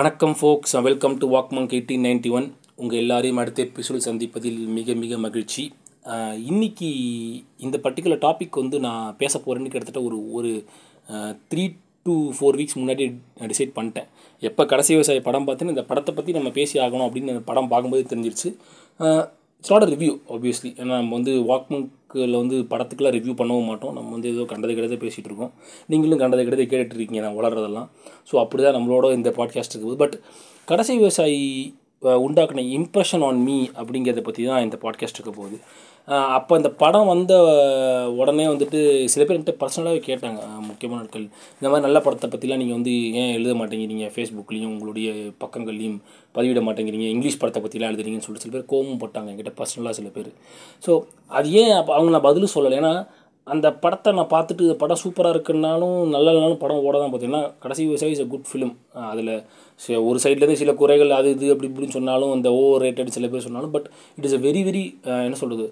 வணக்கம் 0.00 0.34
folks 0.40 0.74
welcome 0.86 1.14
to 1.22 1.26
walk 1.32 1.50
monk 1.54 1.72
eighteen 1.76 2.04
ninety 2.06 2.30
one 2.36 2.46
உங்கள் 2.80 2.98
எல்லாரையும் 3.00 3.40
அடுத்த 3.42 3.60
எபிசோடு 3.62 3.98
சந்திப்பதில் 4.06 4.60
மிக 4.76 4.94
மிக 5.00 5.16
மகிழ்ச்சி. 5.24 5.62
இன்றைக்கி 6.50 6.50
இன்னைக்கு 6.50 6.88
இந்த 7.66 7.76
பர்டிகுலர் 7.84 8.22
டாபிக் 8.26 8.60
வந்து 8.60 8.76
நான் 8.86 9.16
பேச 9.22 9.32
போகிறேன்னு 9.38 9.72
கிட்டத்தட்ட 9.72 10.02
ஒரு 10.08 10.18
ஒரு 10.36 10.50
த்ரீ 11.50 11.64
டூ 12.06 12.14
ஃபோர் 12.36 12.58
வீக்ஸ் 12.60 12.78
முன்னாடி 12.80 13.06
டிசைட் 13.52 13.76
பண்ணிட்டேன். 13.78 14.08
எப்போ 14.42 14.64
கடைசி 14.72 14.94
விவசாய 14.94 15.22
படம் 15.28 15.48
பார்த்தேன்னு 15.48 15.74
இந்த 15.76 15.84
படத்தை 15.90 16.14
பற்றி 16.14 16.38
நம்ம 16.38 16.52
பேசி 16.60 16.78
ஆகணும் 16.86 17.06
அப்படின்னு 17.08 17.34
அந்த 17.34 17.44
படம் 17.50 17.70
பார்க்கும்போது 17.72 18.10
தெரிஞ்சிருச்சு. 18.12 18.50
இட்ஸ் 19.60 19.74
நாட் 19.74 19.88
ரிவ்யூ 19.94 20.14
ஆப்வியஸ்லி 20.36 20.72
ஏன்னா 20.80 20.94
நம்ம 21.00 21.14
வந்து 21.18 21.34
வாக்மங்கில் 22.10 22.40
வந்து 22.42 22.56
படத்துக்குலாம் 22.70 23.14
ரிவ்யூ 23.16 23.32
பண்ணவும் 23.40 23.68
மாட்டோம். 23.70 23.92
நம்ம 23.96 24.08
வந்து 24.16 24.28
ஏதோ 24.34 24.44
கண்டதை 24.52 24.72
கிடையாது 24.76 24.96
பேசிகிட்டு 25.02 25.28
இருக்கோம். 25.30 25.52
நீங்களும் 25.90 26.20
கண்டதை 26.22 26.42
கிடையாது 26.46 26.70
கேட்டுட்டு 26.72 26.96
இருக்கீங்க 26.98 27.22
நான் 27.26 27.38
வளர்றதெல்லாம். 27.40 27.88
ஸோ 28.28 28.34
அப்படி 28.42 28.60
தான் 28.66 28.76
நம்மளோட 28.78 29.12
இந்த 29.18 29.30
பாட்காஸ்ட் 29.38 29.74
இருக்குது. 29.74 29.98
பட் 30.02 30.16
கடைசி 30.70 30.92
விவசாயி 31.02 31.44
உண்டாக்குன 32.26 32.64
இம்ப்ரெஷன் 32.78 33.24
ஆன் 33.28 33.40
மீ 33.46 33.56
அப்படிங்கிறத 33.80 34.22
பற்றி 34.28 34.42
தான் 34.50 34.62
இந்த 34.66 34.76
பாட்காஸ்ட் 34.84 35.18
இருக்க 35.18 35.32
போகுது. 35.38 35.56
அப்போ 36.36 36.52
இந்த 36.60 36.70
படம் 36.80 37.08
வந்த 37.10 37.32
உடனே 38.20 38.44
வந்துட்டு 38.52 38.78
சில 39.12 39.22
பேர் 39.24 39.36
என்கிட்ட 39.36 39.54
பர்சனலாகவே 39.60 40.00
கேட்டாங்க 40.06 40.40
முக்கியமான 40.68 40.98
நாட்கள். 41.02 41.26
இந்த 41.58 41.68
மாதிரி 41.70 41.84
நல்ல 41.86 41.98
படத்தை 42.06 42.28
பற்றிலாம் 42.32 42.60
நீங்கள் 42.62 42.78
வந்து 42.78 42.92
ஏன் 43.20 43.32
எழுத 43.36 43.52
மாட்டேங்கிறீங்க? 43.60 44.06
ஃபேஸ்புக்லேயும் 44.14 44.72
உங்களுடைய 44.74 45.10
பக்கங்கள்லேயும் 45.44 45.98
பதிவிட 46.36 46.62
மாட்டேங்கிறீங்க. 46.68 47.06
இங்கிலீஷ் 47.14 47.40
படத்தை 47.42 47.60
பற்றிலாம் 47.64 47.92
எழுதுறீங்கன்னு 47.92 48.26
சொல்லிட்டு 48.26 48.46
சில 48.46 48.54
பேர் 48.56 48.70
கோபம் 48.72 49.00
போட்டாங்க 49.02 49.30
என்கிட்ட 49.32 49.52
பர்சனலாக 49.60 49.96
சில 50.00 50.10
பேர். 50.16 50.30
ஸோ 50.86 50.92
அது 51.38 51.48
ஏன் 51.62 51.74
அப்போ 51.80 51.92
அவங்க 51.96 52.12
நான் 52.16 52.26
பதிலும் 52.28 52.54
சொல்லலை? 52.56 52.78
ஏன்னா 52.82 52.94
அந்த 53.46 53.68
படத்தை 53.84 54.10
நான் 54.16 54.32
பார்த்துட்டு 54.32 54.66
இந்த 54.66 54.76
படம் 54.80 55.00
சூப்பராக 55.02 55.34
இருக்குன்னாலும் 55.34 56.00
நல்ல 56.14 56.26
இல்லைனாலும் 56.32 56.60
படம் 56.62 56.82
ஓட 56.88 56.96
தான் 56.98 57.12
பார்த்தீங்கன்னா 57.12 57.42
கடைசி 57.62 57.82
விவசாயி 57.88 58.14
இஸ் 58.16 58.24
அ 58.24 58.26
குட் 58.32 58.48
ஃபிலிம் 58.50 58.74
அதில் 59.12 59.32
ஒரு 60.08 60.18
சைட்லேருந்து 60.24 60.60
சில 60.62 60.72
குறைகள் 60.80 61.16
அது 61.18 61.28
இது 61.36 61.52
அப்படி 61.54 61.70
இப்படின்னு 61.70 61.96
சொன்னாலும் 61.98 62.34
அந்த 62.36 62.48
ஓவர் 62.58 62.82
ரேட்டட் 62.86 63.14
சில 63.16 63.28
பேர் 63.32 63.46
சொன்னாலும் 63.46 63.72
but 63.76 63.88
it 64.18 64.26
is 64.28 64.36
a 64.38 64.42
very 64.46 64.62
very 64.68 64.84
என்ன 65.26 65.38
சொல்கிறது 65.42 65.68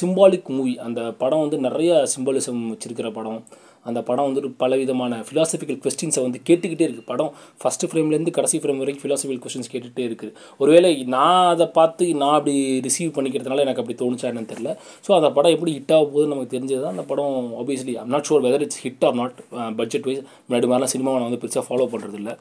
சிம்பாலிக் 0.00 0.48
மூவி 0.48 0.78
அந்த 0.78 1.00
படம் 1.18 1.40
வந்து 1.40 1.58
நிறைய 1.58 2.04
சிம்பாலிசம் 2.14 2.62
வச்சிருக்கிற 2.72 3.12
படம். 3.12 3.44
அந்த 3.86 4.00
படம் 4.08 4.26
வந்துட்டு 4.28 4.50
பலவிதமான 4.62 5.18
ஃபிலாசபிக்கல் 5.28 5.78
கொஸ்டின்ஸை 5.84 6.22
வந்து 6.26 6.40
கேட்டுக்கிட்டே 6.48 6.86
இருக்குது 6.88 7.06
படம் 7.06 7.30
ஃபஸ்ட்டு 7.62 7.88
ஃப்ரேம்லேருந்து 7.90 8.34
கடைசி 8.38 8.60
ஃப்ரேம் 8.62 8.80
வரைக்கும் 8.82 9.04
ஃபிலாசபிக்கல் 9.04 9.42
கொஸ்டின்ஸ் 9.44 9.72
கேட்டுகிட்டே 9.72 10.04
இருக்குது 10.08 10.34
ஒருவேளை 10.60 10.92
நான் 11.14 11.48
அதை 11.54 11.66
பார்த்து 11.78 12.06
நான் 12.22 12.36
அப்படி 12.38 12.54
ரிசீவ் 12.88 13.14
பண்ணிக்கிறதுனால 13.16 13.64
எனக்கு 13.66 13.82
அப்படி 13.84 13.96
தோணுச்சா 14.02 14.28
என்னன்னு 14.30 14.52
தெரில 14.54 14.72
ஸோ 15.06 15.12
அந்த 15.18 15.30
படம் 15.38 15.54
எப்படி 15.56 15.74
ஹிட் 15.78 15.94
ஆக 15.96 16.04
போகுதுன்னு 16.04 16.34
நமக்கு 16.34 16.54
தெரிஞ்சது 16.56 16.82
தான் 16.84 16.94
அந்த 16.96 17.06
படம் 17.12 17.38
obviously 17.62 17.96
I'm 18.02 18.12
not 18.16 18.28
sure 18.30 18.44
whether 18.46 18.66
it's 18.66 18.82
hit 18.84 19.06
or 19.08 19.18
not 19.22 19.38
budget 19.80 20.08
wise 20.10 20.22
முன்னாடி 20.46 20.68
மாதிரிலாம் 20.70 20.94
சினிமாவை 20.94 21.18
நான் 21.20 21.28
வந்து 21.30 21.42
பெருசாக 21.44 21.66
ஃபாலோ 21.68 21.88
பண்ணுறதில்ல 21.94 22.32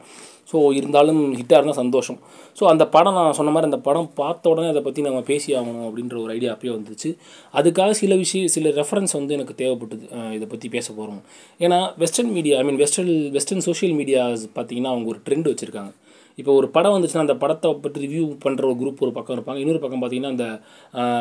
ஸோ 0.52 0.60
இருந்தாலும் 0.78 1.20
ஹிட்டாக 1.38 1.58
இருந்தால் 1.60 1.80
சந்தோஷம். 1.82 2.18
ஸோ 2.58 2.64
அந்த 2.72 2.84
படம் 2.96 3.18
நான் 3.18 3.38
சொன்ன 3.38 3.52
மாதிரி 3.56 3.70
அந்த 3.70 3.80
படம் 3.86 4.10
பார்த்த 4.20 4.52
உடனே 4.52 4.70
அதை 4.72 4.82
பற்றி 4.88 5.02
நம்ம 5.08 5.20
பேசி 5.30 5.50
ஆகணும் 5.58 5.86
அப்படின்ற 5.88 6.16
ஒரு 6.24 6.32
ஐடியா 6.38 6.54
அப்பயே 6.56 6.72
வந்துச்சு. 6.76 7.10
அதுக்காக 7.54 7.94
சில 8.02 8.16
விஷயம் 8.24 8.52
சில 8.56 8.70
ரெஃபரன்ஸ் 8.80 9.14
வந்து 9.20 9.36
எனக்கு 9.38 9.54
தேவைப்பட்டது. 9.62 10.06
இதை 10.38 10.48
பற்றி 10.54 10.70
பேச 10.76 10.88
போகிறோம் 10.98 11.22
ஏன்னா 11.66 11.80
western 12.04 12.32
media 12.38 12.58
I 12.62 12.66
mean 12.70 12.82
western 12.84 13.16
western 13.38 13.66
social 13.70 13.96
medias 14.02 14.46
பார்த்தீங்கன்னா 14.60 14.94
அவங்க 14.94 15.10
ஒரு 15.14 15.22
ட்ரெண்ட் 15.28 15.50
வச்சுருக்காங்க. 15.52 15.92
இப்போ 16.40 16.52
ஒரு 16.60 16.68
படம் 16.76 16.94
வந்துச்சுன்னா 16.96 17.24
அந்த 17.26 17.34
படத்தை 17.42 17.70
பற்றி 17.84 18.00
ரிவ்யூ 18.04 18.26
பண்ணுற 18.44 18.64
ஒரு 18.70 18.76
குரூப் 18.82 19.02
ஒரு 19.06 19.12
பக்கம் 19.16 19.36
இருப்பாங்க. 19.38 19.60
இன்னொரு 19.64 19.82
பக்கம் 19.84 20.02
பார்த்தீங்கன்னா 20.02 20.32
அந்த 20.36 20.46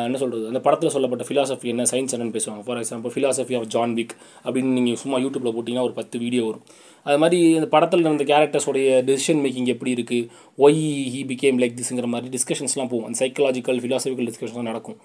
என்ன 0.07 0.17
சொல்கிறது 0.21 0.45
அந்த 0.51 0.61
படத்தில் 0.65 0.93
சொல்லப்பட்ட 0.93 1.25
ஃபிலாசபி 1.27 1.71
என்ன? 1.73 1.83
சயின்ஸ் 1.91 2.13
என்னன்னு 2.15 2.35
பேசுவாங்க. 2.37 2.61
For 2.67 2.79
example 2.81 3.13
philosophy 3.15 3.55
of 3.59 3.67
John 3.73 3.93
Wick 3.97 4.15
அப்படின்னு 4.45 4.71
நீங்கள் 4.77 4.99
சும்மா 5.01 5.19
யூடியூப்பில் 5.23 5.53
போட்டிங்கன்னா 5.57 5.85
ஒரு 5.89 5.95
பத்து 5.99 6.19
வீடியோ 6.23 6.45
வரும். 6.47 6.63
அது 7.05 7.19
மாதிரி 7.23 7.39
அந்த 7.59 7.67
படத்தில் 7.75 8.07
இருந்த 8.07 8.25
கேரக்டர்ஸோடைய 8.31 8.87
டெசிஷன் 9.09 9.41
மேக்கிங் 9.43 9.69
எப்படி 9.75 9.93
இருக்குது 9.97 10.27
ஒய் 10.65 10.81
ஹி 11.13 11.21
பிகேம் 11.33 11.59
லைக் 11.63 11.77
திஸ்ங்கிற 11.81 12.09
மாதிரி 12.15 12.31
டிஸ்கஷன்ஸ்லாம் 12.37 12.91
போகும். 12.93 13.05
அந்த 13.09 13.19
சைக்கலாஜிக்கல் 13.23 13.81
ஃபிலாசபிக்கல் 13.85 14.29
டிஸ்கஷன்லாம் 14.31 14.69
நடக்கும். 14.71 14.97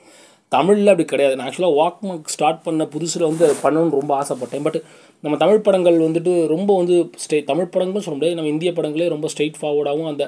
தமிழில் 0.53 0.91
அப்படி 0.93 1.07
கிடையாது. 1.11 1.37
நான் 1.37 1.47
ஆக்சுவலாக 1.49 1.77
வாக் 1.81 2.31
ஸ்டார்ட் 2.35 2.65
பண்ண 2.67 2.85
புதுசில் 2.95 3.29
வந்து 3.29 3.45
அது 3.47 3.55
பண்ணணும்னு 3.65 3.99
ரொம்ப 4.01 4.13
ஆசைப்பட்டேன். 4.21 4.65
பட் 4.67 4.79
நம்ம 5.25 5.37
தமிழ் 5.43 5.65
படங்கள் 5.67 5.97
வந்துட்டு 6.07 6.33
ரொம்ப 6.53 6.71
வந்து 6.81 6.97
ஸ்டே 7.23 7.39
தமிழ் 7.51 7.73
படங்களும் 7.75 8.05
சொல்ல 8.05 8.17
முடியாது. 8.17 8.39
நம்ம 8.39 8.51
இந்திய 8.55 8.71
படங்களே 8.79 9.09
ரொம்ப 9.15 9.29
ஸ்ட்ரெயிட் 9.33 9.59
ஃபார்வர்டாகவும் 9.61 10.11
அந்த 10.13 10.25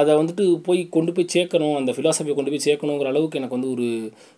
அதை 0.00 0.12
வந்துட்டு 0.18 0.44
போய் 0.66 0.80
கொண்டு 0.96 1.10
போய் 1.14 1.32
சேர்க்கணும் 1.34 1.76
அந்த 1.78 1.90
ஃபிலாசபியை 1.94 2.34
கொண்டு 2.36 2.52
போய் 2.52 2.66
சேர்க்கணுங்கிற 2.66 3.10
அளவுக்கு 3.12 3.38
எனக்கு 3.40 3.56
வந்து 3.58 3.72
ஒரு 3.74 3.86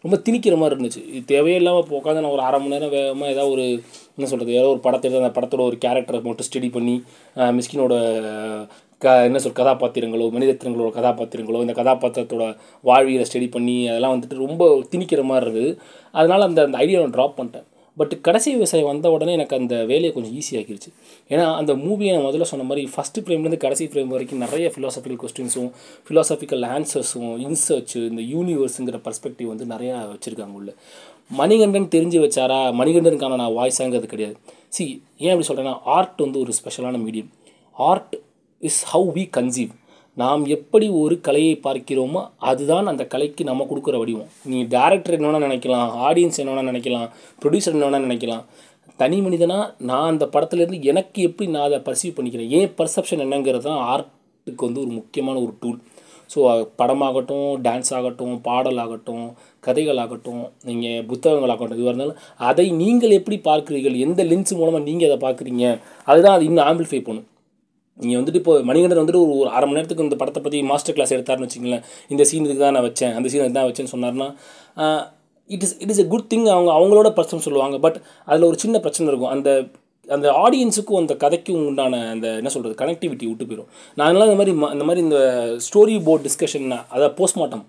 ரொம்ப 0.05 0.17
திணிக்கிற 0.27 0.57
மாதிரி 0.61 0.77
இருந்துச்சு. 0.77 1.03
இது 1.15 1.25
தேவையே 1.33 1.59
இல்லாமல் 1.61 1.83
இப்போ 1.85 1.97
உட்காந்து 1.99 2.23
நான் 2.25 2.37
ஒரு 2.37 2.45
அரை 2.49 2.59
மணி 2.63 2.75
நேரம் 2.75 2.95
வேகமாக 2.97 3.33
ஏதாவது 3.35 3.53
ஒரு 3.57 3.67
என்ன 4.17 4.29
சொல்கிறது 4.31 4.57
ஏதோ 4.61 4.71
ஒரு 4.75 4.81
படத்தை 4.87 5.07
எடுத்து 5.09 5.25
அந்த 5.25 5.35
படத்தோட 5.39 5.65
ஒரு 5.71 5.79
கேரக்டரை 5.85 6.21
மட்டும் 6.29 6.49
ஸ்டடி 6.51 6.71
பண்ணி 6.77 6.97
மிஸ்கினோட 7.59 7.95
க 9.03 9.17
என்ன 9.29 9.39
சொல் 9.45 9.59
கதாபாத்திரங்களோ 9.59 10.27
மனிதத்திரங்களோட 10.37 10.91
கதாபாத்திரங்களோ 10.99 11.61
இந்த 11.65 11.75
கதாபாத்திரத்தோட 11.81 12.47
வாழ்வியலை 12.89 13.27
ஸ்டடி 13.29 13.51
பண்ணி 13.57 13.77
அதெல்லாம் 13.89 14.15
வந்துட்டு 14.15 14.43
ரொம்ப 14.47 14.65
திணிக்கிற 14.93 15.23
மாதிரி 15.31 15.45
இருக்குது 15.47 15.77
அதனால் 16.19 16.49
அந்த 16.49 16.63
அந்த 16.67 16.79
ஐடியாவை 16.87 17.11
ட்ராப் 17.17 17.39
பண்ணிட்டேன். 17.39 17.67
பட் 17.97 18.13
கடைசி 18.27 18.49
விவசாயம் 18.53 18.89
வந்த 18.91 19.07
உடனே 19.15 19.33
எனக்கு 19.39 19.55
அந்த 19.61 19.75
வேலையை 19.91 20.11
கொஞ்சம் 20.13 20.35
ஈஸியாகிருச்சு 20.39 20.91
ஏன்னா 21.33 21.47
அந்த 21.61 21.73
மூவியை 21.83 22.13
நான் 22.15 22.27
முதல்ல 22.29 22.47
சொன்ன 22.51 22.67
மாதிரி 22.69 22.83
ஃபஸ்ட்டு 22.93 23.23
ஃப்ரேம்லேருந்து 23.25 23.61
கடைசி 23.65 23.85
ஃப்ரேம் 23.91 24.13
வரைக்கும் 24.15 24.43
நிறைய 24.45 24.67
ஃபிலாசபிக்கல் 24.75 25.21
கொஸ்டின்ஸும் 25.23 25.69
ஃபிலாசபிக்கல் 26.07 26.65
ஆன்சர்ஸும் 26.77 27.35
இன்சர்ச்சு 27.47 28.01
இந்த 28.13 28.23
யூனிவர்ஸுங்கிற 28.35 29.01
பர்ஸ்பெக்டிவ் 29.07 29.53
வந்து 29.53 29.67
நிறையா 29.75 29.97
வச்சுருக்காங்க 30.15 30.57
உள்ள. 30.61 30.73
மணிகண்டன் 31.41 31.93
தெரிஞ்சு 31.97 32.19
வச்சாரா? 32.25 32.61
மணிகண்டனுக்கான 32.81 33.41
நான் 33.43 33.57
வாய்ஸாங்கிறது 33.61 34.09
கிடையாது. 34.15 34.37
சி 34.69 34.85
ஏன் 35.19 35.33
அப்படி 35.35 35.49
சொல்கிறேன்னா 35.51 35.77
ஆர்ட் 35.97 36.21
வந்து 36.27 36.41
ஒரு 36.41 36.53
ஸ்பெஷலான 36.61 37.01
medium 37.07 37.31
art 37.91 38.15
is 38.69 38.83
how 38.91 39.09
we 39.17 39.25
conceive 39.37 39.71
நாம் 40.21 40.43
எப்படி 40.57 40.87
ஒரு 41.03 41.15
கலையை 41.27 41.55
பார்க்கிறோமோ 41.67 42.21
அதுதான் 42.49 42.91
அந்த 42.91 43.05
கலைக்கு 43.13 43.43
நம்ம 43.49 43.65
கொடுக்குற 43.71 43.97
வடிவம். 44.01 44.29
நீ 44.51 44.59
டேரக்டர் 44.75 45.17
என்ன 45.17 45.29
வேணால் 45.29 45.47
நினைக்கலாம் 45.47 45.89
ஆடியன்ஸ் 46.09 46.41
என்ன 46.43 46.51
வேணால் 46.53 46.71
நினைக்கலாம் 46.71 47.07
ப்ரொடியூசர் 47.43 47.77
என்ன 47.77 47.87
வேணால் 47.87 48.07
நினைக்கலாம். 48.09 48.45
தனி 49.03 49.19
மனிதனாக 49.27 49.65
நான் 49.89 50.11
அந்த 50.13 50.27
படத்துலேருந்து 50.35 50.81
எனக்கு 50.91 51.23
எப்படி 51.29 51.49
நான் 51.55 51.67
அதை 51.69 51.81
பர்சீவ் 51.89 52.17
பண்ணிக்கிறேன்? 52.19 52.53
ஏன் 52.59 52.71
பர்செப்ஷன் 52.81 53.25
என்னங்கிறது 53.27 53.67
தான் 53.69 53.81
ஆர்ட்டுக்கு 53.93 54.69
வந்து 54.69 54.83
ஒரு 54.85 54.93
முக்கியமான 54.99 55.37
ஒரு 55.47 55.55
டூல் 55.63 55.81
ஸோ 56.33 56.41
படமாகட்டும் 56.81 57.49
டான்ஸ் 57.65 57.93
ஆகட்டும் 57.97 58.37
பாடல் 58.47 58.79
ஆகட்டும் 58.85 59.25
கதைகள் 59.67 60.01
ஆகட்டும் 60.05 60.45
நீங்கள் 60.69 61.03
புத்தகங்கள் 61.11 61.53
ஆகட்டும் 61.55 61.79
இது 61.79 61.91
இருந்தாலும் 61.91 62.21
அதை 62.51 62.67
நீங்கள் 62.83 63.17
எப்படி 63.19 63.37
பார்க்குறீர்கள்? 63.51 63.99
எந்த 64.07 64.23
லென்ஸ் 64.31 64.55
மூலமாக 64.61 64.87
நீங்கள் 64.89 65.09
அதை 65.11 65.19
பார்க்குறீங்க? 65.27 65.67
அதுதான் 66.11 66.37
அது 66.39 66.47
இன்னும் 66.51 66.67
ஆம்பிளிஃபை 66.71 67.03
பண்ணும். 67.09 67.29
நீங்கள் 68.01 68.21
வந்துட்டு 68.21 68.41
இப்போ 68.43 68.55
மணிகண்டன் 68.69 69.01
வந்துட்டு 69.03 69.23
ஒரு 69.25 69.35
ஒரு 69.43 69.51
அரை 69.57 69.67
மணி 69.69 69.79
நேரத்துக்கு 69.79 70.07
இந்த 70.09 70.17
படத்தை 70.21 70.41
பற்றி 70.45 70.59
மாஸ்டர் 70.71 70.97
கிளாஸ் 70.97 71.15
எடுத்தாருன்னு 71.17 71.49
வச்சிங்களேன் 71.49 71.83
இந்த 72.13 72.23
சீன் 72.31 72.47
இதுக்கு 72.47 72.65
தான் 72.65 72.77
நான் 72.77 72.87
வச்சேன். 72.89 73.15
அந்த 73.19 73.29
சீன் 73.33 73.59
தான் 73.59 73.69
வச்சேன்னு 73.69 73.95
சொன்னார்னா 73.95 74.29
it 75.51 75.65
is 75.67 75.77
it 75.85 75.93
is 75.95 76.03
a 76.05 76.07
good 76.15 76.29
thing 76.33 76.47
அவங்க 76.55 76.71
அவங்களோட 76.79 77.09
பர்சன் 77.19 77.47
சொல்லுவாங்க. 77.47 77.77
பட் 77.87 77.99
அதில் 78.31 78.49
ஒரு 78.51 78.59
சின்ன 78.65 78.77
பிரச்சனை 78.85 79.09
இருக்கும். 79.13 79.33
அந்த 79.37 79.51
அந்த 80.09 80.29
ஆடியன்ஸுக்கும் 80.45 81.01
அந்த 81.01 81.15
கதைக்கும் 81.23 81.67
உண்டான 81.67 81.99
அந்த 82.15 82.29
என்ன 82.39 82.51
சொல்கிறது 82.55 82.75
கனெக்டிவிட்டி 82.81 83.27
விட்டு 83.29 83.45
போயிடும் 83.49 83.69
நான் 83.97 84.07
அதனால் 84.09 84.27
இந்த 84.29 84.39
மாதிரி 84.41 84.53
இந்த 84.75 84.85
மாதிரி 84.89 85.03
இந்த 85.07 85.19
ஸ்டோரி 85.67 85.95
போர்ட் 86.07 86.25
டிஸ்கஷன் 86.27 86.67
அதாவது 86.95 87.15
போஸ்ட்மார்ட்டம் 87.21 87.63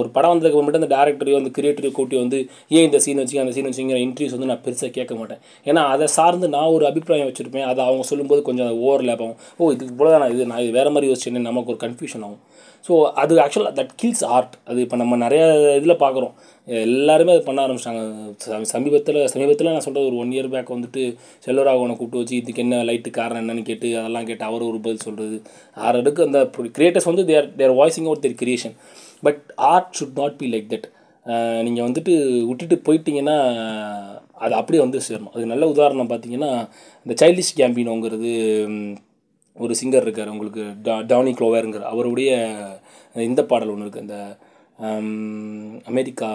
ஒரு 0.00 0.08
படம் 0.16 0.32
வந்ததுக்கு 0.32 0.62
மட்டும் 0.66 0.82
அந்த 0.82 0.90
டேரக்டரையோ 0.94 1.38
அந்த 1.40 1.50
கிரியேட்டரையோ 1.56 1.92
கூட்டி 1.98 2.16
வந்து 2.22 2.38
ஏன் 2.76 2.86
இந்த 2.88 3.00
சீன் 3.06 3.20
வச்சு 3.22 3.40
அந்த 3.42 3.54
சீன் 3.56 3.68
வச்சுங்கிற 3.70 3.98
இன்ட்ரிவ்யூஸ் 4.06 4.36
வந்து 4.36 4.50
நான் 4.52 4.62
பெருசாக 4.66 4.90
கேட்க 4.98 5.14
மாட்டேன். 5.20 5.40
ஏன்னா 5.70 5.82
அதை 5.94 6.08
சார்ந்து 6.16 6.48
நான் 6.56 6.74
ஒரு 6.76 6.86
அபிப்பிராயம் 6.90 7.28
வச்சுருப்பேன். 7.30 7.66
அதை 7.70 7.80
அவங்க 7.88 8.06
சொல்லும்போது 8.12 8.42
கொஞ்சம் 8.50 8.72
ஓவர் 8.86 9.06
லேப் 9.08 9.24
ஆகும். 9.26 9.36
ஓ 9.58 9.72
இதுக்கு 9.76 9.96
போல 10.00 10.10
தான் 10.14 10.32
இது 10.36 10.46
நான் 10.52 10.62
இது 10.66 10.72
வேறு 10.78 10.94
மாதிரி 10.96 11.10
யோசிச்சேன்னு 11.12 11.48
நமக்கு 11.50 11.72
ஒரு 11.74 11.80
கன்ஃபியூஷன் 11.86 12.24
ஆகும். 12.28 12.40
ஸோ 12.86 12.94
அது 13.22 13.32
ஆக்சுவலாக 13.44 13.74
தட் 13.78 13.92
கில்ஸ் 14.00 14.24
ஆர்ட் 14.36 14.54
அது 14.70 14.78
இப்போ 14.84 14.96
நம்ம 15.00 15.16
நிறையா 15.24 15.46
இதில் 15.78 16.00
பார்க்குறோம் 16.02 16.34
எல்லாருமே 16.68 17.32
அது 17.34 17.42
பண்ண 17.48 17.60
ஆரம்பிச்சிட்டாங்க. 17.66 18.62
சமீபத்தில் 18.72 19.18
சமீபத்தில் 19.32 19.70
நான் 19.72 19.84
சொல்கிறது 19.86 20.08
ஒரு 20.10 20.18
ஒன் 20.22 20.32
இயர் 20.36 20.50
பேக் 20.54 20.72
வந்துட்டு 20.76 21.02
செல்வராகவனை 21.46 21.94
கூப்பிட்டு 21.96 22.22
வச்சு 22.22 22.36
இதுக்கு 22.36 22.62
என்ன 22.64 22.78
லைட்டு 22.88 23.10
காரணம் 23.10 23.42
என்னன்னு 23.42 23.64
கேட்டு 23.70 23.88
அதெல்லாம் 24.00 24.28
கேட்டு 24.30 24.44
அவர் 24.44 24.68
ஒரு 24.70 24.80
பதில் 24.86 25.04
சொல்கிறது 25.06 25.38
ஆறடுக்கு 25.86 26.26
அந்த 26.28 26.40
கிரியேட்டர்ஸ் 26.78 27.10
வந்து 27.10 27.24
their 27.32 27.50
their 27.60 27.76
voicing 27.80 28.08
out 28.10 28.24
their 28.26 28.40
creation 28.44 28.76
but 29.28 29.42
art 29.72 29.92
should 30.00 30.18
not 30.22 30.38
be 30.42 30.48
like 30.54 30.72
that 30.74 30.88
நீங்கள் 31.66 31.86
வந்துட்டு 31.88 32.12
விட்டுட்டு 32.48 32.76
போயிட்டீங்கன்னா 32.86 33.38
அது 34.44 34.54
அப்படியே 34.54 34.80
வந்து 34.84 34.98
சேரணும். 35.06 35.32
அது 35.34 35.44
நல்ல 35.46 35.64
உதாரணம் 35.68 36.10
பார்த்தீங்கன்னா 36.10 36.50
இந்த 37.06 37.14
சைல்டிஷ் 37.22 37.56
கேம்பினோங்கிறது 37.60 38.32
ஒரு 39.64 39.74
சிங்கர் 39.80 40.06
இருக்கார் 40.06 40.32
உங்களுக்கு 40.34 40.64
டா 40.88 40.96
டானி 41.12 41.32
க்ளோவருங்கிற 41.38 41.84
அவருடைய 41.92 42.32
இந்த 43.30 43.42
பாடல் 43.52 43.72
ஒன்று 43.74 43.86
இருக்குது 43.86 44.06
இந்த 44.06 44.18
அமெரிக்கா 45.90 46.28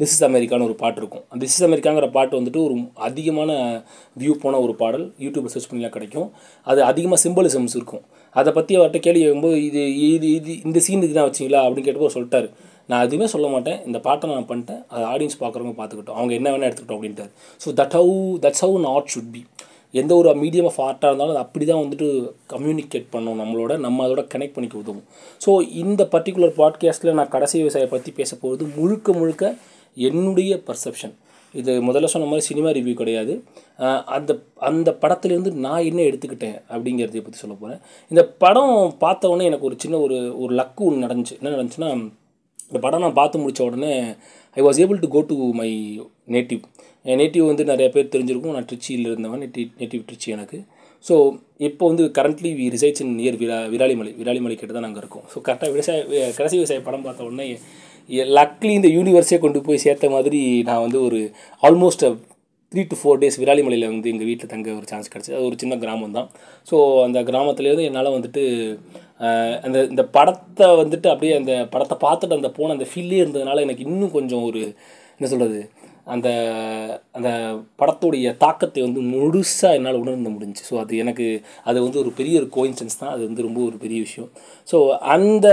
திஸ் 0.00 0.12
இஸ் 0.14 0.24
அமெரிக்கான்னு 0.26 0.66
ஒரு 0.68 0.74
பாட்டு 0.80 0.98
இருக்கும். 1.00 1.24
அந்த 1.30 1.40
திஸ் 1.44 1.56
இஸ் 1.56 1.66
அமெரிக்காங்கிற 1.66 2.06
பாட்டு 2.16 2.38
வந்துட்டு 2.38 2.60
ஒரு 2.66 2.74
அதிகமான 3.08 3.50
வியூ 4.20 4.32
போன 4.44 4.60
ஒரு 4.64 4.74
பாடல். 4.80 5.04
யூடியூப்பில் 5.24 5.52
சர்ச் 5.54 5.68
பண்ணிலாம் 5.70 5.94
கிடைக்கும். 5.96 6.28
அது 6.70 6.80
அதிகமாக 6.90 7.20
சிம்பிளிசம்ஸ் 7.24 7.76
இருக்கும். 7.78 8.02
அதை 8.40 8.50
பற்றி 8.56 8.72
அவர்கிட்ட 8.78 9.00
கேள்வி 9.06 9.22
கேட்கும்போது 9.24 9.58
இது 9.68 9.82
இது 10.08 10.28
இது 10.38 10.52
இந்த 10.68 10.78
சீன் 10.86 11.06
இதுதான் 11.06 11.28
வச்சிங்களா 11.28 11.62
அப்படின்னு 11.66 11.86
கேட்டப்போ 11.88 12.08
அவர் 12.08 12.16
சொல்லிட்டாரு. 12.18 12.48
நான் 12.90 13.04
எதுவுமே 13.06 13.26
சொல்ல 13.34 13.48
மாட்டேன். 13.54 13.78
இந்த 13.88 13.98
பாட்டை 14.06 14.32
நான் 14.34 14.50
பண்ணிட்டேன். 14.50 14.80
அது 14.94 15.04
ஆடியன்ஸ் 15.12 15.40
பார்க்குறவங்க 15.42 15.76
பார்த்துக்கிட்டோம். 15.80 16.18
அவங்க 16.20 16.34
என்ன 16.38 16.48
வேணால் 16.54 16.68
எடுத்துக்கிட்டோம் 16.68 17.00
அப்படின்ட்டார். 17.00 17.32
So 17.64 17.70
that 17.80 17.96
how 17.98 18.16
that's 18.46 18.64
how 18.64 18.76
not 18.88 19.10
should 19.14 19.30
be 19.36 19.42
எந்த 20.00 20.12
ஒரு 20.20 20.30
மீடியம் 20.42 20.68
ஆஃப் 20.70 20.80
ஆர்ட்டாக 20.86 21.10
இருந்தாலும் 21.10 21.34
அது 21.34 21.42
அப்படி 21.44 21.64
தான் 21.70 21.82
வந்துட்டு 21.82 22.08
கம்யூனிகேட் 22.52 23.12
பண்ணணும் 23.14 23.40
நம்மளோட. 23.42 23.72
நம்ம 23.84 24.04
அதோட 24.06 24.22
கனெக்ட் 24.32 24.56
பண்ணிக்க 24.56 24.82
உதவும். 24.82 25.04
ஸோ 25.44 25.50
இந்த 25.82 26.02
பர்டிகுலர் 26.14 26.54
பாட்காஸ்ட்டில் 26.60 27.18
நான் 27.18 27.34
கடைசி 27.34 27.56
விவசாயியை 27.62 27.90
பற்றி 27.92 28.12
பேச 28.20 28.30
போகிறது 28.42 28.64
முழுக்க 28.78 29.12
முழுக்க 29.20 29.44
என்னுடைய 29.96 30.54
பர்செப்ஷன் 30.68 31.14
இது 31.54 31.72
முதல்ல 31.88 32.08
சொன்ன 32.12 32.28
மாதிரி 32.28 32.44
சினிமா 32.48 32.70
ரிவ்யூ 32.76 32.94
கிடையாது. 33.00 33.34
அந்த 34.16 34.30
அந்த 34.68 34.88
படத்துலேருந்து 35.02 35.52
நான் 35.66 35.86
என்ன 35.90 36.00
எடுத்துக்கிட்டேன் 36.10 36.56
அப்படிங்கிறத 36.72 37.22
பற்றி 37.26 37.40
சொல்ல 37.42 37.54
போகிறேன் 37.60 37.80
இந்த 38.10 38.22
படம் 38.44 38.74
பார்த்த 39.04 39.30
உடனே 39.32 39.48
எனக்கு 39.50 39.68
ஒரு 39.70 39.76
சின்ன 39.84 40.00
ஒரு 40.06 40.18
ஒரு 40.42 40.52
லக்கு 40.60 40.82
ஒன்று 40.88 41.04
நடந்துச்சு. 41.06 41.36
என்ன 41.40 41.52
நடந்துச்சுன்னா 41.56 41.90
இந்த 42.70 42.78
படம் 42.86 43.04
நான் 43.04 43.18
பார்த்து 43.20 43.42
முடித்த 43.42 43.62
உடனே 43.68 43.92
I 44.56 44.62
was 44.66 44.80
able 44.82 45.02
to 45.04 45.08
go 45.14 45.20
to 45.30 45.36
my 45.60 45.70
native 46.36 46.62
N 47.10 47.20
native 47.22 47.50
வந்து 47.50 47.64
நிறைய 47.72 47.88
பேர் 47.94 48.12
தெரிஞ்சிருக்கும். 48.14 48.54
நான் 48.56 48.68
ட்ரிச்சியில் 48.70 49.08
இருந்தவன் 49.12 49.42
நெட்டி 49.44 49.62
நேட்டிவ் 49.80 50.04
ட்ரிச்சி 50.08 50.28
எனக்கு. 50.36 50.58
ஸோ 51.06 51.14
இப்போ 51.68 51.84
வந்து 51.90 52.04
currently 52.18 52.50
we 52.60 52.66
reside 52.74 53.02
in 53.04 53.14
near 53.20 53.36
விரா 53.40 53.56
Viralimalai 53.72 54.12
Viralimalai 54.20 54.54
கிட்ட 54.60 54.72
தான் 54.76 54.86
நாங்கள் 54.86 55.02
இருக்கோம். 55.02 55.26
ஸோ 55.32 55.38
கரெக்டாக 55.46 55.70
விவசாய 55.74 55.98
கடைசி 56.38 56.56
விவசாய 56.60 56.82
படம் 56.86 57.04
பார்த்த 57.06 57.28
உடனே 57.30 57.46
லக்லி 58.38 58.72
இந்த 58.78 58.88
யூனிவர்ஸே 58.94 59.38
கொண்டு 59.42 59.58
போய் 59.66 59.82
சேர்த்த 59.84 60.08
மாதிரி 60.14 60.40
நான் 60.68 60.82
வந்து 60.86 60.98
ஒரு 61.08 61.20
almost 61.62 62.04
three 62.72 62.82
to 62.90 62.96
four 63.00 63.20
days 63.22 63.38
விராலிமலையில் 63.42 63.90
வந்து 63.90 64.10
எங்கள் 64.12 64.28
வீட்டில் 64.30 64.50
தங்க 64.52 64.68
ஒரு 64.78 64.86
சான்ஸ் 64.92 65.10
கிடச்சி 65.12 65.32
அது 65.36 65.46
ஒரு 65.48 65.56
சின்ன 65.62 65.74
கிராமம் 65.82 66.16
தான். 66.18 66.28
ஸோ 66.70 66.76
அந்த 67.06 67.18
கிராமத்துலேருந்து 67.28 67.86
என்னால் 67.90 68.14
வந்துட்டு 68.16 68.42
அந்த 69.66 69.78
இந்த 69.92 70.02
படத்தை 70.16 70.68
வந்துட்டு 70.82 71.08
அப்படியே 71.12 71.34
அந்த 71.40 71.52
படத்தை 71.74 71.96
பார்த்துட்டு 72.06 72.38
அந்த 72.38 72.50
போன 72.58 72.74
அந்த 72.76 72.86
ஃபீல்லே 72.92 73.20
இருந்ததுனால 73.22 73.62
எனக்கு 73.66 73.86
இன்னும் 73.88 74.14
கொஞ்சம் 74.18 74.44
ஒரு 74.48 74.62
என்ன 75.16 75.28
சொல்கிறது 75.32 75.60
அந்த 76.06 76.28
அந்த 77.12 77.28
படத்துடைய 77.80 78.36
தாக்கத்தை 78.36 78.82
வந்து 78.82 79.00
முழுசாக 79.12 79.76
என்னால் 79.78 80.00
உணர்ந்து 80.02 80.30
முடிஞ்சு 80.30 80.62
ஸோ 80.70 80.74
அது 80.78 80.96
எனக்கு 80.96 81.26
அது 81.64 81.78
வந்து 81.82 81.98
ஒரு 81.98 82.10
பெரிய 82.12 82.34
ஒரு 82.40 82.48
கோயின்சன்ஸ் 82.56 82.98
தான். 82.98 83.12
அது 83.12 83.22
வந்து 83.28 83.42
ரொம்ப 83.42 83.60
ஒரு 83.64 83.76
பெரிய 83.76 84.00
விஷயம். 84.00 84.28
ஸோ 84.68 84.76
அந்த 85.14 85.46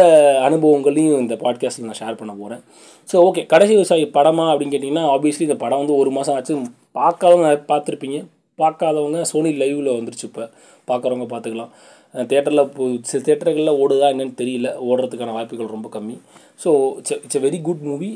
அனுபவங்களையும் 0.48 1.20
இந்த 1.20 1.38
பாட்காஸ்ட்டில் 1.44 1.90
நான் 1.90 2.02
ஷேர் 2.04 2.20
பண்ண 2.22 2.34
போகிறேன் 2.34 2.64
ஸோ 3.10 3.18
ஓகே 3.28 3.46
கடைசி 3.46 3.74
விவசாயி 3.74 4.06
படமா 4.18 4.46
அப்படின்னு 4.52 4.76
கேட்டிங்கன்னா 4.76 5.06
ஆப்வியஸ்லி 5.16 5.48
இந்த 5.50 5.58
படம் 5.58 5.82
வந்து 5.84 5.96
ஒரு 5.96 6.12
மாதம் 6.12 6.36
ஆச்சு. 6.36 6.56
பார்க்காதவங்க 7.00 7.50
பார்த்துருப்பீங்க. 7.72 8.20
பார்க்காதவங்க 8.60 9.22
சோனி 9.22 9.52
லைவில் 9.62 9.96
வந்துருச்சு 9.98 10.28
இப்போ. 10.30 10.44
பார்க்குறவங்க 10.88 11.26
பார்த்துக்கலாம். 11.34 11.72
தேட்டரில் 12.14 13.02
சில 13.10 13.24
தேட்டர்களில் 13.28 13.78
ஓடுதா 13.82 14.08
என்னென்னு 14.14 14.34
தெரியல. 14.42 14.70
ஓடுறதுக்கான 14.90 15.34
வாய்ப்புகள் 15.34 15.74
ரொம்ப 15.76 15.90
கம்மி. 15.94 16.16
So 16.64 16.70
it's 16.98 17.14
it's 17.24 17.38
a 17.40 17.42
very 17.48 17.60
good 17.62 17.84
movie 17.90 18.10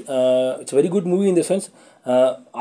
it's 0.62 0.76
very 0.76 0.90
good 0.96 1.10
movie 1.12 1.28
in 1.28 1.40
the 1.42 1.44
sense 1.50 1.68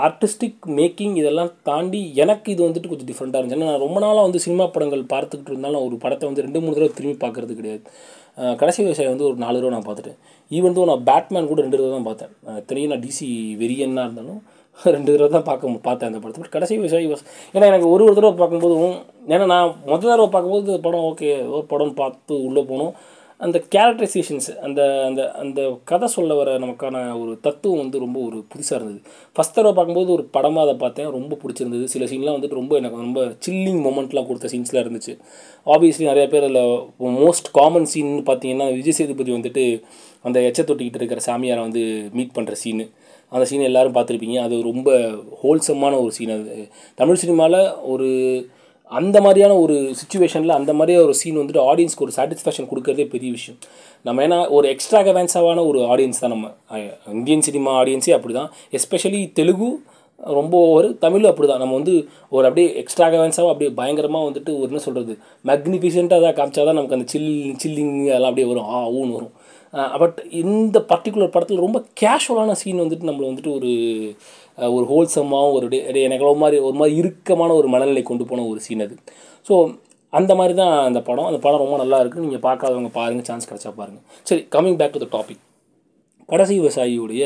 artistic 0.07 0.61
making 0.81 1.17
இதெல்லாம் 1.23 1.51
தாண்டி 1.63 2.03
எனக்கு 2.15 2.53
இது 2.53 2.69
வந்துட்டு 2.69 2.91
கொஞ்சம் 2.93 3.11
டிஃப்ரெண்ட்டாக 3.11 3.41
இருந்துச்சு. 3.41 3.59
ஏன்னா 3.59 3.71
நான் 3.73 3.85
ரொம்ப 3.87 4.01
நாளாக 4.01 4.27
வந்து 4.27 4.41
சினிமா 4.47 4.67
படங்கள் 4.67 5.03
பார்த்துக்கிட்டு 5.15 5.53
இருந்தாலும் 5.55 5.85
ஒரு 5.87 5.97
படத்தை 5.97 6.29
வந்து 6.29 6.45
ரெண்டு 6.47 6.61
மூணு 6.61 6.77
தடவை 6.77 6.93
திரும்பி 7.01 7.19
பார்க்கறது 7.27 7.55
கிடையாது. 7.61 7.85
கடைசி 8.61 8.83
விவசாயம் 8.83 9.13
வந்து 9.13 9.29
ஒரு 9.31 9.37
நாலு 9.45 9.61
தடவை 9.61 9.75
நான் 9.77 9.89
பார்த்துட்டேன். 9.89 10.19
ஈவன் 10.51 10.77
தோ 10.77 10.85
நான் 10.91 11.05
பேட்மேன் 11.11 11.51
கூட 11.51 11.61
ரெண்டு 11.61 11.77
தடவை 11.77 11.95
தான் 11.97 12.09
பார்த்தேன். 12.11 12.33
அஹ் 12.49 12.61
இத்தனையும் 12.63 12.93
நான் 12.93 13.05
டிசி 13.07 13.29
வெறியன்னாக 13.63 14.07
இருந்தாலும் 14.07 14.41
ரெண்டு 14.79 15.11
தடவை 15.13 15.29
தான் 15.35 15.49
பார்க்க 15.49 15.73
பார்த்தேன் 15.89 16.11
அந்த 16.11 16.21
படத்தை. 16.21 16.41
பட் 16.43 16.55
கடைசி 16.55 16.79
விஷயம் 16.87 17.05
யோஸ் 17.09 17.27
ஏன்னா 17.55 17.67
எனக்கு 17.73 17.89
ஒரு 17.95 18.05
ஒரு 18.07 18.17
தடவை 18.19 18.35
பார்க்கும்போதும் 18.41 18.97
ஏன்னா 19.35 19.47
நான் 19.55 19.75
முதல் 19.91 20.13
தடவை 20.13 20.31
பார்க்கும்போது 20.31 20.73
இந்த 20.73 20.81
படம் 20.87 21.07
ஓகே 21.11 21.31
ஒரு 21.57 21.67
படம் 21.73 21.99
பார்த்து 22.01 22.37
உள்ளே 22.49 22.65
போனோம். 22.71 22.95
அந்த 23.41 23.59
கேரக்டரைசேஷன்ஸ் 23.75 24.49
அந்த 24.67 24.81
அந்த 25.07 25.23
அந்த 25.43 25.61
கதை 25.91 26.07
சொல்ல 26.15 26.33
வர 26.41 26.51
நமக்கான 26.65 26.97
ஒரு 27.21 27.33
தத்துவம் 27.47 27.81
வந்து 27.83 28.03
ரொம்ப 28.05 28.19
ஒரு 28.29 28.39
புதுசாக 28.53 28.79
இருந்தது. 28.79 29.01
ஃபஸ்ட் 29.37 29.57
தடவை 29.57 29.73
பார்க்கும்போது 29.75 30.11
ஒரு 30.17 30.25
படமாக 30.37 30.65
அதை 30.67 30.75
பார்த்தேன் 30.83 31.11
ரொம்ப 31.17 31.39
பிடிச்சிருந்தது. 31.43 31.87
சில 31.95 32.07
சீன்லாம் 32.11 32.37
வந்துட்டு 32.39 32.61
ரொம்ப 32.61 32.75
எனக்கு 32.81 33.05
ரொம்ப 33.07 33.23
சில்லிங் 33.47 33.81
மொமெண்ட்லாம் 33.87 34.29
கொடுத்த 34.29 34.51
சீன்ஸ்லாம் 34.55 34.85
இருந்துச்சு. 34.87 35.15
ஆப்வியஸ்லி 35.67 36.07
நிறைய 36.13 36.27
பேர் 36.35 36.47
அதில் 36.49 37.17
மோஸ்ட் 37.23 37.51
காமன் 37.59 37.91
சீன் 37.95 38.13
பார்த்தீங்கன்னா 38.31 38.69
விஜய் 38.79 38.99
சேதுபதி 39.01 39.33
வந்துட்டு 39.39 39.65
அந்த 40.25 40.39
எச்ச 40.51 40.61
தொட்டிக்கிட்டு 40.63 41.01
இருக்கிற 41.03 41.23
சாமியாரை 41.29 41.65
வந்து 41.69 41.85
மீட் 42.19 42.37
பண்ணுற 42.39 42.55
சீனு 42.63 42.87
அந்த 43.33 43.45
சீன் 43.51 43.69
எல்லாரும் 43.71 43.97
பார்த்துருப்பீங்க. 43.97 44.37
அது 44.47 44.57
ரொம்ப 44.71 44.91
ஹோல்சமான 45.43 45.95
ஒரு 46.03 46.13
சீன் 46.19 46.35
அது. 46.37 46.67
தமிழ் 47.01 47.23
சினிமாவில் 47.23 47.61
ஒரு 47.95 48.11
அந்த 48.91 49.19
மாதிரியான 49.25 49.55
ஒரு 49.65 49.77
சுச்சுவேஷனில் 50.01 50.59
அந்த 50.59 50.73
மாதிரியே 50.79 50.99
ஒரு 51.05 51.15
சீன் 51.21 51.39
வந்துட்டு 51.41 51.63
ஆடியன்ஸ்க்கு 51.71 52.05
ஒரு 52.07 52.15
சாட்டிஸ்ஃபேக்ஷன் 52.17 52.69
கொடுக்கறதே 52.71 53.05
பெரிய 53.15 53.31
விஷயம். 53.37 53.59
நம்ம 54.07 54.23
ஏன்னா 54.27 54.39
ஒரு 54.57 54.67
எக்ஸ்ட்ரா 54.73 55.01
கவேன்ஸாவான 55.07 55.65
ஒரு 55.71 55.81
ஆடியன்ஸ் 55.93 56.23
தான் 56.25 56.35
நம்ம. 56.35 56.49
இந்தியன் 57.19 57.45
சினிமா 57.49 57.73
ஆடியன்ஸே 57.81 58.15
அப்படி 58.19 58.35
தான் 58.41 58.51
எஸ்பெஷலி 58.79 59.21
தெலுங்கு 59.39 59.71
ரொம்ப 60.39 60.57
ஒரு 60.75 60.89
தமிழும் 61.05 61.31
அப்படி 61.31 61.47
தான் 61.49 61.63
நம்ம 61.63 61.77
வந்து 61.79 61.95
ஒரு 62.35 62.45
அப்படியே 62.49 62.69
எக்ஸ்ட்ராகவேன்ஸாக 62.83 63.53
அப்படியே 63.53 63.71
பயங்கரமாக 63.79 64.27
வந்துட்டு 64.29 64.51
ஒரு 64.59 64.69
என்ன 64.71 64.83
சொல்கிறது 64.85 65.15
மேக்னிஃபிஷண்ட்டாக 65.51 66.23
தான் 66.27 66.37
காமிச்சா 66.39 66.65
தான் 66.69 66.79
நமக்கு 66.79 66.97
அந்த 66.99 67.09
சில் 67.13 67.33
சில்லிங் 67.63 67.97
அதெல்லாம் 68.11 68.31
அப்படியே 68.33 68.49
வரும். 68.53 68.69
ஆ 68.75 68.79
ஊன்னு 68.99 69.17
வரும். 69.19 69.35
பட் 69.99 70.19
இந்த 70.31 70.85
பர்டிகுலர் 70.89 71.27
படத்தில் 71.27 71.57
ரொம்ப 71.57 71.85
கேஷுவலான 72.01 72.53
சீன் 72.53 72.81
வந்துட்டு 72.81 73.09
நம்மளை 73.09 73.27
வந்துட்டு 73.31 73.53
ஒரு 73.53 73.71
ஒரு 74.73 74.85
ஹோல்சமாகவும் 74.85 75.53
ஒரு 75.53 75.69
டே- 75.69 76.03
எனக்கு 76.03 76.25
ஒரு 76.25 76.39
மாதிரி 76.39 76.59
ஒரு 76.59 76.73
மாதிரி 76.73 76.97
இறுக்கமான 76.97 77.55
ஒரு 77.55 77.69
மனநிலை 77.69 78.03
கொண்டு 78.03 78.25
போன 78.25 78.45
ஒரு 78.47 78.61
சீன் 78.61 78.81
அது. 78.81 78.97
ஸோ 79.49 79.55
அந்த 80.13 80.35
மாதிரி 80.35 80.55
தான் 80.55 80.85
அந்த 80.85 81.03
படம். 81.03 81.25
அந்த 81.25 81.39
படம் 81.39 81.59
ரொம்ப 81.59 81.77
நல்லா 81.77 82.03
இருக்குது 82.03 82.21
நீங்கள் 82.21 82.41
பார்க்காதவங்க 82.41 82.89
பாருங்கள் 82.91 83.25
சான்ஸ் 83.25 83.49
கிடச்சா 83.51 83.75
பாருங்கள் 83.77 84.05
சரி 84.23 84.47
coming 84.51 84.77
back 84.77 84.93
to 84.93 85.07
the 85.07 85.11
topic 85.17 85.43
கடைசி 86.29 86.61
விவசாயியுடைய 86.61 87.23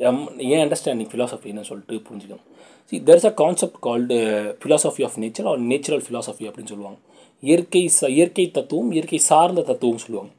எம் 0.00 0.20
ஏன் 0.48 0.68
அண்டர்ஸ்டாண்டிங் 0.68 1.10
ஃபிலாசபின்னு 1.12 1.60
சொல்லிட்டு 1.60 2.02
புரிஞ்சுக்கணும். 2.06 2.44
See 2.92 3.02
there 3.06 3.14
is 3.14 3.24
a 3.24 3.34
concept 3.34 3.78
called 3.80 4.16
philosophy 4.60 5.04
of 5.04 5.18
nature 5.18 5.48
or 5.48 5.58
natural 5.62 6.04
philosophy 6.06 6.44
அப்படின்னு 6.48 6.66
சொல்லுவாங்க. 6.66 6.98
இயற்கை 7.42 7.90
ச 8.00 8.08
இயற்கை 8.08 8.50
தத்துவம் 8.50 8.92
இயற்கை 8.92 9.18
சார்ந்த 9.30 9.62
தத்துவம் 9.62 9.98
சொல்லுவாங்க. 9.98 10.32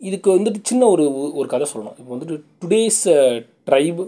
இதுக்கு 0.00 0.28
வந்துட்டு 0.36 0.60
சின்ன 0.70 0.82
ஒரு 0.94 1.04
ஒரு 1.38 1.46
கதை 1.52 1.66
சொல்லணும். 1.72 1.96
இப்போ 2.00 2.10
வந்துட்டு 2.14 2.36
today's 2.62 3.02
tribe 3.68 4.00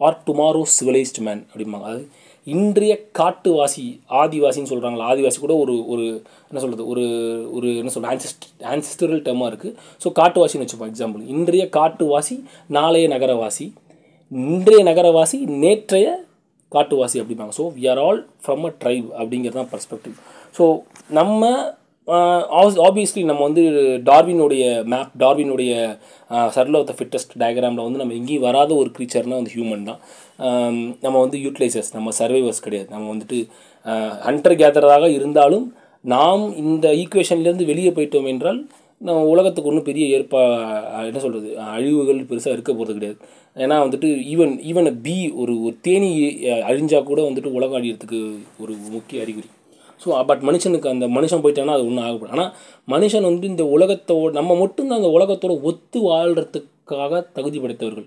are 0.00 0.18
tomorrow 0.28 0.62
civilised 0.76 1.20
man 1.26 1.42
அப்படிம்பாங்க. 1.50 1.86
அதாவது 1.88 2.06
இன்றைய 2.46 2.92
காட்டுவாசி 3.18 3.84
ஆதிவாசின்னு 4.20 4.70
சொல்கிறாங்களா 4.70 5.08
ஆதிவாசி 5.12 5.38
கூட 5.42 5.54
ஒரு 5.62 5.74
ஒரு 5.92 6.04
என்ன 6.50 6.60
சொல்கிறது 6.62 6.84
ஒரு 6.92 7.04
ஒரு 7.56 7.68
என்ன 7.80 7.90
சொல்கிறது 7.94 8.12
ஆன்சிஸ்ட் 8.14 8.46
ஆன்சிஸ்டரல் 8.72 9.22
டேர்மாக 9.26 9.50
இருக்குது 9.52 9.74
ஸோ 10.04 10.10
காட்டுவாசின்னு 10.20 10.64
வச்சுப்போம் 10.66 10.90
எக்ஸாம்பிள் 10.92 11.28
இன்றைய 11.34 11.64
காட்டுவாசி 11.78 12.36
நாளைய 12.78 13.08
நகரவாசி. 13.14 13.66
இன்றைய 14.32 14.80
நகரவாசி 14.90 15.38
நேற்றைய 15.64 16.06
காட்டுவாசி 16.72 17.16
அப்படிம்பாங்க. 17.22 17.54
So 17.58 17.66
we 17.76 17.84
are 17.92 18.00
all 18.06 18.20
from 18.44 18.64
a 18.68 18.72
tribe 18.82 19.08
அப்படிங்கிறது 19.20 19.58
தான் 19.60 19.70
பர்ஸ்பெக்டிவ் 19.74 20.16
ஸோ 20.58 20.64
நம்ம 21.18 21.44
ஆப்வியஸ்லி 22.86 23.22
நம்ம 23.30 23.42
வந்து 23.48 23.62
டார்வினுடைய 24.08 24.64
மேப் 24.92 25.12
டார்வினுடைய 25.22 25.72
சர்ல 26.56 26.78
ஆஃப் 26.80 26.88
த 26.90 26.94
ஃபிட்டஸ்ட் 26.98 27.34
டயக்ராமில் 27.42 27.86
வந்து 27.86 28.00
நம்ம 28.02 28.14
எங்கேயும் 28.20 28.46
வராத 28.46 28.70
ஒரு 28.82 28.90
க்ரீச்சர்னால் 28.96 29.40
வந்து 29.40 29.54
ஹியூமன் 29.56 29.88
தான். 29.90 30.00
நம்ம 31.04 31.16
வந்து 31.24 31.38
யூட்டிலைசர்ஸ் 31.44 31.92
நம்ம 31.96 32.12
சர்வைவர்ஸ் 32.20 32.64
கிடையாது. 32.66 32.88
நம்ம 32.94 33.08
வந்துட்டு 33.14 33.38
ஹண்டர் 34.26 34.58
கேதராக 34.62 35.10
இருந்தாலும் 35.18 35.66
நாம் 36.04 36.44
இந்த 36.62 36.88
ஈக்குவேஷன்லேருந்து 37.02 37.70
வெளியே 37.72 37.92
போயிட்டோம் 37.98 38.30
என்றால் 38.32 38.60
நம்ம 39.08 39.20
உலகத்துக்கு 39.34 39.70
ஒன்றும் 39.70 39.86
பெரிய 39.88 40.16
ஏற்பா 40.16 40.40
என்ன 41.10 41.20
சொல்கிறது 41.24 41.50
அழிவுகள் 41.76 42.26
பெருசாக 42.30 42.56
இருக்க 42.56 42.72
போகிறது 42.72 42.98
கிடையாது. 42.98 43.18
ஏன்னா 43.56 43.76
வந்துட்டு 43.84 44.08
ஈவன் 44.32 44.52
ஈவன் 44.70 44.90
பி 45.06 45.16
ஒரு 45.42 45.54
ஒரு 45.66 45.76
தேனி 45.86 46.10
அழிஞ்சால் 46.70 47.08
கூட 47.10 47.20
வந்துட்டு 47.28 47.56
உலகம் 47.58 47.78
அழியறதுக்கு 47.80 48.20
ஒரு 48.62 48.74
முக்கிய 48.96 49.22
அறிகுறி. 49.24 49.48
ஸோ 50.02 50.08
பட் 50.28 50.42
uh, 50.42 50.46
மனுஷனுக்கு 50.48 50.88
அந்த 50.94 51.06
மனுஷன் 51.16 51.42
போயிட்டான்னா 51.44 51.76
அது 51.76 51.86
ஒன்றும் 51.88 52.04
ஆகப்படும் 52.08 52.34
ஆனால் 52.36 52.52
மனுஷன் 52.88 53.26
வந்து 53.28 53.46
இந்த 53.52 53.64
உலகத்தோடு 53.76 54.36
நம்ம 54.38 54.56
மட்டும்தான் 54.60 55.00
அந்த 55.00 55.10
உலகத்தோட 55.16 55.54
ஒத்து 55.70 55.98
வாழ்கிறதுக்காக 56.10 57.20
தகுதி 57.36 57.58
படைத்தவர்கள். 57.64 58.06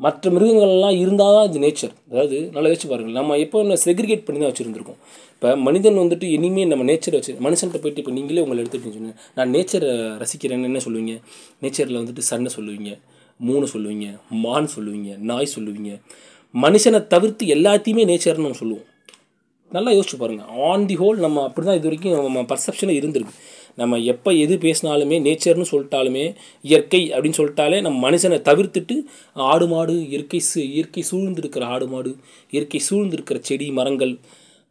மற்ற 0.00 0.30
மிருகங்கள்லாம் 0.34 0.96
இருந்தால் 1.02 1.36
தான் 1.36 1.46
இது 1.48 1.62
நேச்சர் 1.64 1.94
அதாவது 2.10 2.36
நல்லா 2.54 2.68
யோசிச்சு 2.70 2.90
பாருங்கள். 2.90 3.16
நம்ம 3.20 3.36
எப்போ 3.44 3.56
ஒன்று 3.62 3.76
செக்ரிகேட் 3.86 4.24
பண்ணி 4.26 4.40
தான் 4.40 4.50
வச்சுருந்துருக்கோம். 4.50 4.98
இப்போ 5.34 5.50
மனிதன் 5.66 6.00
வந்துட்டு 6.02 6.26
இனிமேல் 6.36 6.70
நம்ம 6.72 6.84
நேச்சரை 6.90 7.16
வச்சு 7.18 7.34
மனுஷன்கிட்ட 7.46 7.80
போயிட்டு 7.84 8.02
இப்போ 8.02 8.14
நீங்களே 8.18 8.42
உங்களை 8.44 8.60
எடுத்துகிட்டு 8.62 8.96
சொன்னீங்க 8.98 9.16
நான் 9.38 9.52
நேச்சரை 9.56 9.90
ரசிக்கிறேன்னு 10.22 10.68
என்ன 10.70 10.82
சொல்லுவீங்க? 10.86 11.14
நேச்சரில் 11.64 12.00
வந்துட்டு 12.00 12.24
சன்னை 12.30 12.52
சொல்லுவீங்க 12.56 12.92
மூணு 13.40 13.66
சொல்லுவீங்க 13.74 14.08
மான் 14.44 14.70
சொல்லுவீங்க 14.76 15.10
நாய் 15.30 15.54
சொல்லுவீங்க. 15.56 15.92
மனுஷனை 16.54 17.00
தவிர்த்து 17.14 17.46
எல்லாத்தையுமே 17.56 18.04
நேச்சர்னு 18.10 18.46
நம்ம 18.46 18.60
சொல்லுவோம். 18.62 18.86
நல்லா 19.76 19.90
யோசிச்சு 19.96 20.18
பாருங்கள் 20.20 20.50
ஆன் 20.68 20.84
தி 20.90 20.96
ஹோல் 21.00 21.18
நம்ம 21.24 21.42
அப்படி 21.46 21.66
தான் 21.68 21.78
இது 21.78 21.88
வரைக்கும் 21.88 22.14
நம்ம 22.26 22.42
பர்செப்ஷனில் 22.50 22.98
இருந்திருக்கு. 23.00 23.34
நம்ம 23.80 23.98
எப்போ 24.12 24.30
எது 24.44 24.54
பேசினாலுமே 24.64 25.16
நேச்சர்னு 25.26 25.66
சொல்லிட்டாலுமே 25.70 26.24
இயற்கை 26.68 27.00
அப்படின்னு 27.14 27.38
சொல்லிட்டாலே 27.40 27.78
நம்ம 27.86 27.96
மனுஷனை 28.06 28.38
தவிர்த்துட்டு 28.48 28.96
ஆடு 29.50 29.66
மாடு 29.72 29.94
இயற்கை 30.12 30.40
சு 30.48 30.60
இயற்கை 30.76 31.02
சூழ்ந்திருக்கிற 31.10 31.66
ஆடு 31.74 31.86
மாடு 31.92 32.12
இயற்கை 32.54 32.80
சூழ்ந்திருக்கிற 32.88 33.40
செடி 33.48 33.68
மரங்கள் 33.78 34.14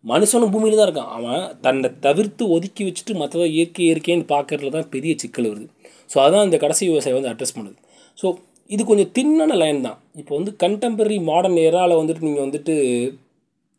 மனுஷனும் 0.03 0.51
பூமியில் 0.53 0.79
தான் 0.79 0.87
இருக்கான். 0.89 1.13
அவன் 1.17 1.45
தன்னை 1.65 1.89
தவிர்த்து 2.07 2.43
ஒதுக்கி 2.55 2.83
வச்சுட்டு 2.87 3.13
மற்றதை 3.21 3.47
இயற்கை 3.57 3.83
இயற்கைன்னு 3.87 4.27
பார்க்கறதுல 4.33 4.73
தான் 4.75 4.91
பெரிய 4.95 5.13
சிக்கல் 5.23 5.49
வருது. 5.51 5.67
ஸோ 6.11 6.17
அதான் 6.25 6.45
இந்த 6.47 6.57
கடைசி 6.63 6.83
விவசாயம் 6.91 7.17
வந்து 7.19 7.31
அட்ரஸ் 7.33 7.55
பண்ணுது. 7.57 7.77
ஸோ 8.17 8.27
இது 8.75 8.81
கொஞ்சம் 8.89 9.11
தின்னான 9.17 9.55
லைன் 9.63 9.81
தான். 9.87 9.97
இப்போ 10.21 10.33
வந்து 10.39 10.51
கண்டெம்பரரி 10.63 11.17
மாடர்ன் 11.31 11.59
ஏராவில் 11.67 11.99
வந்துட்டு 12.01 12.27
நீங்கள் 12.27 12.45
வந்துட்டு 12.45 12.75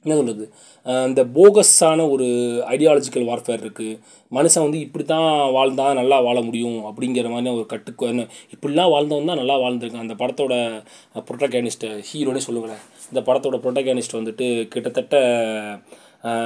என்ன 0.05 0.17
சொல்கிறது 0.17 0.45
இந்த 1.09 1.25
போகஸான 1.35 2.11
ஒரு 2.11 2.26
ஐடியாலஜிக்கல் 2.69 3.26
வார்ஃபேர் 3.28 3.62
இருக்குது 3.64 3.99
மனுஷன் 4.33 4.62
வந்து 4.62 4.81
இப்படி 4.81 5.05
தான் 5.05 5.50
வாழ்ந்தால் 5.50 5.95
நல்லா 5.95 6.21
வாழ 6.21 6.40
முடியும் 6.40 6.78
அப்படிங்கிற 6.85 7.31
மாதிரி 7.31 7.57
ஒரு 7.57 7.67
கட்டுக்கு 7.67 8.07
என்ன 8.07 8.26
இப்படிலாம் 8.55 8.90
வாழ்ந்தவன் 8.90 9.25
தான் 9.25 9.37
நல்லா 9.37 9.57
வாழ்ந்துருக்கான். 9.59 10.07
அந்த 10.09 10.14
படத்தோட 10.14 10.55
ப்ரொட்டகானிஸ்ட்டை 11.28 11.90
ஹீரோனே 12.11 12.43
சொல்லுவேன் 12.47 12.83
இந்த 13.12 13.21
படத்தோட 13.21 13.59
ப்ரொட்டகானிஸ்ட் 13.59 14.19
வந்துட்டு 14.23 14.69
கிட்டத்தட்ட 14.69 15.17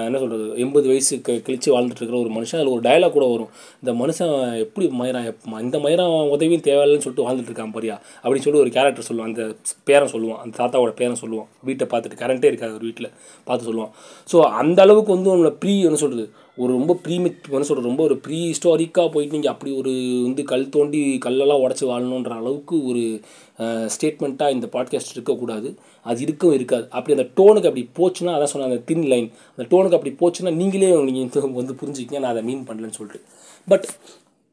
என்ன 0.08 0.18
சொல்கிறது 0.18 0.46
எண்பது 0.64 0.86
வயசு 0.88 1.20
க 1.20 1.32
கழிச்சு 1.46 1.68
வாழ்ந்துட்டு 1.74 2.02
இருக்கிற 2.02 2.18
ஒரு 2.20 2.30
மனுஷன் 2.36 2.58
அதில் 2.60 2.72
ஒரு 2.76 2.82
டயலாக் 2.88 3.16
கூட 3.16 3.26
வரும். 3.26 3.50
இந்த 3.82 3.92
மனுஷன் 4.02 4.32
எப்படி 4.64 4.86
மயிரான் 5.00 5.28
இந்த 5.60 5.78
மயிரான் 5.78 6.30
உதவியும் 6.34 6.66
தேவையில்லைன்னு 6.68 7.04
சொல்லிட்டு 7.06 7.26
வாழ்ந்துட்டு 7.28 7.50
இருக்கான் 7.50 7.74
அப்படின்னு 8.22 8.46
சொல்லி 8.46 8.62
ஒரு 8.64 8.72
கேரக்டர் 8.76 9.08
சொல்லுவான். 9.08 9.30
அந்த 9.32 9.44
பேரன் 9.84 10.12
சொல்லுவான் 10.14 10.40
அந்த 10.44 10.54
தாத்தாவோட 10.62 10.94
பேரன் 11.00 11.22
சொல்லுவான். 11.24 11.48
வீட்டை 11.68 11.86
பார்த்துட்டு 11.92 12.22
கரண்ட்டே 12.22 12.50
இருக்காது 12.52 12.74
ஒரு 12.74 12.86
வீட்டில் 12.88 13.10
பார்த்து 13.44 13.68
சொல்லுவான். 13.70 13.92
ஸோ 14.32 14.40
அந்த 14.62 14.82
அளவுக்கு 14.82 15.14
வந்து 15.16 15.30
நம்மளை 15.34 15.54
ப்ரீ 15.64 15.74
என்ன 15.88 16.00
சொல்கிறது 16.04 16.26
ஒரு 16.58 16.70
ரொம்ப 16.78 16.92
ப்ரீமிக் 17.04 17.46
என்ன 17.50 17.66
சொல்கிறது 17.66 17.88
ரொம்ப 17.88 18.02
ஒரு 18.08 18.16
ப்ரீ 18.24 18.38
ஹிஸ்டாரிக்காக 18.48 19.08
போயிட்டு 19.12 19.36
நீங்கள் 19.36 19.52
அப்படி 19.52 19.70
ஒரு 19.80 19.92
வந்து 20.26 20.42
கல் 20.50 20.66
தோண்டி 20.74 21.00
கல்லெல்லாம் 21.26 21.62
உடச்சி 21.64 21.84
வாழணுன்ற 21.90 22.32
அளவுக்கு 22.40 22.76
ஒரு 22.90 23.02
ஸ்டேட்மெண்ட்டாக 23.94 24.54
இந்த 24.56 24.66
பாட்காஸ்ட் 24.74 25.14
இருக்கக்கூடாது. 25.14 25.68
அது 26.06 26.20
இருக்கவும் 26.26 26.56
இருக்காது. 26.58 26.84
அப்படி 26.96 27.14
அந்த 27.16 27.26
டோனுக்கு 27.38 27.70
அப்படி 27.70 27.84
போச்சுன்னா 27.98 28.34
அதான் 28.36 28.52
சொன்னேன் 28.52 28.70
அந்த 28.70 28.82
தின் 28.90 29.06
லைன் 29.12 29.28
அந்த 29.54 29.66
டோனுக்கு 29.72 29.98
அப்படி 29.98 30.12
போச்சுன்னா 30.22 30.52
நீங்களே 30.60 30.90
நீங்கள் 31.08 31.56
வந்து 31.60 31.78
புரிஞ்சுக்கிங்க 31.82 32.20
நான் 32.24 32.34
அதை 32.34 32.44
மீன் 32.50 32.66
பண்ணலன்னு 32.68 32.98
சொல்லிட்டு. 33.00 33.22
பட் 33.68 33.86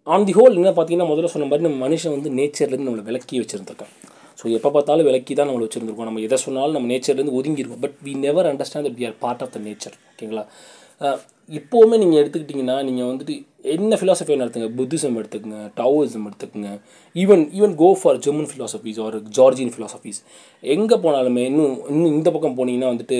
ஆன் 0.07 0.25
தி 0.29 0.35
ஹோல் 0.39 0.57
என்ன 0.61 0.73
பார்த்தீங்கன்னா 0.77 1.11
முதல்ல 1.13 1.33
சொன்ன 1.35 1.47
மாதிரி 1.51 1.67
நம்ம 1.69 1.79
மனுஷன் 1.87 2.15
வந்து 2.17 2.29
நேச்சர்லேருந்து 2.39 2.89
நம்மளை 2.89 3.05
விளக்கி 3.11 3.41
வச்சுருந்துருக்கோம் 3.43 3.93
ஸோ 4.41 4.45
எப்போ 4.57 4.69
பார்த்தாலும் 4.75 5.07
விலக்கி 5.09 5.33
தான் 5.37 5.49
நம்மளை 5.49 5.65
வச்சுருந்துருக்கோம். 5.67 6.09
நம்ம 6.09 6.21
எதை 6.27 6.37
சொன்னாலும் 6.47 6.75
நம்ம 6.77 6.89
நேச்சர்லேருந்து 6.93 7.37
ஒதுங்கிருக்கோம் 7.39 7.83
but 7.85 7.97
we 8.07 8.13
never 8.25 8.47
understand 8.51 8.87
that 8.87 8.99
we 8.99 9.05
are 9.09 9.17
part 9.23 9.41
of 9.45 9.53
the 9.55 9.59
nature 9.65 9.95
ஓகேங்களா? 10.11 10.43
இப்போவுமே 11.57 11.95
நீங்கள் 12.01 12.19
எடுத்துக்கிட்டிங்கன்னா 12.21 12.77
நீங்கள் 12.87 13.09
வந்துட்டு 13.11 13.35
என்ன 13.75 13.95
ஃபிலாசபி 13.99 14.33
எடுத்துங்க 14.35 14.67
புத்திசம் 14.79 15.17
எடுத்துக்கங்க 15.19 15.61
டாவோயிசம் 15.79 16.27
எடுத்துக்கங்க. 16.29 16.69
Even 17.15 17.43
even 17.57 17.73
go 17.81 17.89
for 18.01 18.19
German 18.25 18.49
philosophies 18.51 18.99
or 19.05 19.17
Georgian 19.37 19.73
philosophies 19.75 20.19
எங்கே 20.75 20.97
போனாலுமே 21.05 21.43
இன்னும் 21.51 21.75
இன்னும் 21.93 22.15
இந்த 22.19 22.31
பக்கம் 22.35 22.57
போனீங்கன்னா 22.59 22.91
வந்துட்டு 22.93 23.19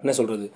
என்ன 0.00 0.12
சொல்கிறது 0.18 0.46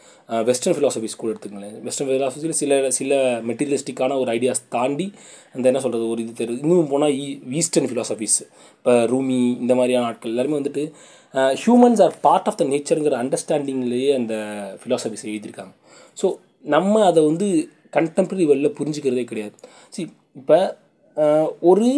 வெஸ்டர்ன் 0.46 0.76
ஃபிலாசபிஸ் 0.76 1.18
கூட 1.18 1.28
எடுத்துக்கங்களேன். 1.32 1.75
வெஸ்டர்ன் 1.87 2.08
ஃபிலாசபிஸில் 2.08 2.56
சில 2.61 2.90
சில 2.99 3.18
மெட்டீரியலிஸ்டிக்கான 3.49 4.16
ஒரு 4.23 4.30
ஐடியாஸ் 4.37 4.62
தாண்டி 4.76 5.06
அந்த 5.54 5.64
என்ன 5.70 5.82
சொல்கிறது 5.85 6.08
ஒரு 6.12 6.23
இது 6.25 6.32
தெரியுது 6.40 6.62
இன்னும் 6.64 6.90
போனால் 6.94 7.14
ஈ 7.25 7.26
ஈஸ்டர்ன் 7.61 7.88
ஃபிலாசபிஸ் 7.90 8.38
இப்போ 8.78 8.94
ரூமி 9.12 9.38
இந்த 9.64 9.75
மாதிரியான 9.80 10.08
ஆட்கள் 10.11 10.32
எல்லாருமே 10.35 10.58
வந்துட்டு 10.61 10.85
humans 11.62 12.02
are 12.06 12.14
part 12.26 12.49
of 12.50 12.58
the 12.61 12.64
நேச்சருங்கிற 12.73 13.16
அண்டர்ஸ்டாண்டிங்லேயே 13.25 14.11
அந்த 14.20 14.35
ஃபிலாசபிஸ் 14.82 15.26
எழுதியிருக்காங்க. 15.30 15.73
ஸோ 16.16 16.28
நம்ம 16.75 16.94
அதை 17.11 17.20
வந்து 17.30 17.49
கண்டெம்பரரி 17.96 18.44
வெளில 18.52 18.68
புரிஞ்சுக்கிறதே 18.78 19.25
கிடையாது. 19.30 19.56
சி 19.94 20.02
இப்போ 20.40 20.58
ஒரு 21.70 21.88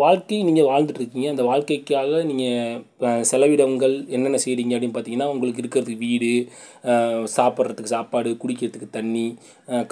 வாழ்க்கை 0.00 0.36
நீங்கள் 0.48 0.68
வாழ்ந்துட்டுருக்கீங்க. 0.70 1.28
அந்த 1.32 1.44
வாழ்க்கைக்காக 1.48 2.18
நீங்கள் 2.28 3.22
செலவிடங்கள் 3.30 3.94
என்னென்ன 4.16 4.38
செய்கிறீங்க 4.44 4.74
அப்படின்னு 4.76 4.96
பார்த்தீங்கன்னா 4.96 5.30
உங்களுக்கு 5.32 5.62
இருக்கிறதுக்கு 5.62 6.04
வீடு 6.06 6.30
சாப்பிட்றதுக்கு 7.36 7.94
சாப்பாடு 7.96 8.32
குடிக்கிறதுக்கு 8.42 8.88
தண்ணி 8.98 9.26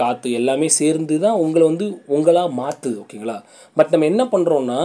காற்று 0.00 0.30
எல்லாமே 0.40 0.68
சேர்ந்து 0.80 1.16
தான் 1.24 1.40
உங்களை 1.44 1.64
வந்து 1.70 1.88
உங்களாக 2.16 2.56
மாற்றுது 2.60 2.96
ஓகேங்களா 3.04 3.38
பட் 3.76 3.92
நம்ம 3.94 4.08
என்ன 4.12 4.24
பண்ணுறோன்னா 4.34 4.80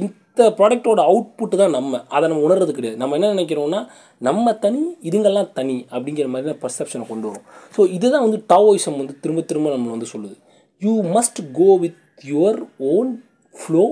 இந்த 0.00 0.42
ப்ராடக்டோட 0.58 1.00
அவுட்புட்டு 1.10 1.56
தான் 1.62 1.74
நம்ம. 1.76 2.00
அதை 2.14 2.24
நம்ம 2.30 2.44
உணர்றது 2.48 2.72
கிடையாது. 2.76 2.98
நம்ம 3.02 3.16
என்ன 3.18 3.30
நினைக்கிறோம்னா 3.34 3.80
நம்ம 4.28 4.54
தனி 4.64 4.82
இதுங்கெல்லாம் 5.08 5.50
தனி 5.58 5.76
அப்படிங்கிற 5.94 6.26
மாதிரி 6.34 6.48
தான் 6.50 6.62
பர்செப்ஷனை 6.64 7.06
கொண்டு 7.10 7.26
வரும். 7.28 7.46
ஸோ 7.76 7.80
இதுதான் 7.96 8.24
வந்து 8.26 8.40
டாவோயிசம் 8.52 8.98
வந்து 9.02 9.14
திரும்ப 9.24 9.42
திரும்ப 9.50 9.74
நம்மளை 9.74 9.92
வந்து 9.96 10.10
சொல்லுது. 10.14 10.36
You 10.82 10.94
must 11.16 11.40
go 11.58 11.68
with 11.84 12.00
your 12.32 12.60
own 12.94 13.10
flow 13.54 13.84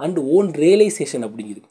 and 0.00 0.18
own 0.36 0.48
realisation 0.64 1.26
அப்படிங்குது. 1.28 1.62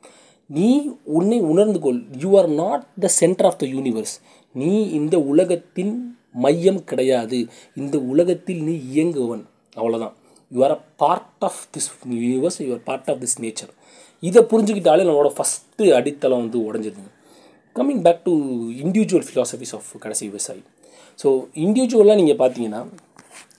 நீ 0.49 0.69
உன்னை 1.17 1.39
உணர்ந்து 1.51 1.79
கொள். 1.85 2.01
You 2.23 2.29
are 2.41 2.49
not 2.61 2.83
the 3.05 3.09
centre 3.21 3.47
of 3.49 3.59
the 3.63 3.65
universe 3.75 4.15
நீ 4.55 4.71
இந்த 4.99 5.15
உலகத்தின் 5.31 5.95
மையம் 6.45 6.81
கிடையாது. 6.89 7.39
இந்த 7.81 7.97
உலகத்தில் 8.11 8.61
நீ 8.67 8.75
இயங்குவன். 8.93 9.43
அவ்வளோதான் 9.77 10.13
you 10.51 10.59
are 10.67 10.75
a 10.77 10.81
part 11.03 11.43
of 11.49 11.61
this 11.73 11.89
universe 12.25 12.59
you 12.65 12.69
are 12.75 12.85
part 12.89 13.09
of 13.13 13.21
this 13.23 13.37
nature 13.45 13.71
இதை 14.23 14.41
புரிஞ்சுக்கிட்டாலே 14.51 15.05
நம்மளோட 15.07 15.31
ஃபஸ்ட்டு 15.37 15.85
அடித்தளம் 15.99 16.43
வந்து 16.43 16.59
உடஞ்சிருதுங்க 16.67 17.11
coming 17.75 18.03
back 18.05 18.21
to 18.27 18.33
individual 18.83 19.25
philosophies 19.29 19.73
of 19.77 19.89
கடைசி 20.03 20.23
விவசாயி. 20.29 20.61
ஸோ 21.19 21.27
இண்டிவிஜுவலாக 21.65 22.19
நீங்கள் 22.21 22.39
பார்த்தீங்கன்னா 22.43 22.81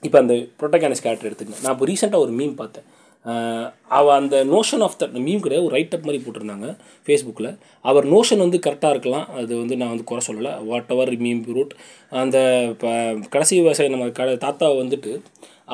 இப்போ 0.07 0.17
அந்த 0.23 0.33
ப்ரொட்டகானிஸ் 0.59 1.03
கேரக்டர் 1.05 1.29
எடுத்துக்கங்க 1.29 1.63
நான் 1.65 1.75
இப்போ 1.75 1.87
ரீசெண்டாக 1.91 2.25
ஒரு 2.25 2.33
மீம் 2.39 2.55
பார்த்தேன். 2.61 2.87
அவள் 3.97 4.11
அவ 4.11 4.11
அந்த 4.19 4.35
நோஷன் 4.53 4.83
ஆஃப் 4.85 4.97
த 4.99 5.07
மீம் 5.25 5.41
கிடையாது 5.45 5.65
ஒரு 5.67 5.73
ரைட் 5.77 5.95
அப் 5.95 6.05
மாதிரி 6.07 6.19
போட்டிருந்தாங்க 6.25 6.67
ஃபேஸ்புக்கில் 7.05 7.49
அவர் 7.85 8.05
நோஷன் 8.13 8.43
வந்து 8.45 8.57
கரெக்டாக 8.65 8.93
இருக்கலாம். 8.95 9.25
அது 9.39 9.51
வந்து 9.61 9.75
நான் 9.81 9.91
வந்து 9.93 10.05
குறை 10.11 10.21
சொல்லலை. 10.27 10.53
வாட் 10.69 10.91
எவர் 10.95 11.11
மீம் 11.25 11.41
ரூட் 11.57 11.73
அந்த 12.21 12.37
இப்போ 12.73 12.91
கடைசி 13.33 13.53
விவசாயி 13.61 13.91
நம்ம 13.95 14.07
க 14.19 14.27
தாத்தா 14.45 14.69
வந்துட்டு 14.81 15.13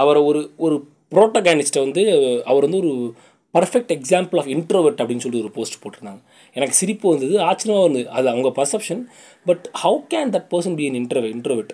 அவரை 0.03 0.21
ஒரு 0.29 0.41
ஒரு 0.67 0.77
ப்ரோட்டகானிஸ்ட்டை 1.15 1.83
வந்து 1.85 2.03
அவர் 2.51 2.65
வந்து 2.67 2.81
ஒரு 2.83 2.93
பர்ஃபெக்ட் 3.55 3.93
எக்ஸாம்பிள் 3.97 4.39
ஆஃப் 4.41 4.49
இன்ட்ரோவர்ட் 4.55 4.99
அப்படின்னு 5.01 5.23
சொல்லி 5.25 5.39
ஒரு 5.45 5.51
போஸ்ட் 5.57 5.79
போட்டிருந்தாங்க. 5.83 6.21
எனக்கு 6.55 6.75
சிரிப்பு 6.81 7.05
வந்தது 7.13 7.35
ஆச்சரியமாக 7.47 7.85
இருந்தது. 7.85 8.07
அது 8.17 8.27
அவங்க 8.33 8.49
perception 8.59 9.01
but 9.49 9.65
how 9.83 9.99
can 10.13 10.31
that 10.35 10.47
person 10.53 10.77
be 10.79 10.87
an 10.89 10.99
intro 11.01 11.23
introvert 11.35 11.73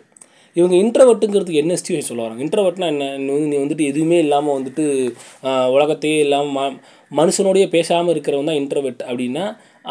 இவங்க 0.55 0.75
இன்ட்ரவெட்டுங்கிறதுக்கு 0.83 1.61
என்ன 1.63 1.75
சிச்சுவேஷன் 1.79 2.09
சொல்ல 2.09 2.23
வராங்க? 2.23 2.41
இன்ட்ரவர்ட்னா 2.45 2.87
என்ன? 2.93 3.05
நீ 3.17 3.29
வந்து 3.35 3.49
நீ 3.51 3.57
வந்துட்டு 3.63 3.85
எதுவுமே 3.91 4.17
இல்லாமல் 4.25 4.55
வந்துட்டு 4.57 4.85
உலகத்தையே 5.75 6.17
இல்லாமல் 6.25 6.53
ம 6.57 6.63
மனுஷனோடையே 7.11 7.67
பேசாமல் 7.75 8.13
இருக்கிறவன் 8.13 8.49
தான் 8.49 8.59
இன்ட்ரவெட் 8.61 9.01
அப்படின்னா 9.09 9.45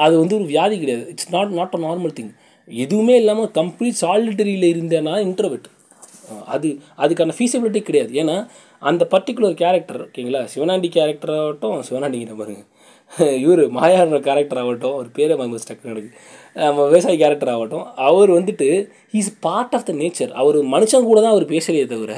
அது 0.04 0.14
வந்து 0.22 0.36
ஒரு 0.38 0.46
வியாதி 0.52 0.76
கிடையாது. 0.82 1.04
It's 1.12 1.32
not 1.36 1.56
not 1.58 1.76
a 1.78 1.80
normal 1.86 2.14
thing 2.18 2.32
எதுவுமே 2.68 3.14
இல்லாமல் 3.22 3.50
கம்ப்ளீட் 3.60 4.00
சாலிட்டரியில் 4.04 4.66
இருந்தேன்னா 4.74 5.14
இன்ட்ரவெட் 5.28 5.66
அது 6.54 6.68
அதுக்கான 7.02 7.34
ஃபீஸபிலிட்டி 7.38 7.80
கிடையாது. 7.88 8.12
ஏன்னா 8.22 8.36
அந்த 8.90 9.02
பர்டிகுலர் 9.14 9.56
கேரக்டர் 9.62 10.00
ஓகேங்களா? 10.06 10.42
சிவனாண்டி 10.52 10.88
கேரக்டர் 10.98 11.32
ஆகட்டும் 11.40 11.78
சிவனாண்டிங்கிற 11.88 12.36
பாருங்க. 12.42 12.62
இவர் 13.44 13.62
மாயான்ற 13.76 14.18
கேரக்டர் 14.26 14.60
ஆகட்டும் 14.62 14.96
ஒரு 14.98 15.08
பேரே 15.16 15.34
மங்க 15.40 15.58
ஸ்டக்கு 15.62 15.90
நடக்கு 15.90 16.10
நம்ம 16.66 16.84
விவசாயி 16.90 17.16
கேரக்டர் 17.22 17.50
ஆகட்டும் 17.54 17.86
அவர் 18.08 18.30
வந்துட்டு 18.36 18.68
is 19.20 19.30
part 19.46 19.74
of 19.76 19.86
the 19.88 19.92
nature 20.02 20.32
அவர் 20.42 20.58
மனுஷன் 20.74 21.08
கூட 21.08 21.18
தான் 21.24 21.34
அவர் 21.36 21.46
பேசுகிறே 21.54 21.82
தவிர 21.92 22.12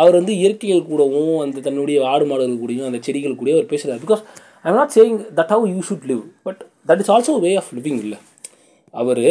அவர் 0.00 0.18
வந்து 0.20 0.34
இயற்கைகள் 0.42 0.86
கூடவும் 0.90 1.38
அந்த 1.44 1.62
தன்னுடைய 1.66 1.98
ஆடு 2.12 2.26
மாடுகள் 2.30 2.60
கூடயும் 2.62 2.88
அந்த 2.88 3.00
செடிகள் 3.06 3.38
கூடயும் 3.40 3.58
அவர் 3.58 3.72
பேசுகிறார் 3.72 4.02
because 4.04 4.22
I 4.64 4.70
am 4.70 4.78
not 4.80 4.94
saying 4.98 5.18
that 5.38 5.52
how 5.54 5.64
you 5.72 5.80
should 5.88 6.06
live 6.12 6.22
but 6.48 6.60
that 6.90 7.02
is 7.04 7.12
also 7.16 7.34
way 7.46 7.52
of 7.62 7.72
living 7.78 8.00
இல்லை. 8.04 8.18
அவர் 8.94 9.24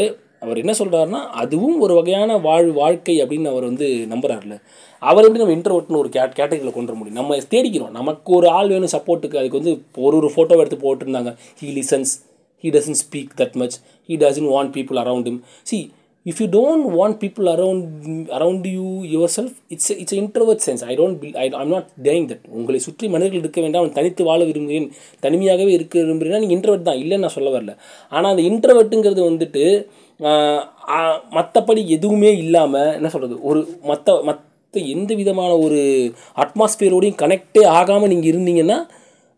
அவர் 0.46 0.62
என்ன 0.64 0.74
சொல்கிறாருன்னா 0.80 1.22
அதுவும் 1.44 1.78
ஒரு 1.86 1.94
வகையான 2.00 2.38
வாழ் 2.48 2.70
வாழ்க்கை 2.82 3.16
அப்படின்னு 3.24 3.52
அவர் 3.54 3.70
வந்து 3.70 3.90
நம்புறாருல 4.14 4.58
அவர் 5.02 5.26
எப்படி 5.28 5.42
நம்ம 5.42 5.56
இன்டர்வெட்னு 5.58 6.02
ஒரு 6.04 6.10
கேட் 6.16 6.38
கேட்டகரியில் 6.38 6.78
கொண்டு 6.78 6.92
வர 6.92 7.00
முடியும்? 7.00 7.20
நம்ம 7.20 7.38
தேடிக்கிறோம். 7.54 7.96
நமக்கு 8.00 8.30
ஒரு 8.38 8.48
ஆள் 8.60 8.72
வேணும் 8.74 8.94
சப்போர்ட்டுக்கு 8.94 9.42
அதுக்கு 9.42 9.60
வந்து 9.62 9.74
ஒரு 10.06 10.16
ஒரு 10.20 10.30
ஃபோட்டோ 10.36 10.58
எடுத்து 10.64 10.80
போட்டிருந்தாங்க. 10.86 11.34
He 11.60 11.68
listens 11.80 12.14
he 12.64 12.70
doesn't 12.76 13.00
speak 13.04 13.36
that 13.42 13.56
much 13.62 13.78
he 14.08 14.16
doesn't 14.24 14.50
want 14.56 14.74
people 14.78 15.00
around 15.04 15.30
him 15.32 15.40
see 15.72 15.80
if 16.26 16.40
you 16.42 16.46
don't 16.54 16.86
want 17.00 17.18
people 17.24 17.48
around 17.52 17.84
around 18.38 18.68
you 18.76 18.86
yourself 19.36 19.58
it's 19.74 19.92
it's 20.02 20.16
introvert 20.22 20.64
sense 20.68 20.84
I 20.92 20.94
don't 21.00 21.20
feel 21.24 21.36
I 21.44 21.46
I'm 21.62 21.74
not 21.76 21.90
டேயிங் 22.08 22.28
that 22.32 22.46
உங்களை 22.60 22.80
சுற்றி 22.86 23.08
மனிதர்கள் 23.08 23.44
இருக்க 23.44 23.60
வேண்டாம். 23.62 23.84
அவன் 23.84 23.98
தனித்து 23.98 24.24
வாழ 24.30 24.40
விரும்புகிறேன். 24.44 24.90
தனிமையாகவே 25.26 25.74
இருக்க 25.80 25.96
விரும்புகிறேன் 26.00 26.42
நீங்கள் 26.44 26.58
இன்டர்வெட் 26.58 26.88
தான். 26.90 27.00
இல்லைன்னு 27.04 27.24
நான் 27.26 27.36
சொல்ல 27.38 27.52
வரல. 27.58 27.76
ஆனால் 28.10 28.32
அந்த 28.36 28.46
இன்டர்வெட்டுங்கிறது 28.52 29.24
வந்துட்டு 29.32 29.64
மற்றபடி 31.32 31.88
எதுவுமே 31.88 32.32
இல்லாமல் 32.38 32.94
என்ன 32.94 33.10
சொல்கிறது 33.10 33.42
ஒரு 33.42 33.80
மற்ற 33.84 34.22
மற்ற 34.24 34.44
எந்த 34.74 35.16
விதமான 35.16 35.58
ஒரு 35.58 35.80
அட்மாஸ்பியரோடையும் 36.38 37.20
கனெக்டே 37.22 37.64
ஆகாமல் 37.80 38.08
நீங்கள் 38.08 38.32
இருந்தீங்கன்னா 38.32 38.78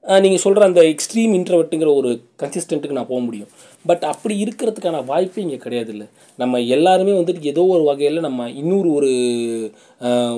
நீங்கள் 0.03 0.43
சொல்கிற 0.43 0.65
அந்த 0.65 0.81
எக்ஸ்ட்ரீம் 0.84 1.34
இன்ட்ரவர்ட்டுங்கிற 1.34 1.89
ஒரு 1.96 2.22
கன்சிஸ்டண்ட்டுக்கு 2.41 2.98
நான் 2.98 3.07
போக 3.07 3.19
முடியும். 3.19 3.50
பட் 3.86 4.03
அப்படி 4.12 4.36
இருக்கிறதுக்கான 4.43 5.01
வாய்ப்பே 5.10 5.41
இங்கே 5.43 5.60
கிடையாது 5.65 5.91
இல்லை 5.93 6.07
நம்ம 6.39 6.60
எல்லாருமே 6.75 7.13
வந்துட்டு 7.19 7.50
ஏதோ 7.51 7.63
ஒரு 7.75 7.84
வகையில் 7.89 8.25
நம்ம 8.27 8.48
இன்னொரு 8.62 8.89
ஒரு 8.98 9.10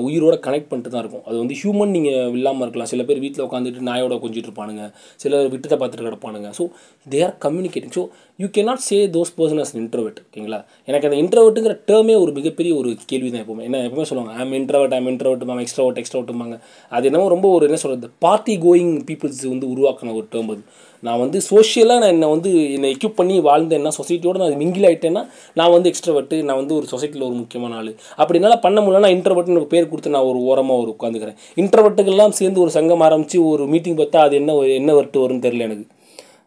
உயிரோட 0.08 0.36
கனெக்ட் 0.46 0.68
பண்ணிட்டு 0.70 0.92
தான் 0.92 1.04
இருக்கும். 1.04 1.24
அது 1.28 1.38
வந்து 1.42 1.56
ஹியூமன் 1.62 1.94
நீங்கள் 1.96 2.34
இல்லாமல் 2.38 2.64
இருக்கலாம். 2.66 2.90
சில 2.92 3.04
பேர் 3.08 3.22
வீட்டில் 3.24 3.46
உட்காந்துட்டு 3.46 3.88
நாயோட 3.90 4.16
கொஞ்சிட்டு 4.24 4.50
இருப்பானுங்க. 4.50 4.84
பேர் 5.22 5.36
விட்டுத்தை 5.54 5.78
பார்த்துட்டு 5.80 6.08
கிடப்பானுங்க. 6.08 6.50
So 6.58 6.66
they 7.14 7.22
are 7.28 7.34
communicating 7.46 7.96
so 7.98 8.04
you 8.44 8.50
can 8.58 8.64
not 8.70 8.84
say 8.90 8.98
those 9.16 9.34
person 9.40 9.62
as 9.64 9.74
introvert 9.82 10.20
ஓகேங்களா 10.26 10.60
எனக்கு 10.90 11.08
அந்த 11.10 11.18
இன்ட்ரவர்ட்டுங்கிற 11.24 11.76
டேர்மே 11.90 12.16
ஒரு 12.24 12.34
மிகப்பெரிய 12.40 12.74
ஒரு 12.82 12.92
கேள்வி 13.12 13.32
தான் 13.32 13.44
எப்போவுமே. 13.44 13.66
என்ன 13.70 13.82
எப்பவுமே 13.88 14.08
சொல்லுவாங்க 14.12 14.36
I'm 14.44 14.56
introvert 14.62 14.96
I'm 15.00 15.10
introvert 15.14 15.48
ma'am 15.52 15.64
extrovert 15.66 16.00
எக்ஸ்ட்ராவர்ட்டுமாங்க 16.04 16.58
அது 16.92 17.10
என்னமோ 17.12 17.28
ரொம்ப 17.36 17.50
ஒரு 17.56 17.66
என்ன 17.70 17.80
சொல்கிறது 17.86 18.10
பார்ட்டி 18.28 18.56
கோயிங் 18.68 18.94
பீப்புள்ஸ் 19.10 19.44
வந்து 19.54 19.68
உருவாக்கின 19.74 20.14
ஒரு 20.20 20.28
டேர்ம் 20.36 20.52
அது. 20.54 20.64
நான் 21.08 21.20
வந்து 21.20 21.38
சோஷியலாக 21.50 22.00
நான் 22.02 22.14
என்னை 22.16 22.30
வந்து 22.30 22.50
என்னை 22.74 22.90
எக்யூப் 22.96 23.16
பண்ணி 23.16 23.36
வாழ்ந்தேன்னா 23.40 23.92
சொசைட்டியோட 24.00 24.38
நான் 24.38 24.58
மிங்கில் 24.64 24.88
ஆகிட்டேன்னா 24.90 25.22
நான் 25.54 25.72
வந்து 25.72 25.92
எக்ஸ்ட்ரவர்ட்டு 25.92 26.44
நான் 26.44 26.60
வந்து 26.62 26.76
ஒரு 26.76 26.88
சொசைட்டியில் 26.92 27.28
ஒரு 27.30 27.34
முக்கியமான 27.34 27.76
ஆள். 27.76 27.92
அப்படி 28.16 28.40
என்னால் 28.40 28.60
பண்ண 28.60 28.82
முடியலன்னா 28.82 29.12
இன்டர்வெட்டுன்னு 29.16 29.66
பேர் 29.66 29.90
கொடுத்து 29.90 30.10
நான் 30.10 30.30
ஒரு 30.32 30.42
ஓரமாக 30.50 30.82
ஒரு 30.82 30.96
உட்காந்துக்கிறேன். 30.96 31.38
இன்டர்வெட்டுக்கெல்லாம் 31.56 32.36
சேர்ந்து 32.42 32.62
ஒரு 32.62 32.72
சங்கம் 32.72 33.02
ஆரம்பித்து 33.02 33.46
ஒரு 33.48 33.66
மீட்டிங் 33.66 33.98
பார்த்தா 33.98 34.18
அது 34.18 34.36
என்ன 34.36 34.58
என்ன 34.80 34.94
வர்ட்டு 34.94 35.24
வரும்னு 35.24 35.46
தெரில 35.48 35.68
எனக்கு. 35.70 35.88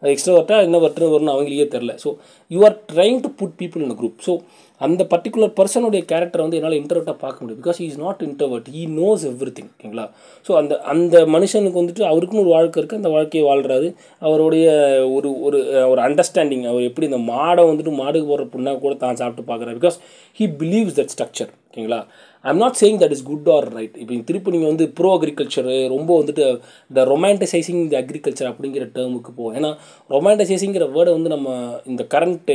அது 0.03 0.13
எக்ஸ்ட்ரா 0.15 0.59
என்ன 0.61 0.79
வர்ட்டு 0.79 1.13
வரும்னு 1.15 1.35
அவங்களுக்கே 1.35 1.69
தெரில 1.77 1.95
so 2.05 2.11
you 2.49 2.61
are 2.65 2.77
trying 2.93 3.21
to 3.21 3.29
put 3.41 3.57
people 3.61 3.83
in 3.83 3.97
group 4.01 4.19
so 4.27 4.35
அந்த 4.81 5.07
பர்டிகுலர் 5.11 5.53
பர்சனுடைய 5.59 6.03
கேரக்டர் 6.05 6.43
வந்து 6.43 6.57
என்னால் 6.57 6.77
இன்டர்வர்ட்டாக 6.79 7.19
பார்க்க 7.19 7.41
முடியும். 7.41 7.61
Because 7.63 7.81
is 7.81 7.99
not 7.99 8.23
introvert 8.29 8.69
he 8.73 8.87
knows 8.87 9.25
everything 9.59 9.69
ஓகேங்களா 9.75 10.11
ஸோ 10.49 10.53
அந்த 10.53 10.81
அந்த 10.83 11.27
மனுஷனுக்கு 11.27 11.81
வந்துட்டு 11.83 12.05
அவருக்குன்னு 12.11 12.45
ஒரு 12.45 12.53
வாழ்க்கை 12.57 12.83
இருக்குது 12.83 13.01
அந்த 13.03 13.09
வாழ்க்கையை 13.09 13.45
வாழ்கிறாரு 13.51 13.95
அவருடைய 14.19 14.67
ஒரு 15.13 15.41
ஒரு 15.41 15.61
ஒரு 15.91 16.03
அண்டர்ஸ்டாண்டிங் 16.03 16.67
அவர் 16.67 16.83
எப்படி 16.83 17.09
இந்த 17.13 17.33
மாடை 17.33 17.65
வந்துட்டு 17.71 17.95
மாடுக்கு 18.03 18.31
போடுற 18.33 18.47
புண்ணாக 18.57 18.79
கூட 18.79 18.95
தான் 18.95 19.17
சாப்பிட்டு 19.17 19.55
பார்க்குறாரு. 19.55 19.79
Because 19.83 19.99
he 20.41 20.47
believes 20.63 20.99
that 21.01 21.13
structure 21.17 21.53
ஓகேங்களா? 21.73 21.99
I'm 22.45 22.59
not 22.63 22.77
saying 22.81 22.99
that 23.03 23.13
is 23.15 23.23
good 23.29 23.47
or 23.55 23.67
right 23.77 23.95
இப்போ 24.01 24.15
திருப்பி 24.29 24.53
நீங்கள் 24.55 24.71
வந்து 24.71 24.87
ப்ரோ 24.97 25.11
அக்ரிகல்ச்சரு 25.17 25.75
ரொம்ப 25.93 26.11
வந்துட்டு 26.21 26.45
இந்த 26.91 27.01
ரொமான்டிசைசிங் 27.11 27.79
தி 27.93 27.97
அக்ரிகல்ச்சர் 28.01 28.49
அப்படிங்கிற 28.51 28.85
டேர்முக்கு 28.97 29.31
போகும் 29.39 29.55
ஏன்னா 29.59 29.71
ரொமான்டிசைசிங்கிற 30.11 30.87
வேர்டை 30.97 31.13
வந்து 31.17 31.31
நம்ம 31.35 31.55
இந்த 31.93 32.05
கரண்ட் 32.15 32.51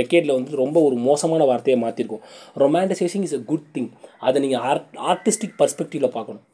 டெக்கேட்டில் 0.00 0.34
வந்து 0.36 0.60
ரொம்ப 0.62 0.80
ஒரு 0.88 0.96
மோசமான 1.06 1.44
வார்த்தையை 1.50 1.78
மாற்றிருக்கோம் 1.84 2.24
romanticising 2.64 3.24
is 3.28 3.36
a 3.38 3.42
good 3.52 3.66
thing 3.76 3.88
அதை 4.28 4.42
நீங்கள் 4.44 4.64
ஆர்ட் 4.70 4.98
ஆர்டிஸ்டிக் 5.12 5.56
பர்ஸ்பெக்டிவில் 5.62 6.14
பார்க்கணும். 6.18 6.44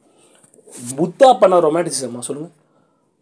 புத்தா 1.01 1.31
பண்ண 1.41 1.59
ரொமான்டிசிசமா 1.67 2.21
சொல்லுங்கள் 2.29 2.55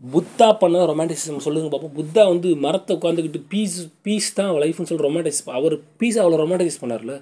புத்தா 0.03 0.47
பண்ண 0.61 0.85
ரொமான்டிசிசம் 0.91 1.45
சொல்லுங்க 1.47 1.69
பார்ப்போம் 1.73 1.97
புத்தா 1.99 2.23
வந்து 2.33 2.49
மரத்தை 2.65 2.93
உட்காந்துக்கிட்டு 2.97 3.41
பீஸ் 3.53 3.77
பீஸ் 4.05 4.29
தான் 4.39 4.51
லைஃப்னு 4.63 4.89
சொல்லி 4.89 5.05
ரொமான்டிஸ் 5.07 5.41
அவர் 5.59 5.75
பீஸ் 6.01 6.19
அவ்வளோ 6.21 6.39
ரொமான்டைஸ் 6.43 6.81
பண்ணார்ல. 6.81 7.15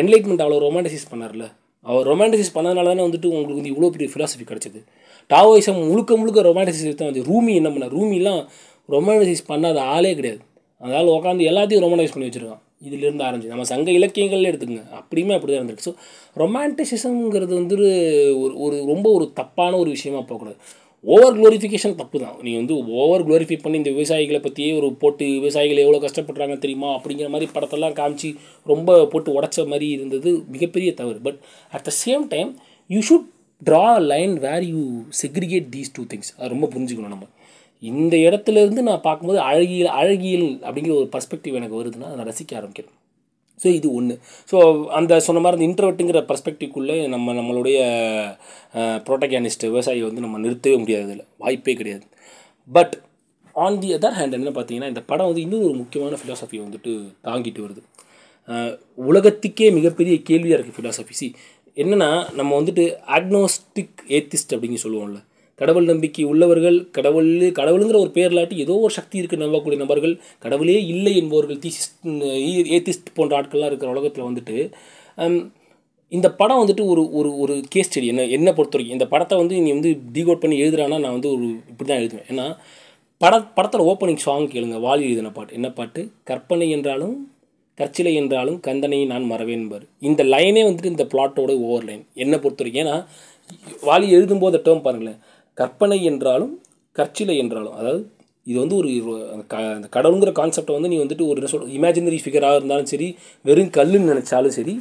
என்லைட்மெண்ட் 0.00 0.42
அவ்வளோ 0.44 0.58
ரொமான்டிசைஸ் 0.66 1.10
பண்ணார்ல. 1.12 1.46
அவர் 1.86 2.06
ரொமான்டிசைஸ் 2.06 2.54
பண்ணதுனால 2.56 2.90
தானே 2.90 3.02
வந்துட்டு 3.06 3.28
உங்களுக்கு 3.30 3.60
வந்து 3.60 3.72
இவ்வளோ 3.74 3.90
பெரிய 3.90 4.08
ஃபிலாசபி 4.12 4.44
கிடச்சிது. 4.50 4.80
டாவோயிசம் 5.30 5.80
முழுக்க 5.90 6.16
முழுக்க 6.16 6.42
ரொமான்டிசைஸ் 6.42 7.00
தான் 7.00 7.10
வந்து 7.10 7.24
ரூமி 7.30 7.52
என்ன 7.60 7.68
பண்ணார்? 7.68 7.94
ரூமிலாம் 7.98 8.42
ரொமான்டிசைஸ் 8.88 9.42
பண்ணாத 9.48 9.78
ஆளே 9.94 10.12
கிடையாது. 10.14 10.40
அதனால் 10.80 11.14
உட்காந்து 11.16 11.48
எல்லாத்தையும் 11.50 11.84
ரொமான்டைஸ் 11.86 12.14
பண்ணி 12.14 12.28
வச்சுருக்கான். 12.28 12.62
இதிலிருந்து 12.80 13.24
ஆரம்பிச்சு. 13.24 13.52
நம்ம 13.54 13.64
சங்க 13.64 13.90
இலக்கியங்கள்ல 13.90 14.50
எடுத்துக்கங்க. 14.50 14.84
அப்படியுமே 15.00 15.34
அப்படி 15.36 15.50
தான் 15.52 15.60
இருந்திருக்கு. 15.60 15.88
ஸோ 15.88 15.94
ரொமான்டிசிசம்ங்கிறது 16.42 17.52
வந்து 17.60 17.76
ஒரு 18.42 18.54
ஒரு 18.64 18.76
ரொம்ப 18.92 19.06
ஒரு 19.12 19.26
தப்பான 19.32 19.76
ஒரு 19.76 19.90
விஷயமா 19.90 20.18
போகக்கூடாது. 20.18 20.58
ஓவர் 21.04 21.36
க்ளோரிஃபிகேஷன் 21.38 21.96
தப்பு 22.00 22.16
தான் 22.20 22.36
நீ 22.42 22.50
வந்து 22.58 22.74
ஓவர் 23.00 23.24
க்ளோரிஃபை 23.28 23.56
பண்ணி 23.62 23.78
இந்த 23.80 23.90
விவசாயிகளை 23.90 24.40
பற்றியே 24.42 24.70
ஒரு 24.78 24.88
போட்டு 25.02 25.24
விவசாயிகள் 25.38 25.82
எவ்வளோ 25.84 26.00
கஷ்டப்படுறாங்க 26.04 26.56
தெரியுமா? 26.58 26.90
அப்படிங்கிற 26.98 27.28
மாதிரி 27.28 27.46
படத்தெல்லாம் 27.54 27.96
காமிச்சு 28.00 28.28
ரொம்ப 28.66 29.06
போட்டு 29.06 29.30
உடச்ச 29.38 29.66
மாதிரி 29.66 29.88
இருந்தது 29.96 30.32
மிகப்பெரிய 30.54 30.92
தவறு. 31.00 31.18
But 31.26 31.40
at 31.72 31.86
the 31.88 31.94
same 32.04 32.24
time 32.34 32.50
you 32.90 33.00
should 33.10 33.26
draw 33.62 33.84
line 34.12 34.34
where 34.46 34.66
you 34.72 34.82
segregate 35.22 35.68
these 35.76 35.94
two 35.98 36.04
things 36.14 36.32
அது 36.38 36.52
ரொம்ப 36.54 36.68
புரிஞ்சுக்கணும் 36.74 37.14
நம்ம. 37.16 37.28
இந்த 37.82 38.16
இடத்துல 38.28 38.62
இருந்து 38.64 38.82
நான் 38.88 39.06
பார்க்கும்போது 39.08 39.40
அழகியல் 39.50 39.92
அழகியல் 40.00 40.48
அப்படிங்கிற 40.66 40.94
ஒரு 41.00 41.08
பர்ஸ்பெக்டிவ் 41.14 41.58
எனக்கு 41.60 41.78
வருதுன்னா 41.80 42.10
நான் 42.16 42.28
ரசிக்க 42.32 42.52
ஆரம்பிக்கிறேன். 42.60 42.96
ஸோ 43.62 43.68
இது 43.78 43.88
ஒன்று 43.98 44.14
ஸோ 44.50 44.56
அந்த 44.98 45.20
சொன்ன 45.26 45.42
மாதிரி 45.44 45.56
அந்த 45.58 45.66
இன்ட்ரவர்ட்டுங்கிற 45.70 46.20
பர்ஸ்பெக்டிவ்க்குள்ளே 46.30 46.96
நம்ம 47.14 47.34
நம்மளுடைய 47.38 47.78
ப்ரோட்டகானிஸ்ட் 49.06 49.66
விவசாயியை 49.70 50.04
வந்து 50.08 50.24
நம்ம 50.26 50.40
நிறுத்தவே 50.44 50.76
முடியாது 50.82 51.06
இதில் 51.08 51.24
வாய்ப்பே 51.44 51.74
கிடையாது. 51.80 52.04
But 52.68 52.94
on 53.56 53.78
the 53.80 53.88
other 53.96 54.16
hand 54.18 54.36
என்ன 54.38 54.52
பார்த்தீங்கன்னா 54.56 54.90
இந்த 54.92 55.02
படம் 55.10 55.28
வந்து 55.30 55.44
இன்னும் 55.46 55.64
ஒரு 55.68 55.74
முக்கியமான 55.80 56.18
ஃபிலாசபியை 56.20 56.62
வந்துட்டு 56.66 56.92
தாங்கிட்டு 57.26 57.64
வருது. 57.64 57.82
உலகத்துக்கே 59.08 59.66
மிகப்பெரிய 59.78 60.14
கேள்வியாக 60.28 60.56
இருக்குது 60.58 60.78
ஃபிலாசபி 60.78 61.14
சி 61.18 61.26
என்னென்னா 61.76 62.08
நம்ம 62.38 62.50
வந்துட்டு 62.60 62.84
அக்னோஸ்டிக் 63.18 64.00
ஏத்திஸ்ட் 64.16 64.54
அப்படின்னு 64.54 64.82
சொல்லுவோம்ல. 64.84 65.20
கடவுள் 65.54 65.84
நம்பிக்கை 65.84 66.24
உள்ளவர்கள் 66.24 66.90
கடவுள் 66.90 67.30
கடவுளுங்கிற 67.52 67.98
ஒரு 67.98 68.10
பேர் 68.10 68.54
ஏதோ 68.56 68.76
ஒரு 68.78 68.92
சக்தி 68.92 69.18
இருக்குன்னு 69.18 69.48
நம்பக்கூடிய 69.48 69.76
நபர்கள் 69.76 70.14
கடவுளே 70.38 70.86
இல்லை 70.86 71.16
என்பவர்கள் 71.16 71.58
தீசிஸ்ட் 71.58 72.06
ஏத்திஸ்ட் 72.76 73.14
போன்ற 73.14 73.42
ஆட்கள்லாம் 73.42 73.66
இருக்கிற 73.66 73.90
உலகத்தில் 73.90 74.28
வந்துட்டு 74.28 74.56
இந்த 76.12 76.28
படம் 76.32 76.60
வந்துட்டு 76.62 76.84
ஒரு 76.86 77.02
ஒரு 77.12 77.38
ஒரு 77.38 77.54
கேஸ் 77.68 77.88
ஸ்டடி 77.88 78.06
என்ன 78.06 78.24
என்னை 78.26 78.52
பொறுத்த 78.52 78.76
வரைக்கும் 78.76 78.96
இந்த 78.98 79.06
படத்தை 79.08 79.38
வந்து 79.38 79.60
நீ 79.60 79.70
வந்து 79.72 79.90
டீகோட் 80.12 80.40
பண்ணி 80.40 80.62
எழுதுறானா 80.62 80.96
நான் 81.00 81.16
வந்து 81.16 81.30
ஒரு 81.32 81.46
இப்படி 81.70 81.86
தான் 81.90 82.00
எழுதுவேன். 82.02 82.26
ஏன்னா 82.30 82.46
பட 83.20 83.38
படத்தோட 83.56 83.82
ஓப்பனிங் 83.90 84.16
சாங் 84.16 84.48
கேளுங்க 84.48 84.78
வாலி 84.80 85.02
எழுதின 85.02 85.30
பாட்டு. 85.30 85.54
என்ன 85.54 85.70
பாட்டு? 85.70 86.00
கற்பனை 86.24 86.70
என்றாலும் 86.70 87.14
கற்சிலை 87.78 88.14
என்றாலும் 88.14 88.60
கந்தனை 88.60 89.06
நான் 89.06 89.30
மறவேன்பார் 89.30 89.84
இந்த 90.00 90.22
லைனே 90.24 90.62
வந்துட்டு 90.68 90.92
இந்த 90.94 91.04
பிளாட்டோட 91.04 91.52
ஓவர் 91.58 91.84
லைன் 91.84 92.06
என்னை 92.14 92.38
பொறுத்த 92.38 92.62
வரைக்கும் 92.62 92.82
ஏன்னா 92.84 92.96
வாலி 93.82 94.06
எழுதும்போது 94.16 94.58
டேர்ம் 94.66 94.84
பாருங்களேன் 94.84 95.20
கற்பனை 95.58 95.98
என்றாலும் 96.04 96.52
கற்சிலை 96.96 97.36
என்றாலும் 97.36 97.76
அதாவது 97.80 98.02
இது 98.46 98.58
வந்து 98.60 98.76
ஒரு 98.76 98.90
அந்த 99.32 99.44
க 99.52 99.56
அந்த 99.76 99.88
கடவுளுங்கிற 99.96 100.30
கான்செப்டை 100.38 100.74
வந்து 100.76 100.90
நீ 100.92 100.96
வந்துட்டு 101.02 101.26
ஒரு 101.30 101.38
என்ன 101.40 101.50
சொல் 101.50 101.68
இமேஜினரி 101.78 102.18
ஃபிகராக 102.22 102.58
இருந்தாலும் 102.58 102.90
சரி 102.92 103.08
வெறும் 103.48 103.72
கல்லுன்னு 103.76 104.10
நினச்சாலும் 104.12 104.54
சரி 104.58 104.74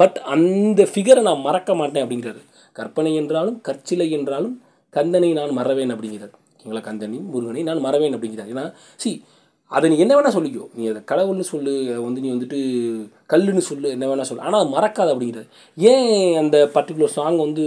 பட் 0.00 0.16
அந்த 0.34 0.82
ஃபிகரை 0.90 1.22
நான் 1.22 1.44
மறக்க 1.46 1.74
மாட்டேன் 1.74 2.04
அப்படிங்கிறாரு. 2.04 2.40
கற்பனை 2.72 3.12
என்றாலும் 3.14 3.58
கற்சிலை 3.60 4.06
என்றாலும் 4.10 4.54
கந்தனை 4.94 5.30
நான் 5.32 5.52
மறவேன் 5.52 5.92
அப்படிங்கிறார். 5.94 6.32
ஓகேங்களா? 6.52 6.82
கந்தனையும் 6.88 7.28
முருகனை 7.32 7.62
நான் 7.62 7.80
மறவேன் 7.80 8.14
அப்படிங்கிறார். 8.16 8.50
ஏன்னா 8.54 8.64
சி 8.96 9.10
அதை 9.76 9.86
நீ 9.90 9.96
என்ன 10.04 10.12
வேணால் 10.16 10.34
சொல்லிக்கோ. 10.36 10.64
நீ 10.76 10.82
அதை 10.90 11.00
கடவுள்னு 11.10 11.44
சொல்லு 11.50 11.72
அதை 11.92 12.00
வந்து 12.06 12.22
நீ 12.24 12.28
வந்துட்டு 12.32 12.58
கல்லுன்னு 13.32 13.62
சொல்லு 13.68 13.88
என்ன 13.90 14.06
வேணால் 14.10 14.28
சொல்லு. 14.30 14.44
ஆனால் 14.46 14.60
அது 14.62 14.70
மறக்காது 14.74 15.12
அப்படிங்கிறது. 15.14 15.46
ஏன் 15.76 16.36
அந்த 16.42 16.56
பர்டிகுலர் 16.74 17.12
சாங் 17.16 17.38
வந்து 17.44 17.64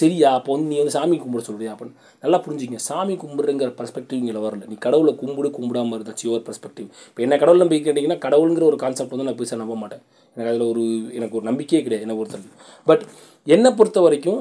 சரியா? 0.00 0.30
அப்போ 0.38 0.50
வந்து 0.54 0.70
நீ 0.72 0.76
வந்து 0.82 0.94
சாமி 0.96 1.16
கும்பிட 1.16 1.42
சொல்றியா 1.48 1.72
அப்படின்னு. 1.74 1.96
நல்லா 2.24 2.40
புரிஞ்சுங்க. 2.46 2.80
சாமி 2.88 3.14
கும்பிடுங்கிற 3.14 3.70
பர்ஸ்பெக்டிவ் 3.80 4.20
இங்கே 4.22 4.44
வரல. 4.46 4.68
நீ 4.72 4.78
கடவுளை 4.86 5.14
கும்பிடு 5.22 5.50
கும்பிடாமல் 5.58 5.96
இருந்தாச்சு 5.98 6.26
யுவர் 6.28 6.44
பர்ஸ்பெக்டிவ் 6.48 6.88
இப்போ 7.08 7.22
என்ன 7.26 7.38
கடவுள் 7.44 7.62
நம்பிக்கை 7.64 7.86
கேட்டிங்கன்னா 7.88 8.18
கடவுளுங்கிற 8.26 8.66
ஒரு 8.72 8.76
கான்செப்ட் 8.84 9.14
வந்து 9.16 9.28
நான் 9.30 9.40
பெருசாக 9.40 9.62
நம்ப 9.64 9.76
மாட்டேன். 9.82 10.04
எனக்கு 10.36 10.52
அதில் 10.52 10.68
ஒரு 10.72 10.84
எனக்கு 11.18 11.36
ஒரு 11.40 11.46
நம்பிக்கையே 11.50 11.82
கிடையாது 11.82 12.06
என்னை 12.06 12.18
பொறுத்தவரைக்கும். 12.20 12.60
பட் 12.90 13.04
என்னை 13.46 13.70
பொறுத்த 13.80 14.00
வரைக்கும் 14.00 14.40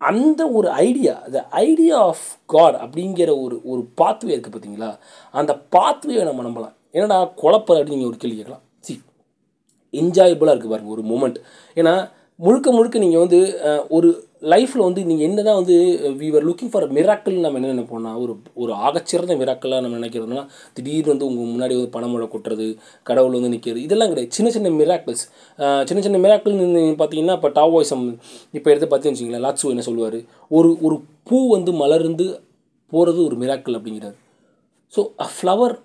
அந்த 0.00 0.40
ஒரு 0.58 0.68
idea 0.70 1.14
the 1.34 1.40
idea 1.50 1.96
of 2.08 2.26
God 2.46 2.76
அப்படிங்கிற 2.84 3.30
ஒரு 3.44 3.56
ஒரு 3.64 3.82
பாத்வே 4.00 4.32
இருக்குது 4.34 4.54
பார்த்தீங்களா? 4.56 4.90
அந்த 5.30 5.52
பாத்வே 5.76 6.24
நம்ம 6.28 6.42
நம்பலாம். 6.48 6.74
என்னடா 6.96 7.18
குழப்பம் 7.42 7.76
அப்படின்னு 7.76 7.96
நீங்கள் 7.96 8.10
ஒரு 8.10 8.18
கேள்வி 8.22 8.36
கேட்கலாம். 8.36 8.62
சி 8.86 8.94
என்ஜாயபுளாக 10.02 10.54
இருக்குது 10.54 10.74
பாருங்கள் 10.74 10.94
ஒரு 10.96 11.04
மூமெண்ட் 11.12 11.38
ஏன்னா 11.76 11.94
முழுக்க 12.40 12.68
முழுக்க 12.72 12.98
நீங்கள் 12.98 13.22
வந்து 13.24 13.40
ஒரு 13.88 14.08
லைஃப்பில் 14.52 14.84
வந்து 14.86 15.02
நீங்கள் 15.08 15.26
என்ன 15.28 15.42
தான் 15.46 15.58
வந்து 15.60 15.76
we 16.20 16.26
are 16.38 16.46
looking 16.48 16.70
for 16.72 16.86
miracle 16.96 17.36
நம்ம 17.44 17.58
என்ன 17.60 17.70
நினைப்போம்னா 17.74 18.12
ஒரு 18.22 18.32
ஒரு 18.62 18.72
ஆகச்சிறந்த 18.86 19.34
மிராக்களாக 19.40 19.82
நம்ம 19.84 19.98
நினைக்கிறதுனா 20.00 20.42
திடீர்னு 20.76 21.12
வந்து 21.12 21.26
உங்கள் 21.28 21.50
முன்னாடி 21.52 21.74
வந்து 21.78 21.92
பணமுழை 21.96 22.26
கொட்டுறது 22.34 22.66
கடவுள் 23.08 23.36
வந்து 23.38 23.52
நிற்கிறது 23.54 23.84
இதெல்லாம் 23.86 24.10
கிடையாது. 24.12 24.32
சின்ன 24.38 24.50
சின்ன 24.56 24.72
மிராக்கிள்ஸ் 24.80 25.24
சின்ன 25.88 26.02
சின்ன 26.06 26.20
மிராக்கிள் 26.24 26.54
பார்த்தீங்கன்னா 27.00 27.36
இப்போ 27.38 27.50
டாவோயிசம் 27.58 28.04
இப்போ 28.58 28.68
எடுத்து 28.72 28.88
பார்த்தீங்கன்னு 28.90 29.18
வச்சுங்களேன் 29.18 29.46
லாட்ஸு 29.46 29.72
என்ன 29.74 29.86
சொல்லுவார்? 29.88 30.18
ஒரு 30.58 30.70
ஒரு 30.88 30.98
பூ 31.30 31.40
வந்து 31.56 31.74
மலர்ந்து 31.82 32.26
போகிறது 32.92 33.20
ஒரு 33.28 33.38
மிராக்கிள் 33.42 33.78
அப்படிங்கிறார். 33.78 34.16
So 34.94 35.02
a 35.24 35.28
flower 35.36 35.76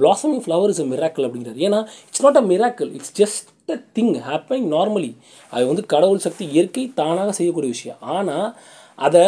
blossoming 0.00 0.42
flower 0.44 0.72
is 0.72 0.82
a 0.84 0.88
miracle 0.94 1.26
அப்படிங்கிறார் 1.26 1.62
ஏன்னா 1.66 1.80
it's 2.08 2.24
not 2.26 2.40
a 2.42 2.44
miracle 2.52 2.90
it's 2.98 3.14
just 3.20 3.48
a 3.74 3.78
thing 3.96 4.12
happening 4.28 4.68
normally 4.76 5.12
அது 5.52 5.64
வந்து 5.70 5.84
கடவுள் 5.94 6.24
சக்தி 6.26 6.44
இயற்கை 6.54 6.84
தானாக 7.00 7.32
செய்யக்கூடிய 7.38 7.70
விஷயம். 7.76 8.00
ஆனால் 8.16 8.46
அதை 8.98 9.24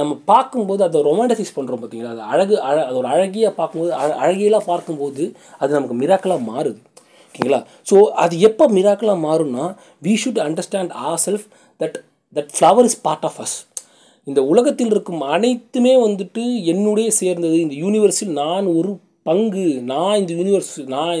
நம்ம 0.00 0.12
பார்க்கும்போது 0.32 0.80
அதை 0.86 0.98
ரொமான்டசைஸ் 1.10 1.54
பண்ணுறோம் 1.58 1.80
பார்த்தீங்களா 1.82 2.14
அது 2.14 2.24
அழகு 2.32 2.54
அழ 2.68 2.76
அது 2.88 2.96
ஒரு 3.02 3.08
அழகியாக 3.14 3.52
பார்க்கும்போது 3.60 3.92
அழ 4.00 4.08
அழகியெல்லாம் 4.24 4.66
பார்க்கும்போது 4.72 5.24
அது 5.60 5.70
நமக்கு 5.76 5.96
மிராக்கலாக 6.02 6.42
மாறுது. 6.50 6.80
ஓகேங்களா? 7.28 7.60
ஸோ 7.90 7.96
அது 8.24 8.34
எப்போ 8.48 8.64
மிராக்கலாக 8.78 9.18
மாறும்னா 9.28 9.64
we 10.06 10.12
should 10.24 10.42
understand 10.48 10.92
our 11.06 11.22
self 11.26 11.46
that 11.80 11.96
that 12.36 12.50
flower 12.56 12.88
is 12.90 13.00
part 13.06 13.26
of 13.30 13.40
us 13.44 13.56
இந்த 14.26 14.40
உலகத்தில் 14.52 14.92
இருக்கும் 14.94 15.22
அனைத்துமே 15.34 15.94
வந்துட்டு 16.04 16.44
என்னுடைய 16.72 17.08
சேர்ந்தது. 17.20 17.56
இந்த 17.64 17.74
யூனிவர்ஸில் 17.84 18.32
நான் 18.42 18.68
ஒரு 18.76 18.92
பங்கு 19.26 19.64
நான் 19.92 20.18
இந்த 20.20 20.32
யூனிவர்ஸ் 20.40 20.72
நான் 20.94 21.12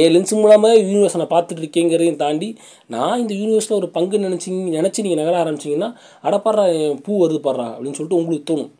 என் 0.00 0.12
லென்ஸ் 0.14 0.34
மூலமாக 0.40 0.78
யூனிவர்ஸை 0.86 1.18
நான் 1.22 1.32
பார்த்துட்டு 1.34 1.62
இருக்கேங்கிறதையும் 1.64 2.20
தாண்டி 2.22 2.48
நான் 2.94 3.20
இந்த 3.22 3.34
யூனிவர்ஸில் 3.34 3.78
ஒரு 3.80 3.88
பங்கு 3.96 4.24
நினச்சிங்க 4.26 4.72
நினச்சி 4.78 5.04
நீங்கள் 5.06 5.22
நகர 5.22 5.36
ஆரம்பிச்சிங்கன்னா 5.44 5.90
அடப்பாடுறா 6.28 6.64
என் 6.78 6.98
பூ 7.06 7.12
வருது 7.22 7.40
பாடுறா 7.46 7.66
அப்படின்னு 7.74 7.98
சொல்லிட்டு 7.98 8.20
உங்களுக்கு 8.20 8.48
தோணும். 8.52 8.70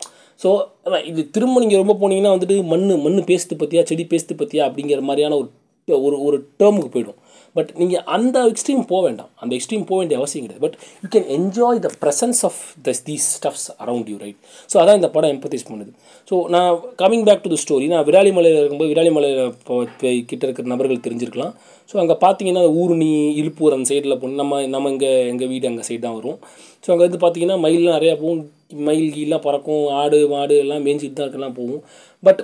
ஸோ 0.41 0.51
அதான் 0.87 1.05
இது 1.11 1.23
திரும்ப 1.31 1.61
நீங்கள் 1.65 1.83
ரொம்ப 1.83 1.95
போனீங்கன்னா 2.01 2.35
வந்துட்டு 2.35 2.57
மண் 2.73 2.87
மண் 3.05 3.19
பேசுது 3.33 3.61
பற்றியா 3.63 3.83
செடி 3.91 4.07
பேசுது 4.13 4.35
பற்றியா 4.41 4.63
அப்படிங்கிற 4.69 5.03
மாதிரியான 5.11 5.37
ஒரு 5.41 5.51
ஒரு 6.07 6.17
ஒரு 6.27 6.37
டேர்முக்கு 6.61 6.91
போயிடும். 6.95 7.19
பட் 7.57 7.71
நீங்கள் 7.81 8.05
அந்த 8.17 8.37
எக்ஸ்ட்ரீம் 8.51 8.83
போக 8.93 9.01
வேண்டாம். 9.07 9.31
அந்த 9.43 9.53
எக்ஸ்ட்ரீம் 9.59 9.85
போக 9.91 9.99
வேண்டிய 10.01 10.19
அவசியம் 10.21 10.45
கிடையாது. 10.47 10.63
But 10.67 10.77
you 11.03 11.09
can 11.15 11.29
enjoy 11.37 11.81
the 11.87 11.91
presence 12.03 12.41
of 12.49 12.61
thus 12.87 13.03
these 13.09 13.27
stuffs 13.39 13.67
around 13.85 14.09
you 14.13 14.17
right 14.25 14.39
so 14.73 14.79
அதான் 14.83 14.99
இந்த 15.01 15.11
படம் 15.17 15.33
எம்பத்தைஸ் 15.35 15.67
பண்ணுது. 15.71 15.93
ஸோ 16.31 16.35
நான் 16.55 16.71
coming 17.03 17.27
back 17.29 17.45
to 17.47 17.53
the 17.55 17.59
story 17.65 17.89
நான் 17.95 18.07
விராலிமலையில் 18.09 18.61
இருக்கும்போது 18.61 18.93
விராலிமலையில் 18.95 19.43
இப்போ 19.59 19.77
கிட்ட 20.31 20.43
இருக்கிற 20.49 20.67
நபர்கள் 20.75 21.05
தெரிஞ்சிருக்கலாம். 21.07 21.53
ஸோ 21.91 21.97
அங்கே 22.03 22.17
பார்த்தீங்கன்னா 22.25 22.65
ஊருணி 22.81 23.11
இழுப்பூர் 23.43 23.77
அந்த 23.77 23.89
சைடில் 23.93 24.19
போகணும் 24.21 24.41
நம்ம 24.43 24.63
நம்ம 24.75 24.91
இங்கே 24.95 25.13
எங்கள் 25.33 25.51
வீடு 25.53 25.71
அங்கே 25.71 25.87
சைடு 25.91 26.03
தான் 26.07 26.19
வரும். 26.19 26.39
ஸோ 26.85 26.89
அங்கே 26.93 27.05
வந்து 27.07 27.23
பார்த்தீங்கன்னா 27.25 27.59
மயிலெலாம் 27.65 27.99
நிறையா 27.99 28.17
போகும். 28.23 28.43
மயில் 28.89 29.15
கீழெலாம் 29.15 29.47
பறக்கும். 29.47 29.85
ஆடு 30.01 30.19
மாடு 30.35 30.55
எல்லாம் 30.65 30.85
மேய்ஞ்சிட்டு 30.87 31.17
தான் 31.19 31.29
இருக்கலாம் 31.29 31.57
போகும். 31.61 31.83
பட் 32.27 32.43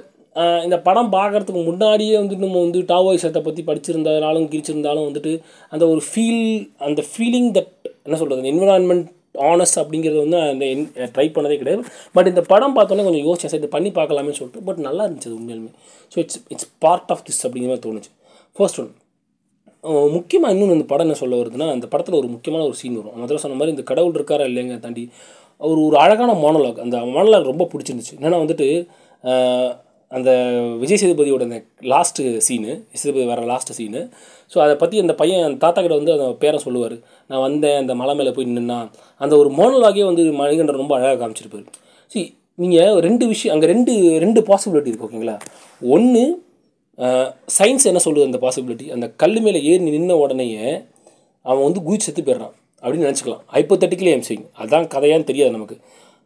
இந்த 0.67 0.77
படம் 0.87 1.13
பார்க்குறதுக்கு 1.15 1.63
முன்னாடியே 1.69 2.15
வந்துட்டு 2.21 2.47
நம்ம 2.47 2.63
வந்து 2.65 2.81
டாவோயிசத்தை 2.91 3.41
பற்றி 3.47 3.63
படிச்சிருந்ததுனாலும் 3.69 4.49
கிரிச்சிருந்தாலும் 4.53 5.07
வந்துட்டு 5.09 5.33
அந்த 5.75 5.85
ஒரு 5.93 6.03
ஃபீல் 6.09 6.45
அந்த 6.89 7.03
ஃபீலிங் 7.11 7.49
தட் 7.57 7.73
என்ன 8.07 8.19
சொல்கிறது 8.21 8.53
என்விரான்மெண்ட் 8.53 9.07
ஆனஸ்ட் 9.51 9.79
அப்படிங்கிறது 9.81 10.21
வந்து 10.25 10.39
அந்த 10.51 10.67
ட்ரை 11.15 11.27
பண்ணதே 11.35 11.57
கிடையாது. 11.61 11.83
பட் 12.17 12.29
இந்த 12.31 12.43
படம் 12.53 12.77
பார்த்தோன்னே 12.77 13.05
கொஞ்சம் 13.09 13.27
யோசிச்சேன் 13.27 13.53
சரி 13.53 13.63
இதை 13.63 13.71
பண்ணி 13.75 13.91
பார்க்கலாமே 13.99 14.33
சொல்லிட்டு. 14.39 14.63
பட் 14.69 14.81
நல்லா 14.87 15.03
இருந்துச்சு 15.07 15.29
அது 15.31 15.39
உண்மையிலுமே. 15.41 15.71
So 16.13 16.17
it's 16.23 16.41
it's 16.55 16.69
part 16.85 17.11
of 17.15 17.23
this 17.29 17.43
அப்படிங்கிற 17.47 17.71
மாதிரி 17.73 17.85
தோணுச்சு. 17.89 18.11
ஃபர்ஸ்ட் 18.57 18.81
ஒன் 18.83 18.91
முக்கியமாக 20.17 20.53
இன்னொன்று 20.55 20.77
இந்த 20.79 20.87
படம் 20.93 21.07
என்ன 21.07 21.17
சொல்ல 21.23 21.35
வருதுன்னா 21.41 21.67
அந்த 21.75 21.87
படத்தில் 21.93 22.19
ஒரு 22.21 22.29
முக்கியமான 22.35 22.63
ஒரு 22.69 22.77
சீன் 22.81 22.97
வரும். 23.01 23.19
மதுரை 23.23 23.41
சொன்ன 23.43 23.59
மாதிரி 23.59 23.75
இந்த 23.77 23.85
கடவுள் 23.91 24.17
இருக்காரா 24.19 24.47
இல்லைங்க 24.51 24.79
தாண்டி 24.87 25.05
ஒரு 25.61 25.81
ஒரு 25.89 25.97
அழகான 26.05 26.33
மோனலாக் 26.45 26.81
அந்த 26.87 26.97
மோனலாக் 27.17 27.51
ரொம்ப 27.53 27.67
பிடிச்சிருந்துச்சு. 27.73 28.17
என்னென்னா 28.19 28.41
வந்துட்டு 28.45 28.69
அந்த 30.17 30.31
விஜய் 30.83 31.01
சேதுபதியோட 31.01 31.43
அந்த 31.47 31.59
லாஸ்ட்டு 31.93 32.23
சீனு 32.47 32.73
சேதுபதி 33.01 33.25
வர 33.31 33.43
லாஸ்ட்டு 33.51 33.77
சீனு 33.79 34.01
ஸோ 34.53 34.57
அதை 34.65 34.75
பற்றி 34.83 34.97
அந்த 35.05 35.15
பையன் 35.21 35.45
அந்த 35.47 35.59
தாத்தா 35.65 35.81
கிட்ட 35.85 35.97
வந்து 36.01 36.15
அந்த 36.17 36.27
பேரை 36.43 36.59
சொல்லுவார். 36.67 36.97
நான் 37.31 37.43
வந்தேன் 37.47 37.79
அந்த 37.83 37.95
மலை 38.01 38.15
மேலே 38.19 38.31
போய் 38.37 38.47
நின்னா. 38.59 38.79
அந்த 39.25 39.35
ஒரு 39.43 39.51
மோனலாகே 39.59 40.05
வந்து 40.11 40.23
மணிகண்டன் 40.41 40.81
ரொம்ப 40.83 40.95
அழகாக 40.99 41.19
காமிச்சிருப்பாரு. 41.23 41.67
சி 42.13 42.21
நீங்கள் 42.63 43.01
ரெண்டு 43.07 43.25
விஷயம் 43.33 43.55
அங்கே 43.55 43.69
ரெண்டு 43.73 43.93
ரெண்டு 44.25 44.41
பாசிபிலிட்டி 44.51 44.91
இருக்குது 44.91 45.09
ஓகேங்களா 45.09 45.37
ஒன்று 45.97 46.25
சயின்ஸ் 47.59 47.89
என்ன 47.91 48.01
சொல்லுது 48.07 48.29
அந்த 48.29 48.39
பாசிபிலிட்டி 48.45 48.87
அந்த 48.95 49.07
கல் 49.23 49.39
மேலே 49.45 49.61
ஏறி 49.71 49.83
நின்ன 49.97 50.17
உடனேயே 50.23 50.65
அவன் 51.45 51.65
வந்து 51.67 51.83
குதிச்சு 51.87 52.07
செத்து 52.09 52.23
போயிடுறான் 52.23 52.55
அப்படின்னு 52.83 53.07
நினச்சிக்கலாம். 53.09 53.45
ஹைப்போத்தட்டிக்கலி 53.55 54.11
எம்சிங் 54.17 54.45
அதான் 54.63 54.89
கதையான்னு 54.95 55.29
தெரியாது 55.31 55.53
நமக்கு. 55.57 55.77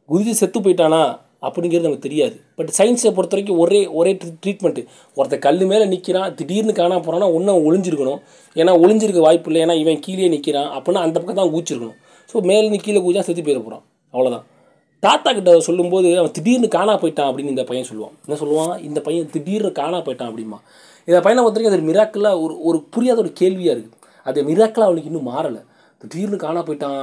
குதிச்சு 0.08 0.34
செத்து 0.40 0.58
போயிட்டானா 0.64 1.02
அப்படிங்கிறது 1.46 1.86
நமக்கு 1.88 2.06
தெரியாது. 2.06 2.36
பட் 2.58 2.70
சயின்ஸை 2.78 3.10
பொறுத்த 3.16 3.34
வரைக்கும் 3.36 3.60
ஒரே 3.64 3.80
ஒரே 4.00 4.12
ட்ரீட்மெண்ட்டு 4.44 4.82
ஒருத்த 5.18 5.38
கல் 5.46 5.60
மேலே 5.72 5.84
நிற்கிறான் 5.92 6.30
திடீர்னு 6.38 6.74
காணா 6.80 6.96
போகிறான்னா 7.06 7.28
ஒன்றும் 7.36 7.64
ஒளிஞ்சிருக்கணும். 7.68 8.20
ஏன்னா 8.56 8.74
ஒளிஞ்சிருக்க 8.84 9.22
வாய்ப்பு 9.26 9.50
இல்லை. 9.50 9.60
ஏன்னா 9.66 9.76
இவன் 9.82 10.00
கீழே 10.06 10.28
நிற்கிறான் 10.34 10.70
அப்படின்னா 10.76 11.02
அந்த 11.06 11.16
பக்கம் 11.18 11.40
தான் 11.42 11.52
ஊச்சிருக்கணும். 11.56 11.98
ஸோ 12.32 12.44
மேலே 12.50 12.66
நீ 12.74 12.80
கீழே 12.86 13.02
குதிச்சா 13.06 13.24
செத்து 13.28 13.44
போயிட 13.46 13.60
போகிறான் 13.66 13.84
அவ்வளோதான் 14.14 14.46
தாத்தா 15.02 15.30
கிட்ட 15.36 15.52
சொல்லும்போது 15.66 16.08
அவன் 16.20 16.34
திடீர்னு 16.36 16.68
காணா 16.74 16.92
போயிட்டான் 17.02 17.28
அப்படின்னு 17.28 17.52
இந்த 17.54 17.64
பையன் 17.70 17.88
சொல்லுவான். 17.88 18.14
என்ன 18.24 18.36
சொல்லுவான்? 18.42 18.74
இந்த 18.88 18.98
பையன் 19.06 19.30
திடீர்னு 19.34 19.70
காணா 19.80 19.98
போயிட்டான் 20.06 20.30
அப்படிமா 20.30 20.58
இந்த 21.08 21.20
பையனை 21.24 21.40
பொறுத்த 21.42 21.58
வரைக்கும் 21.58 21.76
அது 21.78 21.88
மிராக்கலாக 21.90 22.36
ஒரு 22.44 22.54
ஒரு 22.68 22.78
புரியாத 22.94 23.18
ஒரு 23.24 23.30
கேள்வியாக 23.40 23.74
இருக்குது 23.76 23.98
அது 24.28 24.44
மிராக்கலாக 24.50 24.88
அவனுக்கு 24.88 25.10
இன்னும் 25.10 25.28
மாறலை. 25.30 25.62
திடீர்னு 26.02 26.38
காணா 26.44 26.60
போயிட்டான் 26.66 27.00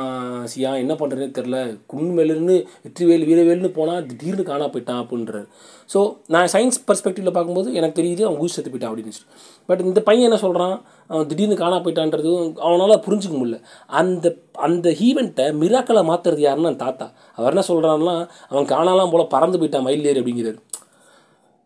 சியா. 0.54 0.72
என்ன 0.84 0.94
பண்ணுறதுனே 1.00 1.28
தெரில 1.38 1.58
குன்மேலிருந்து 1.92 2.56
வெற்றிவேல் 2.86 3.26
வீரவேல்னு 3.30 3.70
போனால் 3.78 4.06
திடீர்னு 4.10 4.44
காணா 4.52 4.66
போயிட்டான் 4.74 5.02
அப்படின்றார். 5.04 5.48
ஸோ 5.94 6.00
நான் 6.34 6.50
சயின்ஸ் 6.54 6.80
பர்ஸ்பெக்டிவில் 6.88 7.36
பார்க்கும்போது 7.38 7.70
எனக்கு 7.80 8.00
தெரியுது 8.00 8.24
அவன் 8.28 8.42
ஊசி 8.46 8.56
செத்து 8.56 8.72
போயிட்டான் 8.74 8.92
அப்படின்னு 8.92 9.26
பட் 9.70 9.84
இந்த 9.90 10.00
பையன் 10.08 10.28
என்ன 10.30 10.40
சொல்கிறான் 10.46 10.76
அவன் 11.12 11.30
திடீர்னு 11.32 11.62
காணா 11.64 11.78
போயிட்டான்றது 11.86 12.32
அவனால் 12.68 13.04
புரிஞ்சுக்க 13.06 13.36
முடியல. 13.38 13.60
அந்த 14.02 14.26
அந்த 14.68 14.90
ஈவெண்ட்டை 15.08 15.46
மிராக்களை 15.62 16.02
மாற்றுறது 16.10 16.42
யாருன்னா 16.48 16.72
தாத்தா. 16.86 17.08
அவர் 17.38 17.54
என்ன 17.54 17.64
சொல்கிறான்னா 17.72 18.16
அவன் 18.52 18.72
காணாலாம் 18.76 19.14
போல் 19.14 19.32
பறந்து 19.36 19.60
போயிட்டான் 19.62 19.88
மயில் 19.88 20.10
ஏறி 20.12 20.22
அப்படிங்கிறார். 20.22 20.60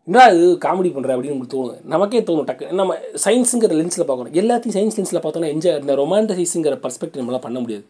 என்ன 0.08 0.24
இது 0.36 0.46
காமெடி 0.64 0.88
பண்ணுற 0.94 1.12
அப்படின்னு 1.14 1.34
உங்களுக்கு 1.34 1.54
தோணும் 1.54 1.84
நமக்கே 1.92 2.20
தோணும் 2.28 2.46
டக்கு. 2.48 2.64
நம்ம 2.80 2.96
சயின்ஸுங்கிற 3.24 3.74
லென்ஸில் 3.78 4.06
பார்க்கணும். 4.08 4.34
எல்லாத்தையும் 4.40 4.74
சயின்ஸ் 4.76 4.96
லென்ஸில் 4.98 5.20
பார்த்தோன்னா 5.24 5.48
என்ஜாய் 5.54 5.78
இந்த 5.82 5.94
ரொமான்டசைஸுங்கிற 6.00 6.76
பர்ஸ்பெக்டிவ் 6.82 7.20
நம்மளால் 7.20 7.44
பண்ண 7.46 7.58
முடியாது. 7.62 7.84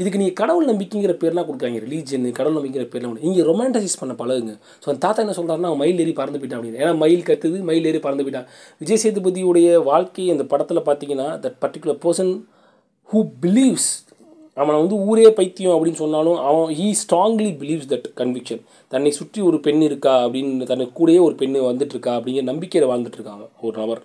இதுக்கு 0.00 0.20
நீங்கள் 0.22 0.38
கடவுள் 0.40 0.66
நம்பிக்கைங்கிற 0.70 1.14
பேர்லாம் 1.22 1.46
கொடுக்குறாங்க 1.48 1.80
ரிலீஜன் 1.86 2.26
கடவுள் 2.38 2.56
நம்பிக்கைங்கிற 2.58 2.88
பேர்லாம் 2.94 3.12
கொடுங்க. 3.12 3.28
இங்கே 3.30 3.44
ரொமான்டசைஸ் 3.50 3.96
பண்ண 4.02 4.14
பழகுங்க. 4.22 4.54
ஸோ 4.82 4.86
அந்த 4.92 5.00
தாத்தா 5.06 5.22
என்ன 5.24 5.36
சொல்கிறாருன்னா 5.38 5.70
அவன் 5.72 5.82
மயில் 5.84 6.02
ஏறி 6.04 6.14
பறந்து 6.20 6.40
போயிட்டான் 6.40 6.60
அப்படின்னு. 6.60 6.80
ஏன்னா 6.82 6.92
மயில் 7.04 7.26
கத்துது 7.30 7.60
மயில் 7.70 7.88
ஏறி 7.90 8.00
பறந்து 8.06 8.26
போயிட்டான். 8.26 8.48
விஜய் 8.82 9.02
சேதுபதியுடைய 9.04 9.68
வாழ்க்கை 9.90 10.26
அந்த 10.36 10.46
படத்தில் 10.54 10.86
பார்த்தீங்கன்னா 10.90 11.28
that 11.46 11.58
particular 11.66 12.00
person 12.06 12.32
who 13.08 13.20
believes 13.44 13.90
அவனை 14.56 14.76
வந்து 14.80 14.96
ஊரே 15.08 15.26
பைத்தியம் 15.38 15.74
அப்படின்னு 15.74 16.00
சொன்னாலும் 16.02 16.38
அவன் 16.48 16.70
he 16.78 16.86
strongly 17.02 17.50
believes 17.60 17.90
that 17.92 18.08
conviction 18.20 18.62
தன்னை 18.92 19.10
சுற்றி 19.18 19.40
ஒரு 19.48 19.58
பெண் 19.66 19.82
இருக்கா 19.88 20.14
அப்படின்னு 20.24 20.68
தன்னை 20.70 20.86
கூடயே 20.98 21.20
ஒரு 21.26 21.34
பெண் 21.34 21.54
வந்துட்டு 21.68 21.94
இருக்கா 21.96 22.14
அப்படிங்கிற 22.18 22.46
நம்பிக்கையில் 22.50 22.90
வாழ்ந்துட்டுருக்காங்க 22.90 23.46
ஒரு 23.66 23.74
நபர். 23.82 24.02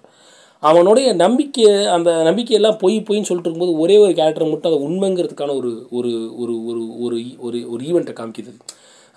அவனுடைய 0.63 1.07
நம்பிக்கை 1.23 1.65
அந்த 1.95 2.09
நம்பிக்கையெல்லாம் 2.27 2.77
பொய் 2.83 2.95
பொய்ன்னு 3.07 3.29
சொல்லிட்டு 3.29 3.49
இருக்கும்போது 3.49 3.73
ஒரே 3.83 3.95
ஒரு 4.03 4.13
கேரக்டர் 4.19 4.51
மட்டும் 4.51 4.71
அதை 4.71 4.79
உண்மைங்கிறதுக்கான 4.87 5.55
ஒரு 5.61 5.71
ஒரு 5.97 6.11
ஒரு 6.41 6.53
ஒரு 6.69 6.83
ஒரு 7.05 7.17
ஒரு 7.47 7.59
ஒரு 7.73 7.81
ஈவெண்ட்டை 7.89 8.15
காமிக்கிறது 8.19 8.59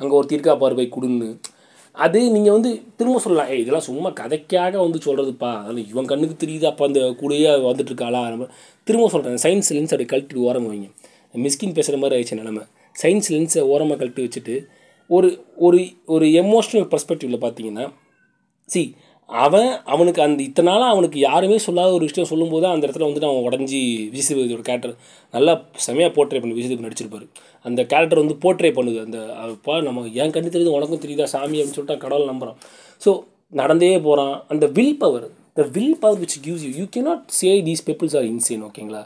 அங்கே 0.01 0.15
ஒரு 0.19 0.27
தீர்க்கா 0.33 0.55
பார்வை 0.63 0.87
குடுன்னு. 0.97 1.29
அது 1.97 2.19
நீங்கள் 2.35 2.55
வந்து 2.57 2.71
திரும்ப 2.99 3.21
சொல்லலாம். 3.23 3.49
ஏ 3.53 3.55
இதெல்லாம் 3.61 3.87
சும்மா 3.89 4.11
கதைக்காக 4.21 4.75
வந்து 4.85 4.99
சொல்கிறதுப்பா 5.07 5.51
அதில் 5.63 5.89
இவன் 5.93 6.11
கண்ணுக்கு 6.13 6.37
தெரியுது 6.43 6.67
அப்போ 6.71 6.85
அந்த 6.91 7.01
கூடயே 7.21 7.53
வந்துட்டுருக்காளா 7.69 8.21
நம்ம 8.33 8.49
திரும்ப 8.89 9.09
சொல்கிறேன் 9.15 9.43
சயின்ஸ் 9.45 9.73
லென்ஸ் 9.77 9.95
அப்படி 9.95 10.09
கழட்டி 10.13 10.37
ஓரம் 10.49 10.69
வைங்க. 10.71 10.89
மிஸ்கின் 11.35 11.75
பேசுகிற 11.75 11.99
மாதிரி 11.99 12.17
ஆயிடுச்சு 12.17 12.35
நிலமை 12.35 12.65
சயின்ஸ் 12.97 13.31
லென்ஸை 13.33 13.63
ஓரமாக 13.63 13.97
கழட்டி 13.97 14.23
வச்சுட்டு 14.23 14.55
ஒரு 15.11 15.29
ஒரு 15.57 15.81
ஒரு 16.07 16.27
எமோஷ்னல் 16.41 16.89
பர்ஸ்பெக்டிவில் 16.93 17.43
பார்த்தீங்கன்னா 17.43 17.87
சி 18.69 18.83
அவன் 19.31 19.71
அவனுக்கு 19.85 20.21
அந்த 20.23 20.41
இத்தனை 20.43 20.69
நாளாக 20.73 20.93
அவனுக்கு 20.93 21.19
யாருமே 21.19 21.57
சொல்லாத 21.59 21.91
ஒரு 21.93 22.05
விஷயம் 22.05 22.29
சொல்லும்போது 22.29 22.67
அந்த 22.67 22.87
இடத்துல 22.87 23.07
வந்துட்டு 23.09 23.29
அவன் 23.31 23.47
உடஞ்சி 23.49 23.81
விஜய் 24.11 24.63
கேரக்டர் 24.69 24.95
நல்லா 25.35 25.53
செமையாக 25.87 26.13
போர்ட்ரே 26.17 26.41
பண்ணி 26.41 26.55
விஜய் 26.55 26.87
நடிச்சிருப்பார். 26.87 26.87
நடிச்சிருப்பாரு 26.87 27.27
அந்த 27.65 27.81
கேரக்டர் 27.83 28.19
வந்து 28.19 28.37
போர்ட்ரே 28.45 28.71
பண்ணுது. 28.79 29.01
அந்த 29.01 29.19
அப்பா 29.47 29.75
நம்ம 29.81 30.07
என் 30.23 30.35
கண்ணு 30.37 30.55
தெரியுது 30.55 30.77
உனக்கும் 30.77 31.03
தெரியுதா 31.05 31.25
சாமி 31.25 31.59
அப்படின்னு 31.59 31.79
சொல்லிட்டு 31.79 32.05
கடவுள் 32.05 32.31
நம்புகிறான் 32.31 32.59
ஸோ 33.03 33.13
நடந்தே 33.53 33.99
போகிறான் 33.99 34.35
அந்த 34.49 34.65
will 34.67 34.99
power 34.99 35.27
the 35.55 35.63
will 35.73 35.99
power 35.99 36.19
which 36.19 36.39
gives 36.47 36.65
you 36.67 36.73
you 36.77 36.87
can 36.87 37.01
not 37.01 37.23
say 37.29 37.51
these 37.61 37.85
peoples 37.85 38.17
are 38.17 38.25
insane 38.25 38.65
ஓகேங்களா 38.65 39.03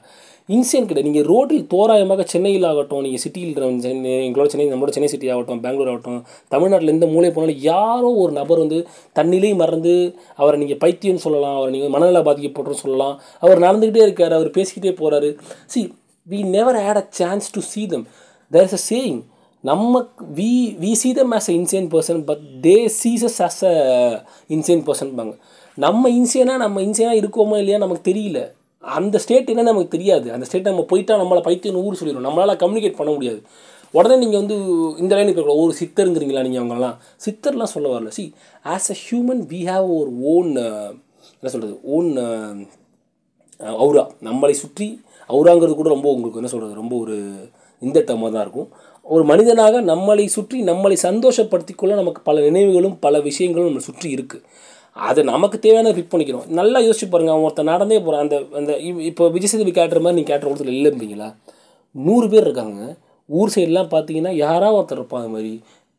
இன்சேன் 0.55 0.87
கிடையாது. 0.89 1.09
நீங்கள் 1.09 1.27
ரோட்டில் 1.31 1.65
தோராயமாக 1.73 2.25
சென்னையில் 2.33 2.67
ஆகட்டும் 2.71 3.03
நீங்கள் 3.07 3.23
சிட்டியில் 3.25 3.57
சென்னை 3.85 4.13
எங்களோட 4.29 4.47
சென்னை 4.53 4.67
நம்மளோட 4.73 4.93
சென்னை 4.97 5.11
சிட்டி 5.13 5.29
ஆகட்டும் 5.35 5.61
பெங்களூர் 5.65 5.91
ஆகட்டும் 5.93 6.21
தமிழ்நாட்டில் 6.55 6.93
எந்த 6.95 7.07
மூளை 7.15 7.31
போனாலும் 7.37 7.61
யாரோ 7.71 8.11
ஒரு 8.23 8.33
நபர் 8.41 8.63
வந்து 8.65 8.79
தன்னிலே 9.19 9.51
மறந்து 9.63 9.95
அவரை 10.43 10.59
நீங்கள் 10.63 10.81
பைத்தியம்னு 10.85 11.25
சொல்லலாம் 11.27 11.57
அவரை 11.59 11.73
நீங்கள் 11.77 11.95
மனநல 11.97 12.23
பாதிக்கப்பட்டோன்னு 12.29 12.85
சொல்லலாம். 12.85 13.15
அவர் 13.45 13.65
நடந்துக்கிட்டே 13.67 14.05
இருக்கார் 14.09 14.39
அவர் 14.39 14.57
பேசிக்கிட்டே 14.59 14.95
போகிறாரு 15.03 15.31
see 15.75 15.83
we 16.27 16.41
never 16.57 16.81
had 16.87 17.03
a 17.03 17.07
chance 17.21 17.53
to 17.57 17.63
see 17.73 17.85
them 17.93 18.07
there 18.53 18.67
is 18.69 18.79
a 18.81 18.83
saying 18.91 19.21
நம்ம 19.65 20.01
we 20.39 20.51
we 20.83 20.93
see 21.03 21.11
them 21.19 21.35
as 21.39 21.49
a 21.51 21.55
Indian 21.61 21.89
person 21.93 22.23
but 22.31 22.43
they 22.67 22.77
sees 23.03 23.39
as 23.47 23.61
a 23.71 23.77
Indian 24.57 24.83
பர்சன்பாங்க 24.89 25.19
பாங்க 25.21 25.35
நம்ம 25.79 26.11
இன்சியனாக 26.19 26.61
நம்ம 26.65 26.81
இன்சியனாக 26.87 27.21
இருக்கோமோ 27.21 27.59
இல்லையா 27.61 27.79
நமக்கு 27.79 28.03
தெரியல. 28.11 28.41
அந்த 28.85 29.17
ஸ்டேட் 29.25 29.53
என்ன 29.53 29.67
நமக்கு 29.71 29.95
தெரியாது. 29.97 30.27
அந்த 30.35 30.45
ஸ்டேட் 30.49 30.71
நம்ம 30.71 30.87
போயிட்டால் 30.93 31.23
நம்மளை 31.23 31.43
பைத்தியம் 31.49 31.83
ஊர் 31.87 31.99
சொல்லிடும் 32.01 32.27
நம்மளால் 32.29 32.61
கம்யூனிகேட் 32.63 32.99
பண்ண 33.01 33.11
முடியாது. 33.17 33.41
உடனே 33.95 34.17
நீங்கள் 34.23 34.41
வந்து 34.43 34.57
இந்த 35.03 35.13
லைனுக்கு 35.17 35.43
போய் 35.49 35.63
ஒரு 35.65 35.73
சித்தருங்கிறீங்களா 35.81 36.45
நீங்கள் 36.47 36.63
அவங்களாம் 36.63 36.97
சித்தர்லாம் 37.27 37.73
சொல்ல 37.75 37.89
வரல. 37.95 38.13
See 38.19 38.25
as 38.65 38.89
a 38.95 38.97
human 39.07 39.43
we 39.53 39.61
have 39.73 39.89
ஒரு 40.01 40.13
ஓன் 40.35 40.53
என்ன 41.39 41.51
சொல்கிறது 41.55 41.77
ஓன் 41.97 42.09
அவுரா 43.83 44.03
uh, 44.03 44.09
நம்மளை 44.29 44.55
சுற்றி 44.63 44.87
அவுராங்கிறது 45.31 45.75
கூட 45.81 45.89
ரொம்ப 45.89 46.09
உங்களுக்கு 46.15 46.41
என்ன 46.41 46.51
சொல்கிறது 46.53 46.81
ரொம்ப 46.81 46.95
ஒரு 46.97 47.17
இந்த 47.83 47.99
டம்மாக 48.09 48.31
தான் 48.33 48.45
இருக்கும். 48.47 48.69
ஒரு 49.07 49.23
மனிதனாக 49.31 49.77
நம்மளை 49.91 50.25
சுற்றி 50.35 50.59
நம்மளை 50.71 50.97
சந்தோஷப்படுத்திக்கொள்ள 51.09 51.95
நமக்கு 52.01 52.21
பல 52.29 52.41
நினைவுகளும் 52.41 52.97
பல 52.99 53.21
விஷயங்களும் 53.29 53.69
நம்மளை 53.69 53.87
சுற்றி 53.89 54.09
இருக்குது 54.17 54.45
அதை 54.97 55.25
நமக்கு 55.25 55.59
தேவையான 55.59 55.93
பிக் 55.93 56.13
பண்ணிக்கணும். 56.13 56.49
நல்லா 56.59 56.79
யோசிச்சு 56.81 57.07
பாருங்கள் 57.11 57.35
அவன் 57.35 57.47
ஒருத்தன் 57.47 57.71
நடந்தே 57.73 57.99
போகிறான் 57.99 58.25
அந்த 58.25 58.37
அந்த 58.59 58.73
இப்போ 59.11 59.29
விஜய் 59.29 59.51
சேதுபதி 59.53 59.73
கேட்டுற 59.81 60.01
மாதிரி 60.05 60.19
நீங்கள் 60.19 60.33
கேட்டுற 60.33 60.51
ஒருத்தர் 60.51 60.75
இல்லைன்றீங்களா? 60.77 61.29
நூறு 61.95 62.29
பேர் 62.29 62.47
இருக்காங்க. 62.49 62.81
ஊர் 63.29 63.53
சைடெலாம் 63.55 63.93
பார்த்தீங்கன்னா 63.95 64.33
யாராவது 64.45 64.79
ஒருத்தர் 64.79 65.01
இருப்பான் 65.01 65.23
அது 65.23 65.33
மாதிரி. 65.37 65.53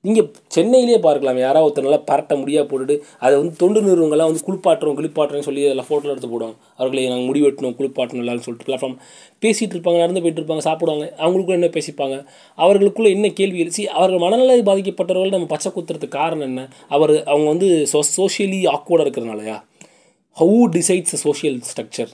நீங்கள் 0.07 0.29
சென்னையிலே 0.53 0.95
பார்க்கலாம். 1.05 1.37
யாராவது 1.43 1.65
ஒருத்தர் 1.65 1.85
நல்லா 1.87 1.99
பரட்ட 2.07 2.33
முடியாக 2.39 2.65
போட்டுட்டு 2.69 2.95
அதை 3.25 3.33
வந்து 3.41 3.53
தொண்டு 3.61 3.83
நிறுவனங்கள்லாம் 3.85 4.29
வந்து 4.29 4.43
குளிப்பாட்டுறோம் 4.47 4.97
குளிப்பாட்டுறோன்னு 4.97 5.47
சொல்லி 5.47 5.61
அதில் 5.67 5.85
ஃபோட்டோ 5.89 6.09
எடுத்து 6.13 6.29
போடுவாங்க. 6.33 6.57
அவர்களை 6.79 7.03
நாங்கள் 7.11 7.27
முடி 7.29 7.41
வெட்டணும் 7.45 7.75
குளிப்பாட்டணும் 7.77 8.23
எல்லாரும் 8.23 8.45
சொல்லிட்டு 8.47 8.67
பிளாட்ஃபார்ம் 8.69 8.97
பேசிகிட்டு 9.43 9.75
இருப்பாங்க 9.75 9.99
நடந்து 10.03 10.23
போயிட்டு 10.23 10.41
இருப்பாங்க 10.41 10.65
சாப்பிடுவாங்க. 10.67 11.05
அவங்களுக்குள்ள 11.23 11.59
என்ன 11.59 11.69
பேசிப்பாங்க? 11.77 12.17
அவர்களுக்குள்ளே 12.57 13.13
என்ன 13.17 13.29
கேள்வி 13.39 13.69
சி 13.77 13.85
அவர்கள் 13.99 14.23
மனநிலை 14.25 14.59
பாதிக்கப்பட்டவர்கள் 14.71 15.35
நம்ம 15.37 15.49
பச்சை 15.53 15.71
குத்துறதுக்கு 15.77 16.17
காரணம் 16.19 16.47
என்ன? 16.49 16.67
அவர் 16.95 17.15
அவங்க 17.31 17.47
வந்து 17.53 17.69
சோ 17.93 18.01
சோஷியலி 18.17 18.61
ஆக்வர்டாக 18.75 19.05
இருக்கிறதுனாலயா? 19.07 19.57
ஹவு 20.37 20.59
டிசைட்ஸ் 20.77 21.17
சோஷியல் 21.25 21.59
ஸ்ட்ரக்சர் 21.71 22.13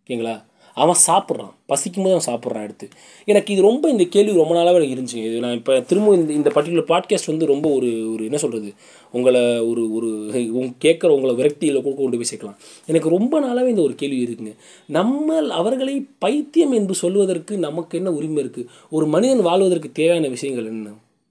ஓகேங்களா 0.00 0.36
அவன் 0.78 1.04
சாப்பிட்றான். 1.06 1.52
பசிக்கும் 1.66 2.04
போது 2.04 2.16
அவன் 2.16 2.28
சாப்பிட்றான் 2.28 2.62
எடுத்து. 2.62 2.88
எனக்கு 3.24 3.52
இது 3.52 3.62
ரொம்ப 3.62 3.90
இந்த 3.90 4.04
கேள்வி 4.04 4.32
ரொம்ப 4.32 4.54
நாளாகவே 4.54 4.82
எனக்கு 4.82 4.94
இருந்துச்சு. 4.94 5.24
இது 5.24 5.40
நான் 5.40 5.54
இப்போ 5.54 5.80
திரும்ப 5.80 6.14
இந்த 6.14 6.32
இந்த 6.32 6.50
பர்டிகுலர் 6.54 6.90
பாட்காஸ்ட் 6.92 7.30
வந்து 7.32 7.46
ரொம்ப 7.46 7.66
ஒரு 7.68 8.12
ஒரு 8.12 8.24
என்ன 8.24 8.36
சொல்கிறது 8.36 8.72
உங்களை 9.12 9.60
ஒரு 9.60 9.82
ஒரு 9.92 10.08
உங்க 10.52 10.72
கேட்குற 10.84 11.08
உங்களை 11.08 11.34
விரக்தியில் 11.34 11.82
கூட 11.82 11.96
கொண்டு 11.96 12.16
போய் 12.16 12.30
சேர்க்கலாம். 12.30 12.56
எனக்கு 12.86 13.08
ரொம்ப 13.08 13.40
நாளாகவே 13.40 13.68
இந்த 13.68 13.82
ஒரு 13.82 13.94
கேள்வி 13.94 14.20
இருக்குங்க. 14.24 14.54
நம்ம 14.86 15.48
அவர்களை 15.48 16.06
பைத்தியம் 16.18 16.72
என்று 16.72 16.94
சொல்வதற்கு 16.94 17.58
நமக்கு 17.58 17.96
என்ன 17.96 18.12
உரிமை 18.12 18.44
இருக்குது 18.44 18.66
ஒரு 18.90 19.06
மனிதன் 19.06 19.42
வாழ்வதற்கு 19.42 19.92
தேவையான 19.92 20.28
விஷயங்கள் 20.28 20.66
என்ன? 20.66 20.90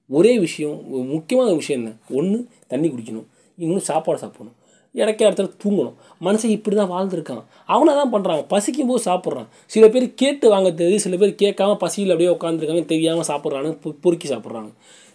ஒரே 0.10 0.40
விஷயம் 0.40 1.08
முக்கியமான 1.08 1.54
விஷயம் 1.54 1.82
என்ன? 1.82 1.96
ஒன்று 2.10 2.48
தண்ணி 2.68 2.88
குடிக்கணும். 2.88 3.28
இன்னும் 3.58 3.88
சாப்பாடு 3.90 4.20
சாப்பிடணும். 4.20 4.56
இடக்கே 5.02 5.24
இடத்துல 5.28 5.50
தூங்கணும். 5.64 5.96
மனுஷன் 6.28 6.54
இப்படி 6.58 6.76
தான் 6.76 6.94
வாழ்ந்துருக்கான். 6.96 7.44
அவனை 7.76 7.92
தான் 8.00 8.14
பண்ணுறான் 8.14 8.44
பசிக்கும் 8.54 8.90
போது 8.92 9.02
சாப்பிட்றான். 9.10 9.50
சில 9.76 9.88
பேர் 9.88 10.06
கேட்டு 10.22 10.50
வாங்க 10.54 10.70
தெரியுது. 10.70 11.04
சில 11.06 11.18
பேர் 11.18 11.42
கேட்காம 11.44 11.76
பசியில் 11.86 12.14
அப்படியே 12.16 12.32
உட்காந்துருக்காங்க 12.38 12.86
தெரியாமல் 12.94 13.30
சாப்பிட்றாங்க 13.32 13.72
பொறுக்கி 14.06 14.30
சாப்பிட்றாங்க. 14.34 14.72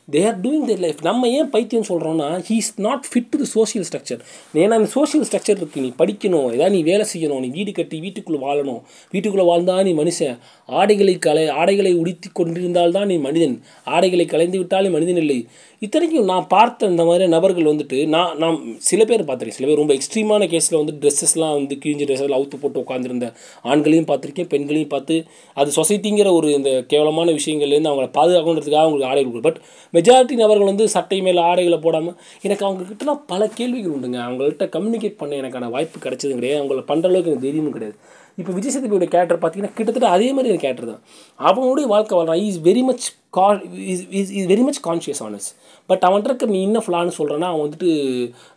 They 0.08 0.20
are 0.28 0.38
doing 0.44 0.64
their 0.68 0.80
life 0.84 1.00
நம்ம 1.06 1.28
ஏன் 1.38 1.50
பைத்தியம் 1.50 1.86
சொல்கிறோன்னா 1.88 2.28
he 2.46 2.56
is 2.62 2.70
not 2.86 3.04
fit 3.10 3.28
to 3.32 3.36
the 3.42 3.46
social 3.54 3.84
structure 3.88 4.20
ஏன்னா 4.62 4.76
அந்த 4.80 4.88
சோஷியல் 4.96 5.26
ஸ்ட்ரக்சர் 5.28 5.58
இருக்குது 5.60 5.84
நீ 5.84 5.90
படிக்கணும் 6.00 6.48
ஏதாவது 6.54 6.74
நீ 6.76 6.80
வேலை 6.90 7.04
செய்யணும் 7.12 7.42
நீ 7.44 7.48
வீடு 7.58 7.72
கட்டி 7.72 7.98
வீட்டுக்குள்ளே 8.04 8.40
வாழணும். 8.46 8.80
வீட்டுக்குள்ளே 9.12 9.46
வாழ்ந்தால் 9.50 9.84
நீ 9.88 9.92
மனுஷன். 10.02 10.36
ஆடைகளை 10.68 11.14
கலை 11.18 11.44
ஆடைகளை 11.60 11.92
உடுத்தி 12.00 12.28
கொண்டிருந்தால் 12.32 12.94
தான் 12.96 13.08
நீ 13.12 13.16
மனிதன். 13.28 13.56
ஆடைகளை 13.94 14.26
கலைந்து 14.26 14.58
விட்டால் 14.58 14.86
நீ 14.86 14.90
மனிதன் 14.96 15.20
இல்லை. 15.24 15.38
இத்தனைக்கும் 15.82 16.28
நான் 16.32 16.46
பார்த்த 16.46 16.88
இந்த 16.92 17.04
மாதிரி 17.04 17.24
நபர்கள் 17.36 17.70
வந்துட்டு 17.70 17.98
நான் 18.14 18.34
நான் 18.42 18.56
சில 18.88 19.00
பேர் 19.04 19.24
பார்த்துருக்கேன். 19.28 19.58
சில 19.58 19.68
பேர் 19.68 19.80
ரொம்ப 19.82 19.94
எக்ஸ்ட்ரீமான 19.98 20.46
கேஸில் 20.52 20.78
வந்து 20.80 20.94
ட்ரெஸ்ஸஸ்லாம் 21.02 21.54
வந்து 21.58 21.76
கிழிஞ்சு 21.84 22.06
ட்ரெஸ்ஸில் 22.10 22.36
அவுத்து 22.38 22.58
போட்டு 22.62 22.82
உட்காந்துருந்த 22.84 23.28
ஆண்களையும் 23.72 24.08
பார்த்துருக்கேன் 24.10 24.50
பெண்களையும் 24.54 24.92
பார்த்து. 24.94 25.16
அது 25.56 25.70
சொசைட்டிங்கிற 25.78 26.28
ஒரு 26.38 26.50
இந்த 26.58 26.72
கேவலமான 26.92 27.30
விஷயங்கள்லேருந்து 27.40 27.90
அவங்கள 27.92 28.10
பாதுகாக்கணுன்றதுக்காக 28.18 28.84
அவங்களுக்கு 28.86 29.10
ஆடை 29.12 29.22
கொடுக்குது 29.24 29.46
பட் 29.48 29.60
மெஜாரிட்டி 29.96 30.34
நபர்கள் 30.42 30.70
வந்து 30.70 30.84
சட்டை 30.94 31.18
மேலே 31.26 31.40
ஆடைகளை 31.50 31.78
போடாமல் 31.86 32.16
எனக்கு 32.46 32.64
அவங்கக்கிட்டலாம் 32.68 33.22
பல 33.32 33.48
கேள்விகள் 33.58 33.94
உண்டுங்க. 33.96 34.18
அவங்கள்ட்ட 34.26 34.66
கம்யூனிகேட் 34.76 35.20
பண்ண 35.20 35.32
எனக்கான 35.42 35.70
வாய்ப்பு 35.76 35.98
கிடைச்சதும் 36.04 36.38
கிடையாது. 36.40 36.60
அவங்கள 36.60 36.84
பண்ணுற 36.90 37.10
அளவுக்கு 37.10 37.32
எனக்கு 37.32 37.46
தைரியமும் 37.46 37.76
கிடையாது. 37.76 37.96
இப்போ 38.40 38.52
விஜய் 38.58 38.72
சேதுபதியோட 38.74 39.06
கேரக்டர் 39.14 39.40
பார்த்தீங்கன்னா 39.42 39.74
கிட்டத்தட்ட 39.78 40.08
அதே 40.16 40.28
மாதிரி 40.36 40.52
ஒரு 40.54 40.60
கேரக்டர் 40.62 40.90
தான். 40.92 41.02
அவனுடைய 41.50 41.86
வாழ்க்கை 41.94 42.14
வாழ்றான். 42.18 42.42
இஸ் 42.48 42.60
வெரி 42.68 42.82
மச் 42.88 43.06
கா 43.36 43.46
is 43.92 44.04
is 44.38 44.48
very 44.52 44.64
much 44.68 44.80
conscious 44.88 45.22
honest 45.26 45.48
but 45.90 46.04
அவன்கிட்ட 46.08 46.30
இருக்க 46.30 46.46
நீ 46.54 46.60
என்ன 46.68 46.80
ஃப்ளான்னு 46.86 47.16
சொல்கிறேன்னா 47.18 47.48
அவன் 47.52 47.64
வந்துட்டு 47.66 47.90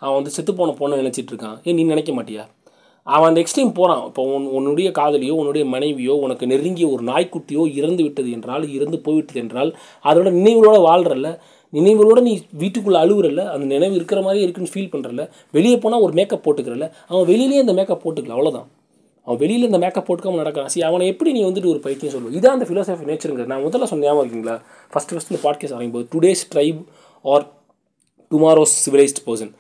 அவன் 0.04 0.18
வந்து 0.20 0.36
செத்து 0.38 0.54
போன 0.60 0.76
பொண்ணை 0.80 0.98
நினச்சிட்டு 1.02 1.32
இருக்கான். 1.34 1.58
ஏன் 1.64 1.78
நீ 1.80 1.84
நினைக்க 1.94 2.12
மாட்டியா? 2.20 2.44
அவன் 3.08 3.28
அந்த 3.28 3.40
எக்ஸ்ட்ரீம் 3.42 3.74
போகிறான் 3.74 4.06
இப்போ 4.06 4.22
உன் 4.36 4.46
உன்னுடைய 4.48 4.90
காதலியோ 4.92 5.32
உன்னுடைய 5.32 5.66
மனைவியோ 5.66 6.14
உனக்கு 6.16 6.48
நெருங்கிய 6.48 6.88
ஒரு 6.90 7.04
நாய்க்குட்டியோ 7.04 7.64
இறந்து 7.74 8.04
விட்டது 8.04 8.32
என்றால் 8.32 8.64
இறந்து 8.70 9.00
போய்விட்டது 9.00 9.40
என்றால் 9.40 9.72
அதோட 10.04 10.30
நினைவுகளோடு 10.32 10.82
வாழ்கிறல்ல 10.90 11.30
நினைவுகளோட 11.74 12.20
நீ 12.22 12.34
வீட்டுக்குள்ளே 12.52 13.00
அழுகுறல்ல 13.00 13.44
அந்த 13.46 13.66
நினைவு 13.66 13.96
இருக்கிற 13.96 14.22
மாதிரி 14.22 14.42
இருக்குன்னு 14.44 14.74
ஃபீல் 14.74 14.92
பண்ணுறல 14.94 15.30
வெளியே 15.52 15.78
போனால் 15.78 16.02
ஒரு 16.02 16.14
மேக்கப் 16.14 16.44
போட்டுக்கிறல்ல. 16.46 16.92
அவன் 17.08 17.28
வெளியிலேயே 17.28 17.60
அந்த 17.60 17.74
மேக்கப் 17.74 18.04
போட்டுக்கல 18.04 18.36
அவ்வளோதான் 18.38 18.68
அவன் 19.28 19.40
வெளியில் 19.40 19.64
இந்த 19.64 19.78
மேக்கப் 19.78 20.08
போட்டுக்காம 20.08 20.36
நடக்கிறான். 20.36 20.70
சரி 20.70 20.86
அவனை 20.86 21.08
எப்படி 21.08 21.32
நீ 21.32 21.44
வந்துட்டு 21.44 21.72
ஒரு 21.74 21.80
பைத்தியம் 21.80 22.14
சொல்லுவோம் 22.14 22.36
இதான் 22.40 22.56
அந்த 22.58 22.66
ஃபிலோசஃபி 22.66 23.10
நேச்சருங்க 23.12 23.46
நான் 23.46 23.64
முதல்ல 23.66 23.84
சொன்ன 23.84 24.06
ஞாபகம் 24.06 24.24
இருக்கீங்களா? 24.24 24.56
ஃபஸ்ட்டு 24.94 25.16
ஃபஸ்ட்டு 25.16 25.32
இந்த 25.32 25.42
பாட்காஸ்ட் 25.46 25.76
ஆரம்பிக்கும் 25.76 26.10
today's 26.14 26.44
tribe 26.54 26.82
or 27.26 27.46
tomorrow's 28.32 28.76
civilised 28.86 29.22
person 29.26 29.52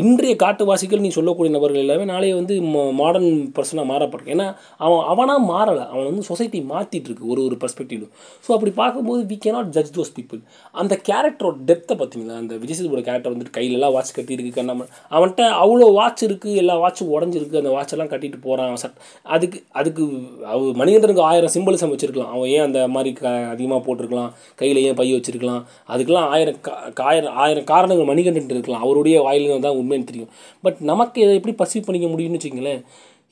இன்றைய 0.00 0.34
காட்டுவாசிகள் 0.42 1.02
நீ 1.04 1.08
சொல்லக்கூடிய 1.16 1.52
நபர்கள் 1.54 1.82
எல்லாமே 1.82 2.04
நாளைய 2.10 2.34
வந்து 2.38 2.54
மாடர்ன் 3.00 3.32
பர்சனாக 3.56 3.86
மாறப்படுறேன் 3.90 4.30
ஏன்னா 4.34 4.46
அவன் 4.84 5.02
அவனாக 5.12 5.40
மாறலை. 5.50 5.82
அவன் 5.92 6.06
வந்து 6.10 6.22
சொசைட்டி 6.28 6.58
மாற்றிட்டு 6.70 7.08
இருக்கு 7.10 7.26
ஒரு 7.32 7.40
ஒரு 7.48 7.56
பர்ஸ்பெக்டிவ் 7.62 8.04
ஸோ 8.44 8.50
அப்படி 8.56 8.72
பார்க்கும்போது 8.78 9.20
we 9.30 9.36
cannot 9.46 9.72
judge 9.76 9.92
those 9.96 10.12
people 10.18 10.40
அந்த 10.82 10.94
கேரக்டரோட 11.08 11.56
டெப்த்தை 11.70 11.96
பார்த்தீங்களா? 12.02 12.36
அந்த 12.42 12.54
விஜய் 12.62 12.80
கேரக்டர் 13.08 13.34
வந்துட்டு 13.34 13.54
கையிலலாம் 13.58 13.92
வாட்ச் 13.96 14.14
கட்டியிருக்கு 14.18 14.52
கண்ணாம. 14.58 14.86
அவன்கிட்ட 15.16 15.42
அவ்வளோ 15.64 15.88
வாட்ச் 15.98 16.22
இருக்குது 16.28 16.56
எல்லா 16.62 16.76
வாட்சும் 16.84 17.12
உடஞ்சிருக்கு 17.16 17.60
அந்த 17.62 17.72
வாட்செல்லாம் 17.76 18.10
கட்டிட்டு 18.14 18.40
போகிறான் 18.46 18.80
சட் 18.84 18.96
அதுக்கு 19.36 19.60
அதுக்கு 19.82 20.06
அவ 20.54 20.58
மணிகண்டனுக்கு 20.80 21.24
ஆயிரம் 21.30 21.54
சிம்பிளிசம் 21.56 21.94
வச்சுருக்கலாம். 21.94 22.32
அவன் 22.36 22.50
ஏன் 22.56 22.66
அந்த 22.68 22.80
மாதிரி 22.96 23.12
க 23.20 23.26
அதிகமாக 23.54 23.80
போட்டிருக்கலாம்? 23.88 24.32
கையில் 24.62 24.82
ஏன் 24.86 24.98
பைய 25.02 25.20
வச்சிருக்கலாம்? 25.20 25.62
அதுக்கெல்லாம் 25.92 26.30
ஆயிரம் 26.36 26.60
கா 26.66 27.04
ஆயிரம் 27.12 27.36
ஆயிரம் 27.44 27.70
காரணங்கள் 27.74 28.10
மணிகண்டன் 28.14 28.52
இருக்கலாம். 28.56 28.82
அவருடைய 28.88 29.16
வாயிலிருந்து 29.28 29.68
தான் 29.68 29.80
உண்மைன்னு 29.82 30.04
தெரியும். 30.04 30.30
பட் 30.64 30.80
நமக்கு 30.88 31.20
இதை 31.22 31.34
எப்படி 31.38 31.54
பர்சீவ் 31.58 31.86
பண்ணிக்க 31.86 32.08
முடியும்னு 32.08 32.38
வச்சுங்களேன் 32.38 32.82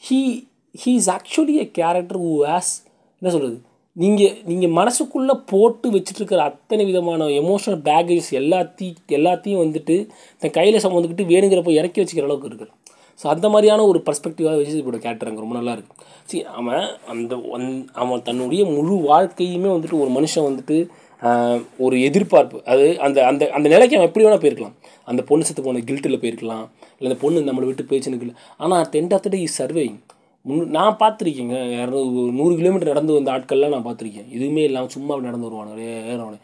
he 0.03 0.21
he 0.75 0.93
is 0.97 1.11
actually 1.15 1.55
a 1.59 1.69
character 1.77 2.21
who 2.23 2.33
has 2.47 2.73
என்ன 3.23 3.31
சொல்கிறது 3.31 3.59
நீங்கள் 3.97 4.35
நீங்கள் 4.47 4.75
மனசுக்குள்ளே 4.77 5.35
போட்டு 5.47 5.87
வச்சுட்டுருக்கிற 5.91 6.43
அத்தனை 6.49 6.85
விதமான 6.87 7.25
எமோஷனல் 7.39 7.81
பேகேஜஸ் 7.87 8.31
எல்லாத்தையும் 8.41 8.87
எல்லாத்தையும் 9.17 9.63
வந்துட்டு 9.63 9.97
தன் 10.43 10.55
கையில் 10.55 10.85
சம்மந்துக்கிட்டு 10.85 11.31
வேணுங்கிறப்ப 11.31 11.73
இறக்கி 11.77 12.01
வச்சுக்கிற 12.01 12.29
அளவுக்கு 12.29 12.51
இருக்குது 12.51 12.73
ஸோ 13.21 13.27
அந்த 13.29 13.47
மாதிரியான 13.49 13.85
ஒரு 13.87 13.99
பர்ஸ்பெக்டிவாக 14.05 14.59
வச்சு 14.59 14.71
சேதுபதியோட 14.71 14.99
கேரக்டர் 15.01 15.31
அங்கே 15.31 15.43
ரொம்ப 15.43 15.57
நல்லா 15.57 15.73
இருக்குது 15.75 15.99
சரி 16.29 16.43
அவன் 16.55 16.85
அந்த 17.13 17.35
ஒன்- 17.51 17.67
அவன் 17.97 18.23
தன்னுடைய 18.23 18.63
முழு 18.71 18.95
வாழ்க்கையுமே 19.09 19.71
வந்துட்டு 19.73 19.99
ஒரு 20.01 20.11
மனுஷன் 20.17 20.47
வந்துட்டு 20.47 20.77
ஒரு 21.85 21.97
எதிர்பார்ப்பு. 22.09 22.59
அது 22.73 22.85
அந்த 23.07 23.19
அந்த 23.31 23.51
அந்த 23.57 23.67
நிலைக்கு 23.73 23.97
அவன் 23.97 24.09
எப்படி 24.09 24.25
வேணால் 24.27 24.43
போயிருக்கலாம். 24.45 24.77
அந்த 25.11 25.21
பொண்ணு 25.31 25.47
செத்து 25.49 25.63
போன 25.67 25.83
கில்ட்டில் 25.89 26.21
போயிருக்கலாம். 26.23 26.65
இல்லை 26.99 27.09
அந்த 27.11 27.19
பொண்ணு 27.25 27.49
நம்மளை 27.49 27.69
விட்டு 27.69 27.89
போயிடுச்சுன்னு 27.91 28.25
இல்லை 28.27 28.37
ஆனால் 28.63 28.79
at 28.85 28.97
end 29.01 29.15
of 29.17 29.25
the 29.27 29.33
day 29.35 29.41
is 29.49 29.59
surveying 29.63 29.99
முன் 30.45 30.63
நான் 30.77 30.99
பார்த்துருக்கேங்க 31.01 31.57
இரநூறு 31.81 32.31
நூறு 32.39 32.55
கிலோமீட்டர் 32.61 32.93
நடந்து 32.93 33.17
வந்த 33.17 33.31
ஆட்கள்லாம் 33.37 33.75
நான் 33.75 33.87
பார்த்துருக்கேன். 33.89 34.29
எதுவுமே 34.37 34.63
இல்லாமல் 34.69 34.95
சும்மா 34.97 35.21
நடந்து 35.29 35.49
வருவாங்க 35.49 35.75
ஏறவனே 36.13 36.41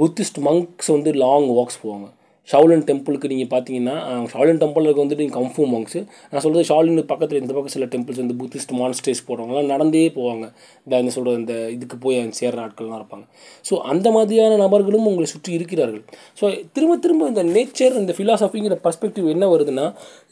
புத்திஸ்ட் 0.00 0.40
மங்க்ஸ் 0.48 0.90
வந்து 0.96 1.12
லாங் 1.24 1.48
வாக்ஸ் 1.58 1.82
போவாங்க. 1.84 2.08
ஷாவ்லின் 2.48 2.84
டெம்பிளுக்கு 2.88 3.30
நீங்கள் 3.32 3.50
பார்த்தீங்கன்னா 3.54 3.94
ஷாவ்லின் 4.32 4.60
இருக்க 4.86 5.00
வந்துட்டு 5.04 5.22
நீங்கள் 5.24 5.38
கம்ஃபூ 5.38 5.62
மாங்க்ஸு 5.72 6.00
நான் 6.30 6.42
சொல்கிறது 6.44 6.68
ஷாவ்லின் 6.70 7.00
பக்கத்தில் 7.12 7.40
இந்த 7.42 7.52
பக்கம் 7.56 7.74
சில 7.74 7.86
டெம்பிள்ஸ் 7.94 8.20
வந்து 8.22 8.36
புத்திஸ்ட் 8.42 8.72
மான்ஸ்டேஸ் 8.80 9.22
போகிறவங்களாம் 9.28 9.68
நடந்தே 9.72 10.04
போவாங்க. 10.18 10.44
இந்த 10.84 11.00
என்ன 11.02 11.12
சொல்கிறது 11.16 11.40
இந்த 11.42 11.54
இதுக்கு 11.76 11.96
போய் 12.04 12.18
சேர்ற 12.38 12.60
ஆட்கள்லாம் 12.66 12.98
இருப்பாங்க. 13.00 13.24
ஸோ 13.68 13.74
அந்த 13.92 14.10
மாதிரியான 14.16 14.58
நபர்களும் 14.64 15.08
உங்களை 15.10 15.28
சுற்றி 15.34 15.52
இருக்கிறார்கள். 15.58 16.04
ஸோ 16.40 16.44
திரும்ப 16.76 16.96
திரும்ப 17.06 17.28
இந்த 17.32 17.44
நேச்சர் 17.56 17.98
இந்த 18.02 18.14
ஃபிலாசபிங்கிற 18.18 18.78
பர்ஸ்பெக்டிவ் 18.86 19.26
என்ன 19.34 19.46
வருதுன்னா 19.54 19.86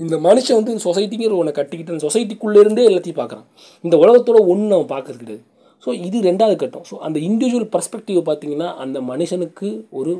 இந்த 0.05 0.17
மனுஷன் 0.29 0.59
வந்து 0.61 0.85
சொசைட்டிங்கிற 0.87 1.37
ஒன்று 1.43 1.59
கட்டிக்கிட்டு 1.59 1.95
அந்த 1.95 2.05
சொசைட்டிக்குள்ளேருந்தே 2.09 2.87
எல்லாத்தையும் 2.91 3.21
பார்க்குறான் 3.21 3.47
இந்த 3.85 3.97
உலகத்தோட 4.05 4.41
ஒன்று 4.55 4.73
அவன் 4.79 4.91
பார்க்கறது 4.95 5.21
கிடையாது. 5.25 5.45
ஸோ 5.85 5.91
இது 6.07 6.19
ரெண்டாவது 6.29 6.57
கட்டம். 6.63 6.87
ஸோ 6.91 6.95
அந்த 7.07 7.19
இண்டிவிஜுவல் 7.29 7.69
பர்ஸ்பெக்டிவ் 7.75 8.23
பார்த்தீங்கன்னா 8.31 8.71
அந்த 8.85 8.99
மனுஷனுக்கு 9.11 9.69
ஒரு 9.99 10.15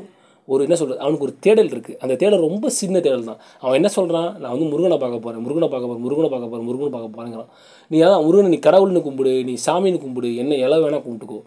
ஒரு 0.47 0.61
என்ன 0.67 0.75
சொல்கிறது 0.79 1.01
அவனுக்கு 1.03 1.25
ஒரு 1.27 1.33
தேடல் 1.45 1.71
இருக்குது 1.73 1.97
அந்த 2.03 2.13
தேடல் 2.21 2.43
ரொம்ப 2.47 2.69
சின்ன 2.79 2.99
தேடல் 3.05 3.27
தான். 3.29 3.39
அவன் 3.63 3.77
என்ன 3.79 3.89
சொல்கிறான் 3.97 4.29
நான் 4.41 4.53
வந்து 4.55 4.67
முருகனை 4.71 4.97
பார்க்க 5.03 5.23
போகிறேன் 5.25 5.43
முருகனை 5.45 5.69
பார்க்க 5.73 5.89
போகிறேன் 5.89 6.05
முருகனை 6.05 6.29
பார்க்க 6.33 6.51
போகிறேன் 6.51 6.67
முருகனை 6.69 6.91
பார்க்க 6.95 7.15
போகிறேங்கிறான் 7.15 7.49
நீ 7.91 7.99
அதான் 8.07 8.25
முருகனை 8.27 8.51
நீ 8.55 8.59
கடவுள்னு 8.67 9.05
கும்பிடு 9.07 9.33
நீ 9.49 9.55
சாமின்னு 9.67 10.03
கும்பிடு 10.05 10.31
என்ன 10.43 10.55
இலை 10.65 10.79
வேணால் 10.83 11.03
கும்பிட்டுக்கோ. 11.05 11.39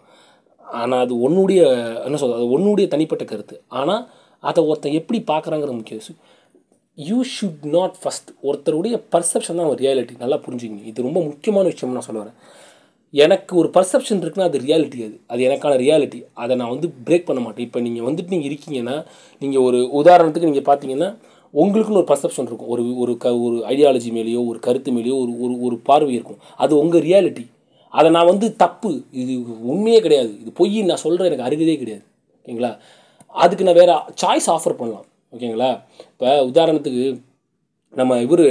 ஆனால் 0.81 1.01
அது 1.05 1.13
உன்னுடைய 1.27 1.61
என்ன 2.07 2.17
சொல்கிறது 2.21 2.39
அது 2.41 2.53
ஒன்னுடைய 2.57 2.87
தனிப்பட்ட 2.93 3.23
கருத்து. 3.31 3.55
ஆனால் 3.79 4.03
அதை 4.49 4.61
ஒருத்தன் 4.69 4.97
எப்படி 4.99 5.19
பார்க்குறாங்கிற 5.31 5.71
விஷயம் 5.81 6.19
யூ 6.97 7.17
ஷுட் 7.33 7.65
நாட் 7.75 7.97
ஃபஸ்ட் 8.01 8.29
ஒருத்தருடைய 8.47 8.95
பர்செப்ஷன் 9.13 9.59
தான் 9.59 9.69
ஒரு 9.71 9.79
ரியாலிட்டி 9.83 10.15
நல்லா 10.23 10.37
புரிஞ்சுக்கணும் 10.45 10.89
இது 10.91 11.05
ரொம்ப 11.07 11.19
முக்கியமான 11.27 11.65
விஷயம் 11.71 11.97
நான் 11.97 12.07
சொல்ல 12.07 12.21
வரேன். 12.23 12.37
எனக்கு 13.13 13.53
ஒரு 13.61 13.69
பர்செப்ஷன் 13.75 14.21
இருக்குன்னா 14.23 14.47
அது 14.49 14.59
ரியாலிட்டி 14.65 14.99
அது. 15.07 15.15
அது 15.27 15.41
எனக்கான 15.47 15.77
ரியாலிட்டி 15.83 16.19
அதை 16.33 16.53
நான் 16.59 16.73
வந்து 16.73 16.87
பிரேக் 17.07 17.27
பண்ண 17.29 17.39
மாட்டேன். 17.45 17.65
இப்போ 17.67 17.79
நீங்கள் 17.87 18.05
வந்துட்டு 18.09 18.33
நீங்கள் 18.35 18.49
இருக்கீங்கன்னா 18.51 18.95
நீங்கள் 19.43 19.63
ஒரு 19.67 19.79
உதாரணத்துக்கு 20.01 20.49
நீங்கள் 20.51 20.67
பார்த்தீங்கன்னா 20.69 21.09
உங்களுக்குன்னு 21.53 22.01
ஒரு 22.01 22.09
பர்செப்ஷன் 22.11 22.47
இருக்கும். 22.49 22.69
ஒரு 22.73 22.83
ஒரு 23.03 23.13
க 23.23 23.33
ஒரு 23.45 23.57
ஐடியாலஜி 23.73 24.11
மேலேயோ 24.17 24.41
ஒரு 24.51 24.59
கருத்து 24.59 24.91
மேலேயோ 24.97 25.15
ஒரு 25.23 25.33
ஒரு 25.45 25.55
ஒரு 25.67 25.77
பார்வை 25.89 26.13
இருக்கும். 26.13 26.39
அது 26.63 26.73
உங்கள் 26.83 27.03
ரியாலிட்டி 27.09 27.45
அதை 27.93 28.09
நான் 28.11 28.29
வந்து 28.31 28.47
தப்பு. 28.55 28.91
இது 29.21 29.33
உண்மையே 29.71 29.99
கிடையாது. 30.01 30.31
இது 30.41 30.51
பொய் 30.59 30.77
நான் 30.91 31.03
சொல்கிறேன் 31.05 31.29
எனக்கு 31.29 31.47
அருகதே 31.47 31.75
கிடையாது. 31.81 32.03
ஓகேங்களா? 32.39 32.71
அதுக்கு 33.43 33.65
நான் 33.67 33.79
வேறு 33.81 33.93
சாய்ஸ் 34.21 34.47
ஆஃபர் 34.55 34.79
பண்ணலாம். 34.79 35.05
ஓகேங்களா? 35.33 35.69
இப்போ 36.13 36.29
உதாரணத்துக்கு 36.51 37.03
நம்ம 37.99 38.17
இவர் 38.25 38.45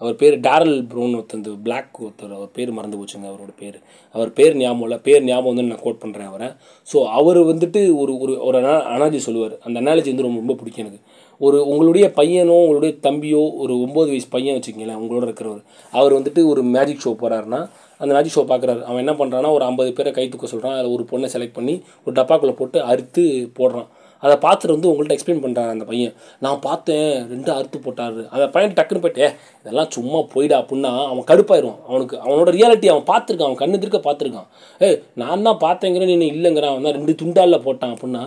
அவர் 0.00 0.14
பேர் 0.20 0.34
டேரல் 0.46 0.76
ப்ரூன் 0.90 1.14
ஒருத்தர் 1.18 1.56
பிளாக் 1.66 1.98
ஒருத்தர் 2.04 2.34
அவர் 2.36 2.50
பேர் 2.56 2.70
மறந்து 2.76 2.98
போச்சுங்க 3.00 3.26
அவரோட 3.30 3.52
பேர். 3.62 3.78
அவர் 4.14 4.30
பேர் 4.38 4.54
ஞாபகம் 4.56 4.84
இல்லை 4.86 4.98
பேர் 5.08 5.24
ஞாபகம் 5.24 5.50
வந்து 5.52 5.64
நான் 5.70 5.84
கோட் 5.86 6.02
பண்ணுறேன் 6.04 6.28
அவரை. 6.30 6.48
ஸோ 6.92 6.98
அவர் 7.18 7.40
வந்துட்டு 7.50 7.80
ஒரு 8.02 8.12
ஒரு 8.18 8.34
ஒரு 8.48 8.60
அனாலஜி 8.94 9.20
சொல்லுவார். 9.26 9.56
அந்த 9.66 9.76
அனாலஜி 9.80 10.10
வந்து 10.12 10.26
ரொம்ப 10.26 10.40
ரொம்ப 10.44 10.56
பிடிக்கும் 10.60 10.84
எனக்கு. 10.86 11.00
ஒரு 11.40 11.58
உங்களுடைய 11.66 12.06
பையனோ 12.16 12.56
உங்களுடைய 12.62 12.94
தம்பியோ 13.06 13.42
ஒரு 13.62 13.74
ஒம்பது 13.84 14.08
வயசு 14.12 14.28
பையன் 14.30 14.56
வச்சுக்கிங்களேன் 14.56 15.00
உங்களோட 15.02 15.24
இருக்கிறவர். 15.28 15.62
அவர் 15.92 16.16
வந்துட்டு 16.18 16.40
ஒரு 16.52 16.62
மேஜிக் 16.74 17.04
ஷோ 17.04 17.12
போகிறாருன்னா 17.22 17.60
அந்த 18.00 18.10
மேஜிக் 18.16 18.36
ஷோ 18.36 18.44
பார்க்குறாரு 18.50 18.82
அவன் 18.88 19.02
என்ன 19.04 19.14
பண்ணுறான்னா 19.20 19.50
ஒரு 19.56 19.64
ஐம்பது 19.64 19.90
பேரை 19.92 20.10
கை 20.12 20.28
தூக்க 20.28 20.46
சொல்கிறான் 20.46 20.76
அதில் 20.76 20.94
ஒரு 20.96 21.04
பொண்ணை 21.10 21.28
செலக்ட் 21.34 21.58
பண்ணி 21.58 21.74
ஒரு 22.06 22.14
டப்பாக்குள்ளே 22.20 22.54
போட்டு 22.60 22.78
அறுத்து 22.82 23.24
போடுறான். 23.58 23.88
அதை 24.24 24.34
பார்த்துட்டு 24.44 24.74
வந்து 24.76 24.90
உங்கள்கிட்ட 24.90 25.16
எக்ஸ்பிளைன் 25.16 25.42
பண்ணுறான் 25.44 25.70
அந்த 25.74 25.84
பையன். 25.90 26.14
நான் 26.44 26.60
பார்த்தேன் 26.66 27.08
ரெண்டு 27.32 27.50
அறுத்து 27.56 27.78
போட்டாரு. 27.86 28.22
அந்த 28.34 28.46
பையன் 28.56 28.76
டக்குன்னு 28.78 29.04
போயிட்டு 29.06 29.24
இதெல்லாம் 29.62 29.90
சும்மா 29.96 30.20
போயிடா 30.34 30.58
அப்படின்னா 30.62 30.92
அவன் 31.12 31.28
கடுப்பாயிரும். 31.30 31.78
அவனுக்கு 31.90 32.16
அவனோட 32.26 32.52
ரியாலிட்டி 32.58 32.90
அவன் 32.94 33.08
பார்த்துருக்கான். 33.12 33.50
அவன் 33.50 33.62
கண்ணு 33.62 33.82
திருக்க 33.84 34.00
பார்த்துருக்கான். 34.08 34.48
ஏய் 34.88 34.98
நான் 35.22 35.46
தான் 35.48 35.62
பார்த்தேங்கிறேன் 35.66 36.22
நீ 36.24 36.28
இல்லைங்கிறான். 36.36 36.74
அவன் 36.74 36.86
தான் 36.88 36.98
ரெண்டு 37.00 37.14
துண்டாலில் 37.22 37.64
போட்டான் 37.66 37.94
அப்படின்னா 37.96 38.22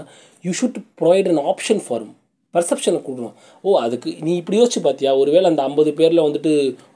you 0.47 0.53
should 0.62 0.82
provide 1.01 1.32
an 1.34 1.45
option 1.53 1.84
for 1.86 2.06
பர்செப்ஷனை 2.56 2.97
கொடுக்கணும். 3.06 3.36
ஓ 3.65 3.77
அதுக்கு 3.84 4.10
நீ 4.25 4.32
இப்படி 4.39 4.58
யோசிச்சு 4.60 4.82
பார்த்தியா 4.88 5.12
ஒருவேளை 5.21 5.47
அந்த 5.51 5.62
ஐம்பது 5.69 5.91
பேரில் 5.99 6.25
வந்துட்டு 6.25 6.51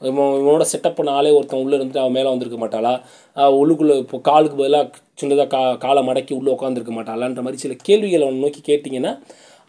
இவனோட 0.09 0.65
செட்டப் 0.71 0.97
பண்ண 0.97 1.15
ஆளே 1.19 1.31
ஒருத்தன் 1.37 1.63
உள்ளே 1.63 1.75
இருந்துட்டு 1.77 2.03
அவன் 2.03 2.15
மேலே 2.17 2.29
வந்திருக்க 2.33 2.57
மாட்டாளா? 2.63 2.91
உள்ளுக்குள்ளே 3.61 3.95
இப்போ 4.03 4.17
காலுக்கு 4.29 4.59
பதிலாக 4.59 5.01
சின்னதாக 5.21 5.49
கா 5.53 5.61
காலை 5.83 6.01
மடக்கி 6.07 6.33
உள்ளே 6.39 6.51
உட்காந்துருக்க 6.55 6.93
மாட்டாளான்ற 6.97 7.43
மாதிரி 7.45 7.63
சில 7.65 7.75
கேள்விகளை 7.87 8.23
அவனை 8.27 8.41
நோக்கி 8.45 8.61
கேட்டிங்கன்னா 8.69 9.13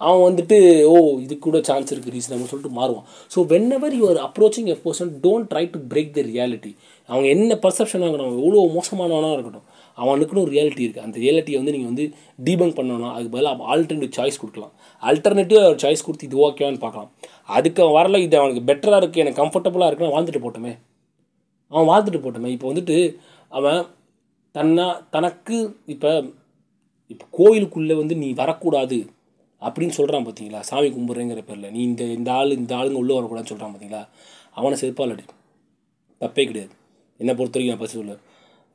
அவன் 0.01 0.25
வந்துட்டு 0.27 0.57
ஓ 0.91 0.97
இது 1.23 1.35
கூட 1.45 1.59
சான்ஸ் 1.69 1.93
இருக்குது 1.93 2.15
ரீசன் 2.17 2.51
சொல்லிட்டு 2.51 2.77
மாறுவான். 2.77 3.07
So 3.35 3.39
whenever 3.77 3.95
you 4.01 4.05
approaching 4.27 4.69
a 4.75 4.77
person 4.85 5.11
don't 5.25 5.49
try 5.53 5.63
to 5.73 5.79
break 5.93 6.13
the 6.19 6.23
reality 6.29 6.73
அவங்க 7.09 7.27
என்ன 7.35 7.57
பர்செப்ஷன் 7.65 8.05
ஆகணும் 8.09 8.37
எவ்வளோ 8.43 8.63
மோசமானவனாக 8.77 9.37
இருக்கட்டும் 9.39 9.67
அவனுக்குன்னு 9.99 10.43
ஒரு 10.45 10.53
ரியாலிட்டி 10.57 10.85
இருக்குது 10.85 11.05
அந்த 11.07 11.17
ரியாலிட்டியை 11.25 11.59
வந்து 11.61 11.75
நீங்கள் 11.77 11.91
வந்து 11.93 12.05
டீபங்க் 12.47 12.77
பண்ணணும் 12.79 13.13
அதுக்கு 13.15 13.33
பதிலாக 13.35 13.65
ஆல்டர்னேட்டிவ் 13.73 14.17
சாய்ஸ் 14.19 14.41
கொடுக்கலாம். 14.43 14.73
அல்டர்னேட்டிவ் 15.03 15.61
ஒரு 15.71 15.81
சாய்ஸ் 15.85 16.07
கொடுத்து 16.07 16.29
இது 16.29 16.43
ஓகேவான்னு 16.47 16.83
பார்க்கலாம். 16.85 17.11
அதுக்கு 17.57 17.83
அவன் 17.85 17.97
வரல 18.01 18.21
இது 18.27 18.37
அவனுக்கு 18.43 18.63
பெட்டராக 18.71 19.01
இருக்குது 19.03 19.25
எனக்கு 19.25 19.41
கம்ஃபர்டபுளாக 19.43 19.89
இருக்குன்னு 19.91 20.15
வாழ்ந்துட்டு 20.17 20.45
போட்டோமே. 20.47 20.73
அவன் 21.73 21.89
வாழ்ந்துட்டு 21.93 22.21
போட்டோமே. 22.27 22.53
இப்போ 22.57 22.69
வந்துட்டு 22.73 22.99
அவன் 23.59 23.81
தன்னா 24.59 24.87
தனக்கு 25.17 25.57
இப்போ 25.95 26.13
இப்போ 27.13 27.27
கோயிலுக்குள்ளே 27.39 27.95
வந்து 27.95 28.15
நீ 28.23 28.29
வரக்கூடாது 28.43 28.99
அப்படின்னு 29.63 29.95
சொல்கிறான் 29.99 30.25
பார்த்தீங்களா 30.27 30.61
சாமி 30.71 30.89
கும்பிட்றேங்கிற 30.89 31.43
பேரில். 31.47 31.71
நீ 31.75 31.81
இந்த 31.91 32.03
இந்த 32.19 32.31
ஆள் 32.33 32.59
இந்த 32.61 32.73
ஆளுங்க 32.79 32.99
உள்ளே 33.03 33.15
வரக்கூடாதுன்னு 33.19 33.53
சொல்கிறான் 33.53 33.73
பார்த்தீங்களா 33.73 34.03
அவனை 34.55 34.77
செருப்பால் 34.83 35.15
அடி. 35.15 35.25
தப்பே 36.21 36.45
கிடையாது. 36.51 36.73
என்னை 37.21 37.33
பொறுத்த 37.35 37.57
வரைக்கும் 37.57 37.75
நான் 37.75 37.85
பசி 37.85 37.97
சொல்லுவேன் 37.99 38.25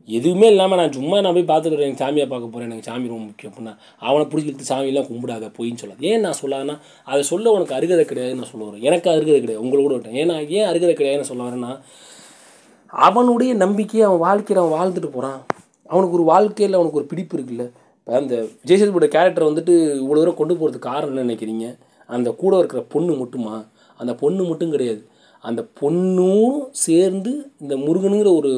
எதுவுமே 0.10 0.48
இல்லாமல் 0.54 0.80
நான் 0.82 0.96
சும்மா 0.98 1.18
நான் 1.22 1.36
போய் 1.36 1.50
பார்த்துட்டு 1.52 1.86
எனக்கு 1.86 2.04
சாமியை 2.04 2.26
பார்க்க 2.32 2.52
போகிறேன் 2.54 2.68
எனக்கு 2.70 2.88
சாமி 2.90 3.12
ரொம்ப 3.12 3.26
முக்கியம் 3.28 3.52
அப்படின்னா 3.52 3.74
அவனை 4.08 4.24
பிடிச்சிக்கிட்டு 4.32 4.70
சாமியெல்லாம் 4.72 5.08
கும்பிடாத 5.10 5.50
போயின்னு 5.58 5.82
சொல்லாது 5.84 6.08
ஏன் 6.10 6.24
நான் 6.26 6.40
சொல்லாதுன்னா 6.42 6.76
அதை 7.08 7.22
சொல்ல 7.24 7.54
உனக்கு 7.58 7.78
அருகதை 7.78 8.06
கிடையாதுன்னு 8.06 8.42
நான் 8.42 8.52
சொல்ல 8.52 8.68
வரேன். 8.70 8.84
எனக்கு 8.90 9.08
அருகதை 9.10 9.40
கிடையாது. 9.42 9.64
உங்களை 9.66 9.82
கூட 9.84 9.96
விட்டேன். 9.98 10.20
ஏன்னா 10.24 10.36
ஏன் 10.58 10.70
அருகதை 10.72 10.96
கிடையாதுன்னு 10.96 11.32
சொல்ல 11.32 11.50
வரேன்னா 11.50 11.72
அவனுடைய 12.94 13.52
நம்பிக்கையை 13.54 14.06
அவன் 14.08 14.24
வாழ்க்கையில் 14.28 14.62
அவன் 14.64 14.76
வாழ்ந்துட்டு 14.78 15.10
போகிறான் 15.10 15.40
அவனுக்கு 15.90 16.18
ஒரு 16.20 16.26
வாழ்க்கையில் 16.34 16.78
அவனுக்கு 16.80 17.00
ஒரு 17.02 17.10
பிடிப்பு 17.12 17.36
இருக்குல்ல? 17.38 17.66
இப்போ 18.00 18.14
அந்த 18.22 18.36
ஜெய்சேதுபோட 18.70 19.08
கேரக்டரை 19.16 19.46
வந்துட்டு 19.50 19.74
இவ்வளோ 20.04 20.20
தூரம் 20.20 20.40
கொண்டு 20.40 20.54
போகிறதுக்கு 20.60 20.90
காரணம் 20.92 21.14
என்ன 21.14 21.26
நினைக்கிறீங்க? 21.28 21.66
அந்த 22.10 22.30
கூட 22.42 22.54
இருக்கிற 22.62 22.82
பொண்ணு 22.94 23.14
மட்டுமா? 23.22 23.56
அந்த 24.00 24.14
பொண்ணு 24.22 24.44
மட்டும் 24.52 24.74
கிடையாது. 24.76 25.02
அந்த 25.44 25.62
பொண்ணும் 25.80 26.58
சேர்ந்து 26.86 27.32
இந்த 27.64 27.76
முருகனுங்கிற 27.86 28.30
ஒரு 28.40 28.52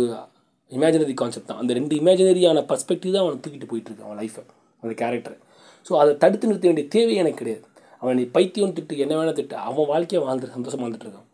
இமேஜினரி 0.72 1.14
கான்செப்ட் 1.22 1.50
தான். 1.52 1.62
அந்த 1.62 1.72
ரெண்டு 1.80 1.94
இமேஜினரியான 2.02 2.64
பர்ஸ்பெக்டிவ் 2.70 3.14
தான் 3.16 3.24
அவனை 3.26 3.38
தூக்கிட்டு 3.44 3.70
போயிட்டுருக்கு 3.72 4.06
அவன் 4.08 4.20
லைஃப்பை 4.22 4.44
அந்த 4.84 4.94
கேரக்டரை 5.02 5.38
ஸோ 5.88 5.94
அதை 6.02 6.12
தடுத்து 6.24 6.48
நிறுத்த 6.50 6.68
வேண்டிய 6.70 6.86
தேவை 6.96 7.16
எனக்கு 7.22 7.40
கிடையாது. 7.42 7.66
அவன் 8.02 8.18
நீ 8.20 8.24
பைத்தியம் 8.36 8.74
திட்டு 8.78 8.94
என்ன 9.04 9.14
வேணால் 9.18 9.38
திட்டு 9.40 9.56
அவன் 9.70 9.90
வாழ்க்கையை 9.92 10.22
வாழ்ந்து 10.26 10.48
சந்தோஷமாக 10.56 10.84
வாழ்ந்துட்டு 10.84 11.06
இருக்கான். 11.08 11.28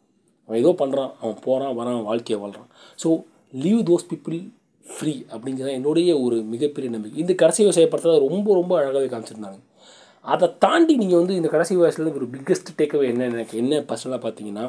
அவன் 0.50 0.60
ஏதோ 0.64 0.72
பண்ணுறான் 0.82 1.12
அவன் 1.22 1.38
போகிறான் 1.46 1.74
வரான் 1.80 1.96
அவன் 1.96 2.10
வாழ்க்கையை 2.10 2.38
வாழ்கிறான் 2.42 2.70
so 3.04 3.10
leave 3.64 3.82
those 3.90 4.06
people 4.12 4.38
free 4.86 5.14
அப்படிங்கிறது 5.32 5.72
என்னுடைய 5.72 6.20
ஒரு 6.20 6.38
மிகப்பெரிய 6.44 6.92
நம்பிக்கை. 6.92 7.20
இந்த 7.22 7.34
கடைசி 7.34 7.66
விவசாயப்படுறத 7.66 8.28
ரொம்ப 8.28 8.54
ரொம்ப 8.54 8.74
அழகாகவே 8.80 9.10
காமிச்சிருந்தாங்க. 9.14 9.60
அதை 10.26 10.48
தாண்டி 10.60 10.96
நீங்கள் 10.96 11.18
வந்து 11.18 11.36
இந்த 11.36 11.50
கடைசி 11.50 11.76
வயசில் 11.76 12.14
ஒரு 12.14 12.26
பிக்கஸ்ட் 12.26 12.72
டேக்அவே 12.78 13.06
என்ன 13.08 13.28
எனக்கு 13.28 13.58
என்ன 13.58 13.80
பர்சனலாக 13.80 14.22
பார்த்தீங்கன்னா 14.26 14.66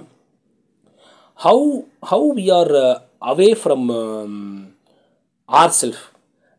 how 1.40 1.66
how 2.10 2.28
we 2.36 2.52
are 2.52 2.74
away 3.32 3.48
from 3.64 3.86
our 5.44 5.74
self 5.80 6.04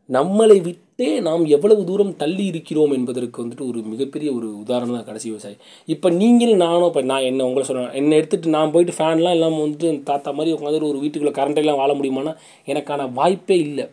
நம்மளை 0.08 0.60
விட்டு 0.62 0.83
நாம் 1.26 1.44
எவ்வளவு 1.54 1.82
தூரம் 1.88 2.12
தள்ளி 2.20 2.44
இருக்கிறோம் 2.50 2.92
என்பதற்கு 2.96 3.38
வந்துட்டு 3.42 3.64
ஒரு 3.70 3.78
மிகப்பெரிய 3.92 4.28
ஒரு 4.36 4.48
உதாரணம் 4.60 4.96
தான் 4.96 5.06
கடைசி 5.08 5.26
விவசாயி. 5.30 5.56
இப்போ 5.94 6.08
நீங்களும் 6.20 6.62
நானும் 6.64 6.88
இப்போ 6.90 7.02
நான் 7.12 7.26
என்ன 7.30 7.46
உங்களை 7.48 7.64
சொல்கிறேன் 7.68 7.94
என்னை 8.00 8.18
எடுத்துகிட்டு 8.20 8.54
நான் 8.56 8.72
போயிட்டு 8.74 8.94
ஃபேன்லாம் 8.98 9.34
இல்லாமல் 9.36 9.64
வந்துட்டு 9.64 9.88
தாத்தா 10.10 10.32
மாதிரி 10.38 10.54
உட்காந்து 10.56 10.90
ஒரு 10.90 11.00
வீட்டுக்குள்ளே 11.04 11.34
கரண்ட் 11.38 11.60
எல்லாம் 11.62 11.80
வாழ 11.80 11.92
முடியுமானா 11.98 12.34
எனக்கான 12.72 13.08
வாய்ப்பே 13.18 13.56
இல்லை. 13.68 13.86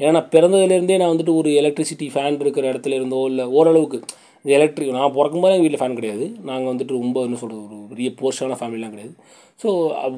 ஏன்னா 0.00 0.12
நான் 0.18 0.30
பிறந்ததுலேருந்தே 0.34 0.98
நான் 1.02 1.12
வந்துட்டு 1.14 1.34
ஒரு 1.40 1.50
எலக்ட்ரிசிட்டி 1.62 2.08
ஃபேன் 2.14 2.40
இருக்கிற 2.44 2.66
இடத்துல 2.72 2.96
இருந்தோ 3.00 3.20
இல்லை 3.32 3.46
ஓரளவுக்கு 3.58 4.00
இந்த 4.44 4.52
எலக்ட்ரிக் 4.58 4.96
நான் 4.98 5.14
பிறக்கும்போது 5.18 5.54
எங்கள் 5.54 5.66
வீட்டில் 5.66 5.82
ஃபேன் 5.82 5.98
கிடையாது. 6.00 6.26
நாங்கள் 6.50 6.70
வந்துட்டு 6.72 6.98
ரொம்ப 7.00 7.24
என்ன 7.28 7.38
சொல்கிறது 7.42 7.64
ஒரு 7.66 7.78
பெரிய 7.92 8.10
போர்ஷனான 8.20 8.58
ஃபேமிலிலாம் 8.60 8.94
கிடையாது. 8.94 9.14
So 9.60 9.68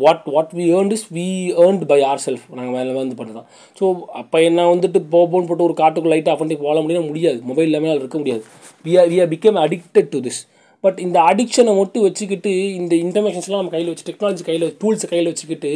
what 0.02 0.24
what 0.34 0.52
we 0.58 0.64
earned 0.76 0.94
is 0.96 1.06
we 1.16 1.26
earned 1.64 1.82
by 1.90 1.98
our 2.10 2.22
self 2.26 2.44
நாங்கள் 2.58 2.74
மேலே 2.76 2.94
வந்து 3.00 3.16
பண்ணுறது 3.18 3.38
தான் 3.40 3.48
ஸோ 3.80 3.84
அப்போ 4.20 4.36
என்ன 4.48 4.66
வந்துட்டு 4.72 5.00
போன்னு 5.12 5.48
போட்டு 5.50 5.66
ஒரு 5.68 5.74
காட்டுக்கு 5.82 6.12
லைட் 6.12 6.30
ஆஃப் 6.32 6.40
பண்ணிட்டு 6.40 6.64
போக 6.68 6.80
முடியும் 6.86 7.08
முடியாது. 7.10 7.38
மொபைல் 7.50 7.68
இல்லாமல் 7.70 8.00
இருக்க 8.02 8.18
முடியாது. 8.22 8.42
We 8.86 8.94
are 9.00 9.10
we 9.12 9.18
are 9.24 9.30
become 9.34 9.60
addicted 9.66 10.10
to 10.14 10.20
this 10.26 10.40
but 10.84 10.98
இந்த 11.04 11.18
அடிக்ஷனை 11.30 11.72
மட்டும் 11.78 12.04
வச்சுக்கிட்டு 12.06 12.50
இந்த 12.80 12.94
இன்ஃபர்மேஷன்ஸ்லாம் 13.04 13.60
நம்ம 13.62 13.72
கையில் 13.74 13.90
வச்சு 13.92 14.06
டெக்னாலஜி 14.08 14.44
கையில் 14.48 14.66
டூல்ஸை 14.80 15.08
கையில் 15.12 15.30
வச்சுக்கிட்டு 15.30 15.72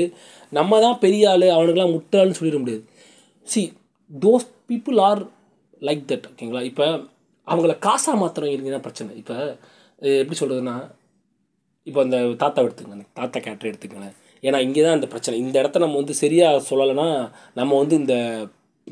நம்ம 0.53 0.81
தான் 0.85 0.98
பெரிய 1.05 1.31
ஆள் 1.31 1.46
அவனுக்கெல்லாம் 1.57 1.94
முட்டாள்னு 1.96 2.37
சொல்லிட 2.38 2.59
முடியாது. 2.62 2.83
See 3.48 3.62
those 4.11 4.46
people 4.70 4.98
are 5.09 5.22
like 5.88 6.05
that 6.12 6.27
ஓகேங்களா 6.33 6.62
இப்போ 6.70 6.87
அவங்கள 7.46 7.72
காசாக 7.87 8.16
மாத்திரம் 8.22 8.53
இருந்தீங்கன்னா 8.53 8.85
பிரச்சனை? 8.87 9.11
இப்போ 9.22 9.37
எப்படி 10.20 10.37
சொல்கிறதுனா 10.40 10.77
இப்போ 11.88 12.01
அந்த 12.07 12.18
தாத்தா 12.42 12.62
எடுத்துக்கோங்க 12.66 13.07
தாத்தா 13.21 13.38
கேரக்டர் 13.45 13.71
எடுத்துக்கங்களேன். 13.71 14.16
ஏன்னா 14.47 14.59
இங்கே 14.66 14.83
தான் 14.87 14.97
இந்த 14.99 15.09
பிரச்சனை. 15.14 15.37
இந்த 15.45 15.57
இடத்த 15.62 15.83
நம்ம 15.85 15.99
வந்து 16.03 16.14
சரியாக 16.23 16.61
சொல்லலைன்னா 16.71 17.09
நம்ம 17.61 17.79
வந்து 17.83 17.97
இந்த 18.03 18.14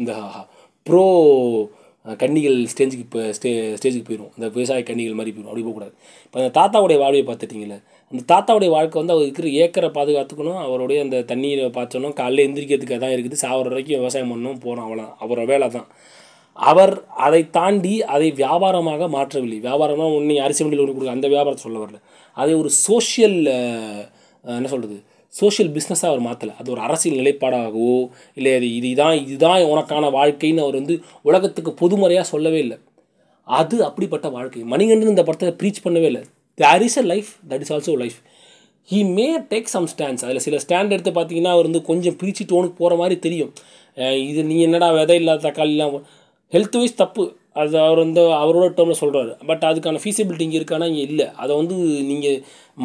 இந்த 0.00 0.12
ப்ரோ 0.87 1.05
கன்னிகள் 2.22 2.59
ஸ்டேஜுக்கு 2.72 3.05
இப்போ 3.07 3.22
ஸ்டே 3.37 3.50
ஸ்டேஜுக்கு 3.79 4.07
போயிடும் 4.09 4.31
இந்த 4.37 4.46
விவசாய 4.55 4.85
கன்னிகள் 4.90 5.18
மாதிரி 5.18 5.33
போயிடும் 5.35 5.50
அப்படி 5.53 5.64
போகக்கூடாது. 5.66 5.94
இப்போ 6.26 6.38
அந்த 6.40 6.50
தாத்தாவுடைய 6.59 6.98
வாழ்வையை 7.03 7.24
பார்த்துட்டிங்களே 7.31 7.79
அந்த 8.12 8.22
தாத்தாவுடைய 8.33 8.70
வாழ்க்கை 8.76 8.96
வந்து 9.00 9.14
அவர் 9.14 9.26
இருக்கிற 9.26 9.48
ஏக்கரை 9.64 9.90
பாதுகாத்துக்கணும். 9.98 10.61
அவருடைய 10.66 11.00
அந்த 11.07 11.16
தண்ணீரை 11.33 11.66
பாய்ச்சணும். 11.76 12.14
காலையில் 12.20 12.46
எந்திரிக்கிறதுக்காக 12.46 12.98
அதான் 13.00 13.14
இருக்குது. 13.16 13.40
சாவர 13.44 13.68
வரைக்கும் 13.72 14.00
விவசாயம் 14.03 14.33
பண்ணணும் 14.33 14.62
போகிறோம் 14.64 14.87
அவ்வளோ 14.87 15.07
அவரோட 15.24 15.44
வேலை 15.53 15.68
தான் 15.76 15.88
அவர் 16.57 16.94
அதை 17.26 17.42
தாண்டி 17.59 17.92
அதை 18.14 18.29
வியாபாரமாக 18.40 19.09
மாற்றவில்லை. 19.16 19.59
வியாபாரமாக 19.66 20.16
ஒன்றையும் 20.16 20.44
அரிசி 20.46 20.62
வண்டியில் 20.62 20.83
ஒன்று 20.85 20.96
கொடுக்க 20.96 21.18
அந்த 21.18 21.29
வியாபாரத்தை 21.35 21.64
சொல்ல 21.66 21.79
வரல. 21.83 22.00
அதை 22.34 22.52
ஒரு 22.54 22.70
சோஷியல் 22.86 23.38
என்ன 24.44 24.68
சொல்கிறது 24.74 24.98
சோஷியல் 25.34 25.70
பிஸ்னஸாக 25.74 26.10
அவர் 26.10 26.22
மாற்றலை 26.26 26.54
அது 26.60 26.68
ஒரு 26.74 26.80
அரசியல் 26.80 27.18
நிலைப்பாடாகவோ 27.20 27.92
இல்லை 28.34 28.52
அது 28.58 28.68
இதுதான் 28.78 29.16
இதுதான் 29.24 29.64
உனக்கான 29.72 30.10
வாழ்க்கைன்னு 30.16 30.64
அவர் 30.64 30.78
வந்து 30.80 30.94
உலகத்துக்கு 31.28 31.72
பொதுமறையாக 31.82 32.26
சொல்லவே 32.32 32.58
இல்லை. 32.58 32.78
அது 33.46 33.76
அப்படிப்பட்ட 33.88 34.26
வாழ்க்கை. 34.28 34.62
மணிகண்டன் 34.72 35.12
இந்த 35.12 35.22
படத்தை 35.28 35.54
ப்ரீச் 35.60 35.84
பண்ணவே 35.84 36.08
இல்லை. 36.12 36.22
There 36.58 36.84
is 36.86 36.98
a 37.02 37.04
life 37.12 37.30
that 37.50 37.62
is 37.64 37.72
also 37.76 37.94
life 38.02 38.18
he 38.88 39.00
may 39.16 39.26
take 39.52 39.68
some 39.74 39.88
stands 39.92 40.24
அதில் 40.26 40.44
சில 40.46 40.58
ஸ்டாண்ட் 40.64 40.94
எடுத்து 40.94 41.10
பார்த்தீங்கன்னா 41.18 41.52
அவர் 41.56 41.68
வந்து 41.68 41.82
கொஞ்சம் 41.90 42.16
பிரிச்சு 42.20 42.44
டோனுக்கு 42.52 42.76
போகிற 42.82 42.96
மாதிரி 43.00 43.16
தெரியும். 43.26 43.52
இது 44.30 44.40
நீ 44.50 44.56
என்னடா 44.66 44.88
விதை 44.96 45.16
இல்லாத 45.20 45.42
தக்காளிலாம் 45.46 45.94
ஹெல்த் 46.52 46.78
வைஸ் 46.80 47.00
தப்பு. 47.02 47.24
அது 47.57 47.74
அவர் 47.84 48.01
வந்து 48.05 48.22
அவரோட 48.42 48.66
டேர்மில் 48.76 49.01
சொல்கிறாரு 49.01 49.32
பட் 49.48 49.64
அதுக்கான 49.68 50.01
ஃபீஸிபிலிட்டி 50.03 50.44
இங்கே 50.46 50.59
இருக்கானா? 50.61 50.86
இங்கே 50.92 51.05
இல்லை. 51.09 51.26
அதை 51.42 51.53
வந்து 51.57 51.76
நீங்கள் 52.11 52.36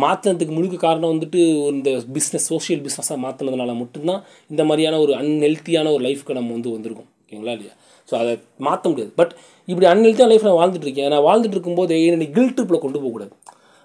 மாற்றினதுக்கு 0.04 0.54
முழுக்க 0.58 0.78
காரணம் 0.86 1.12
வந்துட்டு 1.14 1.42
இந்த 1.74 1.90
பிஸ்னஸ் 2.16 2.48
சோஷியல் 2.52 2.82
பிஸ்னஸாக 2.88 3.18
மாற்றினதுனால 3.26 3.76
மட்டும்தான் 3.82 4.22
இந்த 4.54 4.64
மாதிரியான 4.70 5.00
ஒரு 5.00 5.14
அன்ஹெல்த்தியான 5.22 5.92
ஒரு 5.96 6.04
லைஃப்க்கு 6.08 6.38
நம்ம 6.40 6.52
வந்து 6.58 6.74
வந்திருக்கோம். 6.76 7.10
ஓகேங்களா 7.24 7.54
இல்லையா? 7.58 7.76
ஸோ 8.10 8.16
அதை 8.22 8.34
மாற்ற 8.68 8.86
முடியாது. 8.90 9.12
பட் 9.22 9.34
இப்படி 9.68 9.86
அன்ஹெல்த்தியான 9.92 10.32
லைஃப் 10.34 10.48
நான் 10.50 10.60
வாழ்ந்துட்டு 10.62 10.88
இருக்கேன். 10.88 11.12
நான் 11.16 11.28
வாழ்ந்துட்டு 11.30 11.58
இருக்கும்போது 11.58 11.96
என்னை 12.10 12.28
கில்ட் 12.38 12.56
ட்ரிப்பில் 12.58 12.84
கொண்டு 12.86 13.00
போகக்கூடாது. 13.04 13.34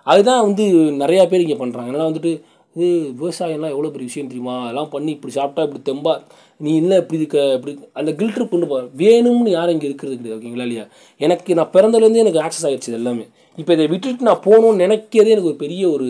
அதுதான் 0.06 0.42
வந்து 0.46 0.64
நிறையா 1.02 1.24
பேர் 1.30 1.44
இங்கே 1.46 1.58
பண்ணுறாங்க 1.62 1.92
ஏன்னா 1.92 2.08
வந்துட்டு 2.10 2.32
இது 2.76 2.88
விவசாயம்லாம் 3.20 3.72
எவ்வளோ 3.74 3.90
பெரிய 3.94 4.08
விஷயம் 4.10 4.28
தெரியுமா? 4.30 4.56
அதெல்லாம் 4.64 4.90
பண்ணி 4.94 5.10
இப்படி 5.16 5.32
சாப்பிட்டா 5.36 5.62
இப்படி 5.66 5.80
தெம்பா. 5.88 6.12
நீ 6.60 6.70
இல்லை 6.82 6.96
இப்படி 7.02 7.18
இருக்க 7.20 7.38
இப்படி 7.56 7.72
அந்த 8.00 8.10
கில்ட்ரு 8.18 8.44
கொண்டு 8.50 8.66
போ. 8.72 8.76
வேணும்னு 9.02 9.50
யாரும் 9.58 9.74
இங்கே 9.76 9.88
இருக்கிறது 9.88 10.18
கிடையாது 10.18 10.36
ஓகேங்களா 10.38 10.66
இல்லையா? 10.68 10.84
எனக்கு 11.20 11.56
நான் 11.60 11.72
பிறந்ததுலேருந்து 11.76 12.22
எனக்கு 12.24 12.42
ஆக்சஸ் 12.46 12.66
ஆகிடுச்சு 12.68 12.98
எல்லாமே. 13.00 13.24
இப்போ 13.60 13.72
இதை 13.76 13.86
விட்டுட்டு 13.94 14.28
நான் 14.28 14.44
போகணும்னு 14.48 14.82
நினைக்கிறதே 14.84 15.32
எனக்கு 15.36 15.50
ஒரு 15.52 15.58
பெரிய 15.64 15.82
ஒரு 15.94 16.08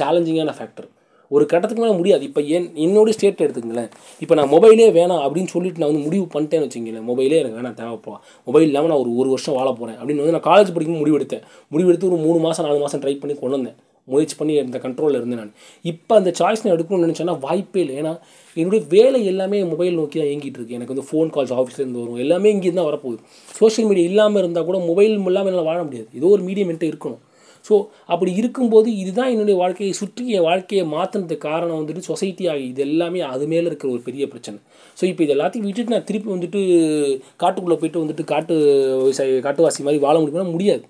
சேலஞ்சிங்கான 0.00 0.54
ஃபேக்டர் 0.60 0.88
ஒரு 1.30 1.44
கட்டத்துக்கு 1.48 1.82
மேலே 1.82 1.96
முடியாது. 1.98 2.22
இப்போ 2.28 2.40
என் 2.56 2.68
என்னோடய 2.84 3.14
ஸ்டேட் 3.16 3.42
எடுத்துக்கங்களேன். 3.46 3.90
இப்போ 4.24 4.34
நான் 4.38 4.50
மொபைலே 4.52 4.86
வேணாம் 4.98 5.22
அப்படின்னு 5.24 5.50
சொல்லிட்டு 5.54 5.80
நான் 5.80 5.90
வந்து 5.90 6.04
முடிவு 6.06 6.24
பண்ணிட்டேன்னு 6.34 6.66
வச்சுங்களேன் 6.66 7.06
மொபைலே 7.10 7.40
எனக்கு 7.40 7.58
வேணாம் 7.58 7.76
தேவைப்பா 7.80 8.14
மொபைல் 8.46 8.66
இல்லாமல் 8.68 8.92
நான் 8.92 9.02
ஒரு 9.04 9.12
ஒரு 9.20 9.28
வருஷம் 9.34 9.56
வாழ 9.58 9.68
போகிறேன் 9.72 9.98
அப்படின்னு 9.98 10.22
வந்து 10.24 10.36
நான் 10.36 10.48
காலேஜ் 10.48 10.72
படிக்கும் 10.76 11.02
முடிவு 11.02 11.18
எடுத்தேன் 11.20 11.44
ஒரு 12.12 12.22
மூணு 12.26 12.38
மாதம் 12.46 12.66
நாலு 12.68 12.80
மாதம் 12.84 13.02
ட்ரை 13.04 13.14
பண்ணி 13.24 13.36
கொண்டு 13.42 13.56
வந்தேன். 13.58 13.76
முயற்சி 14.12 14.36
பண்ணி 14.40 14.54
இந்த 14.64 14.80
கண்ட்ரோலில் 14.86 15.18
இருந்தேன் 15.20 15.40
நான். 15.42 15.54
இப்போ 15.92 16.12
அந்த 16.20 16.32
சாய்ஸ் 16.40 16.64
நான் 16.64 16.74
எடுக்கணும்னு 16.76 17.06
நினச்சேன்னா 17.06 17.36
வாய்ப்பே 17.46 17.82
இல்லை. 17.84 17.96
ஏன்னா 18.02 18.14
என்னுடைய 18.56 18.82
வேலை 18.96 19.20
எல்லாமே 19.32 19.60
மொபைல் 19.72 19.98
நோக்கி 20.00 20.18
தான் 20.20 20.30
இயங்கிட்டு 20.32 20.58
இருக்கு. 20.60 20.76
எனக்கு 20.78 20.94
வந்து 20.94 21.08
ஃபோன் 21.10 21.30
கால்ஸ் 21.36 21.54
ஆஃபீஸ்லேருந்து 21.60 22.02
வரும். 22.04 22.20
எல்லாமே 22.26 22.50
இங்கே 22.56 22.74
தான் 22.80 22.90
வரப்போகுது. 22.90 23.20
சோஷியல் 23.60 23.88
மீடியா 23.92 24.08
இல்லாமல் 24.12 24.42
இருந்தால் 24.44 24.68
கூட 24.70 24.80
மொபைல் 24.90 25.16
இல்லாமல் 25.30 25.52
என்னால் 25.52 25.70
வாழ 25.70 25.80
முடியாது. 25.88 26.10
ஏதோ 26.20 26.30
ஒரு 26.36 26.44
மீடியம் 26.50 26.70
என்கிட்ட 26.70 26.92
இருக்கணும். 26.92 27.22
ஸோ 27.66 27.74
அப்படி 28.12 28.30
இருக்கும்போது 28.40 28.88
இதுதான் 29.02 29.30
என்னுடைய 29.32 29.56
வாழ்க்கையை 29.60 29.94
சுற்றி 30.00 30.24
என் 30.36 30.44
வாழ்க்கையை 30.48 30.84
மாற்றினதுக்கு 30.92 31.46
காரணம் 31.48 31.78
வந்துட்டு 31.80 32.02
சொசைட்டி 32.08 32.44
ஆகி 32.52 32.64
இது 32.72 32.82
எல்லாமே 32.86 33.20
அது 33.32 33.46
மேலே 33.52 33.66
இருக்கிற 33.70 33.88
ஒரு 33.94 34.02
பெரிய 34.06 34.24
பிரச்சனை. 34.32 34.58
ஸோ 34.98 35.04
இப்போ 35.10 35.22
இது 35.24 35.34
எல்லாத்தையும் 35.36 35.66
விட்டுட்டு 35.68 35.94
நான் 35.94 36.06
திருப்பி 36.10 36.30
வந்துட்டு 36.34 36.60
காட்டுக்குள்ளே 37.42 37.78
போயிட்டு 37.80 38.02
வந்துட்டு 38.04 38.24
காட்டு 38.32 38.54
விவசாய 39.02 39.40
காட்டுவாசி 39.46 39.86
மாதிரி 39.88 40.02
வாழ 40.06 40.14
முடியும்னா 40.20 40.48
முடியாது. 40.56 40.84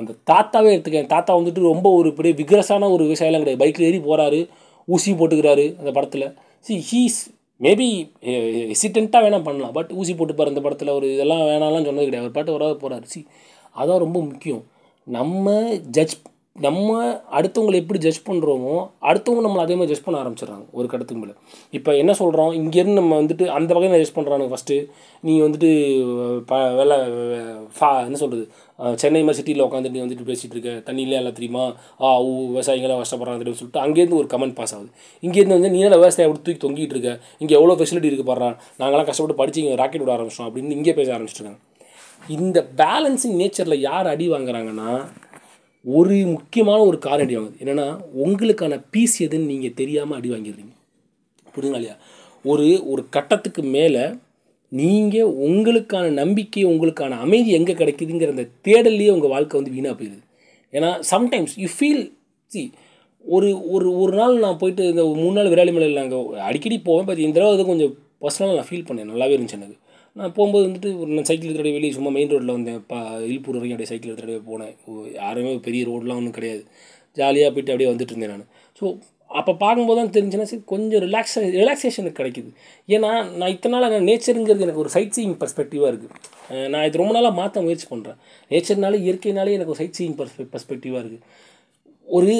அந்த 0.00 0.16
தாத்தாவே 0.30 0.72
எடுத்துக்கேன் 0.74 1.12
தாத்தா 1.14 1.32
வந்துட்டு 1.38 1.62
ரொம்ப 1.72 1.88
ஒரு 2.00 2.10
பெரிய 2.18 2.34
விக்ரஸான 2.40 2.90
ஒரு 2.96 3.04
விவசாயம்லாம் 3.08 3.44
கிடையாது. 3.44 3.62
பைக்கில் 3.62 3.88
ஏறி 3.90 4.00
போகிறாரு 4.08 4.40
ஊசி 4.88 5.12
போட்டுக்கிறாரு 5.20 5.66
அந்த 5.80 5.90
படத்தில். 5.96 6.26
சி 6.66 6.76
ஹீஸ் 6.90 7.20
மேபி 7.60 7.88
ஹெசிடென்ட்டாக 8.70 9.24
வேணால் 9.24 9.46
பண்ணலாம். 9.48 9.74
பட் 9.78 9.90
ஊசி 10.00 10.12
போட்டுப்பார் 10.20 10.52
அந்த 10.52 10.62
படத்தில். 10.66 10.96
ஒரு 10.98 11.08
இதெல்லாம் 11.14 11.42
வேணாம்லாம் 11.52 11.88
சொன்னது 11.88 12.08
கிடையாது. 12.08 12.28
ஒரு 12.28 12.36
பாட்டு 12.38 12.56
வராது 12.56 12.76
போகிறாரு 12.84 13.08
சி 13.14 13.22
அதான் 13.80 14.04
ரொம்ப 14.06 14.18
முக்கியம். 14.30 14.62
நம்ம 15.06 15.52
ஜட்ஜ் 15.96 16.16
நம்ம 16.64 16.88
அடுத்தவங்களை 17.36 17.76
எப்படி 17.80 17.98
ஜட்ஜ் 18.02 18.20
பண்ணுறோமோ 18.26 18.74
அடுத்தவங்க 19.08 19.40
நம்மளை 19.44 19.62
அதே 19.64 19.76
மாதிரி 19.78 19.90
ஜட்ஜ் 19.92 20.04
பண்ண 20.04 20.18
ஆரம்பிச்சிடுறாங்க 20.20 20.66
ஒரு 20.78 20.86
கடத்துக்கு 20.92 21.22
மேலே. 21.22 21.34
இப்போ 21.78 21.90
என்ன 22.02 22.12
சொல்கிறோம் 22.20 22.52
இங்கேருந்து 22.58 23.00
நம்ம 23.00 23.16
வந்துட்டு 23.22 23.46
அந்த 23.56 23.70
வகையில் 23.76 23.98
ஜட்ஜ் 24.00 24.14
பண்ணுறாங்க 24.18 24.46
ஃபஸ்ட்டு 24.52 24.76
நீ 25.26 25.32
வந்துட்டு 25.46 25.70
ப 26.50 26.60
வெள்ள 26.78 26.94
ஃபா 27.78 27.90
என்ன 28.06 28.20
சொல்கிறது 28.22 28.44
சென்னை 29.02 29.20
மாதிரி 29.22 29.38
சிட்டியில் 29.38 29.64
உட்காந்துட்டு 29.66 29.96
நீ 29.96 30.02
வந்துட்டு 30.04 30.28
பேசிகிட்டு 30.30 30.56
இருக்க. 30.56 30.70
தண்ணியிலே 30.86 31.18
எல்லாம் 31.20 31.36
தெரியுமா? 31.38 31.64
ஆ 32.04 32.08
ஊ 32.28 32.30
விவசாயிகளாம் 32.52 33.02
கஷ்டப்படுறாங்க 33.02 33.40
தெரியும் 33.42 33.58
சொல்லிட்டு 33.60 33.82
அங்கேருந்து 33.84 34.18
ஒரு 34.20 34.28
கமெண்ட் 34.32 34.56
பாஸ் 34.60 34.74
ஆகுது. 34.76 34.90
இங்கேருந்து 35.26 35.56
வந்து 35.58 35.70
நீ 35.74 35.78
என்ன 35.86 35.98
விவசாயம் 36.02 36.28
அப்படி 36.30 36.42
தூக்கி 36.46 36.62
தொங்கிட்டு 36.64 36.96
இருக்க? 36.96 37.12
இங்கே 37.42 37.54
எவ்வளோ 37.58 37.76
ஃபெசிலிட்டி 37.80 38.10
இருக்குது 38.10 38.30
பாடுறான் 38.30 38.56
நாங்களாம் 38.80 39.08
கஷ்டப்பட்டு 39.10 39.40
படிச்சு 39.42 39.62
இங்கே 39.64 39.76
ராக்கெட் 39.82 40.04
விட 40.04 40.12
ஆரம்பிச்சோம் 40.16 40.48
அப்படின்னு 40.48 40.76
இங்கே 40.78 40.94
பேச 40.98 41.10
ஆரம்பிச்சிருக்காங்க 41.16 41.60
இந்த 42.38 42.58
பேலன்சிங் 42.80 43.38
நேச்சரில் 43.40 43.84
யார் 43.88 44.06
அடி 44.14 44.26
வாங்குறாங்கன்னா 44.34 44.90
ஒரு 45.84 46.16
முக்கியமான 46.34 46.80
ஒரு 46.90 46.98
காரணம் 47.06 47.26
அடி 47.26 47.36
வாங்குது. 47.38 47.58
என்னென்னா 47.62 47.86
உங்களுக்கான 48.24 48.74
பீஸ் 48.90 49.16
எதுன்னு 49.26 49.50
நீங்கள் 49.52 49.74
தெரியாமல் 49.80 50.18
அடி 50.18 50.28
வாங்கிடுறீங்க. 50.34 50.72
புரியுதுங்களா 51.54 51.80
இல்லையா? 51.80 51.96
ஒரு 52.44 52.68
ஒரு 52.92 53.02
கட்டத்துக்கு 53.16 53.62
மேலே 53.76 54.04
நீங்கள் 54.80 55.32
உங்களுக்கான 55.48 56.06
நம்பிக்கை 56.20 56.62
உங்களுக்கான 56.70 57.18
அமைதி 57.24 57.50
எங்கே 57.58 57.74
கிடைக்குதுங்கிற 57.80 58.34
அந்த 58.34 58.46
தேடல்லையே 58.68 59.10
உங்கள் 59.16 59.32
வாழ்க்கை 59.34 59.58
வந்து 59.60 59.74
வீணாக 59.76 59.94
போயிடுது. 59.98 60.22
ஏன்னா 60.72 60.90
சம்டைம்ஸ் 61.12 61.54
யூ 61.62 61.68
ஃபீல் 61.76 62.04
சி 62.50 62.62
ஒரு 63.24 63.48
ஒரு 63.74 63.88
ஒரு 64.02 64.12
நாள் 64.20 64.34
நான் 64.44 64.58
போயிட்டு 64.62 64.84
இந்த 64.92 65.02
மூணு 65.20 65.34
நாள் 65.36 65.50
விராலி 65.52 65.72
மலையில் 65.76 66.00
நாங்கள் 66.00 66.42
அடிக்கடி 66.48 66.76
போவேன் 66.88 67.06
பட் 67.10 67.22
இந்த 67.26 67.36
தடவை 67.36 67.52
வந்து 67.54 67.70
கொஞ்சம் 67.70 67.92
பர்சனலாக 68.24 68.58
நான் 68.58 68.68
ஃபீல் 68.70 68.86
பண்ணேன். 68.88 69.10
நல்லாவே 69.12 69.34
இருந்துச்சு 69.36 69.58
எனக்கு. 69.60 69.78
நான் 70.16 70.34
போகும்போது 70.36 70.64
வந்துட்டு 70.66 70.90
ஒரு 71.02 71.10
நான் 71.16 71.28
சைக்கிள் 71.28 71.48
எடுத்துகிட்டு 71.48 71.78
வெளியே 71.78 71.94
சும்மா 71.96 72.10
மெயின் 72.16 72.32
ரோட்டில் 72.32 72.56
வந்தேன். 72.56 72.80
பா 72.90 72.98
இல்பூர் 73.30 73.56
வரைக்கும் 73.58 73.76
அப்படியே 73.76 73.90
சைக்கிள் 73.92 74.12
எடுத்துகிட்டு 74.12 74.48
போனேன். 74.50 74.74
யாருமே 75.22 75.52
பெரிய 75.68 75.82
ரோடெலாம் 75.88 76.20
ஒன்றும் 76.20 76.36
கிடையாது. 76.38 76.62
ஜாலியாக 77.16 77.50
போயிட்டு 77.54 77.72
அப்படியே 77.72 77.90
வந்துட்டு 77.92 78.14
இருந்தேன் 78.14 78.34
நான். 78.34 78.46
ஸோ 78.78 78.84
அப்போ 79.34 79.52
பார்க்கும்போது 79.54 79.98
தான் 80.00 80.12
தெரிஞ்சுன்னா 80.16 80.46
சரி 80.50 80.62
கொஞ்சம் 80.66 81.02
ரிலாக்ஸ 81.04 81.40
ரிலாக்ஸேஷனுக்கு 81.54 82.18
கிடைக்குது. 82.20 82.50
ஏன்னா 82.88 83.10
நான் 83.36 83.52
இத்தனை 83.54 83.72
நாள் 83.74 83.94
நான் 83.94 84.08
நேச்சருங்கிறது 84.10 84.64
எனக்கு 84.66 84.82
ஒரு 84.84 84.88
சைட் 84.88 85.14
சீயிங் 85.16 85.36
பர்ஸ்பெக்டிவாக 85.40 85.90
இருக்குது 85.92 86.68
நான் 86.68 86.84
இது 86.84 86.98
ரொம்ப 86.98 87.14
நாளாக 87.14 87.34
மாற்ற 87.34 87.62
முயற்சி 87.62 87.88
பண்ணுறேன் 87.90 88.18
நேச்சர்னாலே 88.50 89.00
இயற்கைனாலே 89.06 89.56
எனக்கு 89.56 89.74
ஒரு 89.74 89.80
சைட் 89.82 89.98
சீயிங் 89.98 90.16
பர்ஸ்பெ 90.18 90.46
பர்ஸ்பெக்டிவாக 90.52 91.02
இருக்குது 91.02 91.24
ஒரு 92.08 92.36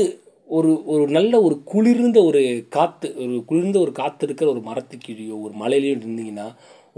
ஒரு 0.48 0.70
ஒரு 0.86 1.04
நல்ல 1.08 1.34
ஒரு 1.42 1.56
குளிர்ந்த 1.64 2.18
ஒரு 2.22 2.40
காற்று 2.68 3.08
ஒரு 3.18 3.36
குளிர்ந்த 3.44 3.78
ஒரு 3.78 3.92
காற்று 3.92 4.26
இருக்கிற 4.26 4.48
ஒரு 4.50 4.62
மரத்துக்கீழேயோ 4.66 5.36
ஒரு 5.42 5.54
மலையிலையோ 5.62 5.94
இருந்தீங்கன்னா 5.96 6.48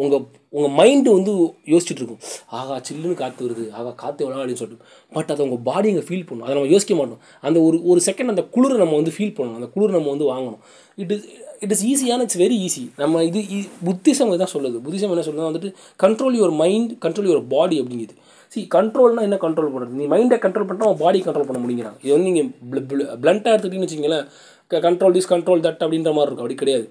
உங்கள் 0.03 0.25
உங்கள் 0.57 0.75
மைண்டு 0.79 1.11
வந்து 1.17 1.33
யோசிச்சுட்டு 1.73 2.03
இருக்கும் 2.03 2.23
ஆகா 2.59 2.75
சில்லுன்னு 2.89 3.17
காற்று 3.21 3.47
வருது. 3.47 3.65
ஆகா 3.79 3.91
காற்று 4.03 4.25
எவ்வளோ 4.25 4.41
அப்படின்னு 4.43 4.63
சொல்லிட்டு. 4.63 4.87
பட் 5.17 5.31
அதை 5.35 5.43
உங்கள் 5.47 5.63
பாடி 5.69 5.89
அங்கே 5.93 6.05
ஃபீல் 6.09 6.27
பண்ணும் 6.29 6.47
அதை 6.47 6.55
நம்ம 6.59 6.71
யோசிக்க 6.75 6.95
மாட்டோம். 7.01 7.23
அந்த 7.47 7.59
ஒரு 7.69 7.79
ஒரு 7.91 8.03
செகண்ட் 8.09 8.33
அந்த 8.35 8.45
குளிர் 8.55 8.83
நம்ம 8.83 8.97
வந்து 9.01 9.15
ஃபீல் 9.17 9.35
பண்ணணும். 9.39 9.59
அந்த 9.61 9.69
குளிர் 9.75 9.97
நம்ம 9.99 10.11
வந்து 10.15 10.29
வாங்கணும். 10.33 10.63
இட் 11.03 11.13
இஸ் 11.17 11.27
இட் 11.65 11.73
இஸ் 11.75 11.85
ஈஸியான 11.91 12.25
இட்ஸ் 12.27 12.41
வெரி 12.45 12.57
ஈஸி 12.67 12.85
நம்ம 13.03 13.23
இது 13.29 13.41
புத்திசம் 13.89 14.33
தான் 14.45 14.55
சொல்லுது. 14.55 14.79
புத்திசம் 14.87 15.13
என்ன 15.15 15.27
சொல்லுதுன்னா 15.29 15.51
வந்துட்டு 15.51 15.71
control 16.05 16.39
your 16.41 16.55
mind 16.63 16.93
control 17.05 17.29
your 17.31 17.45
body 17.55 17.79
அப்படிங்குது. 17.83 18.17
C 18.53 18.61
கண்ட்ரோல்னா 18.75 19.23
என்ன 19.29 19.39
கண்ட்ரோல் 19.45 19.73
பண்ணுறது 19.75 19.99
நீ 20.01 20.05
மைண்டை 20.15 20.37
கண்ட்ரோல் 20.43 20.69
பண்ணுறா 20.71 20.91
உன் 20.93 21.01
பாடி 21.05 21.19
கண்ட்ரோல் 21.27 21.49
பண்ண 21.49 21.61
முடியுங்கிறாங்க. 21.63 21.99
இது 22.05 22.13
வந்து 22.17 22.29
நீங்கள் 22.31 22.51
பிளண்ட்டாக 23.25 23.53
எடுத்துக்கிட்டீங்கன்னு 23.55 23.91
வச்சிங்களேன் 23.91 24.27
கண்ட்ரோல் 24.87 25.15
திஸ் 25.17 25.31
கண்ட்ரோல் 25.33 25.65
தட் 25.67 25.83
அப்படின்ற 25.85 26.11
மாதிரி 26.17 26.29
இருக்கும். 26.29 26.47
அப்படி 26.47 26.61
கிடையாது. 26.63 26.87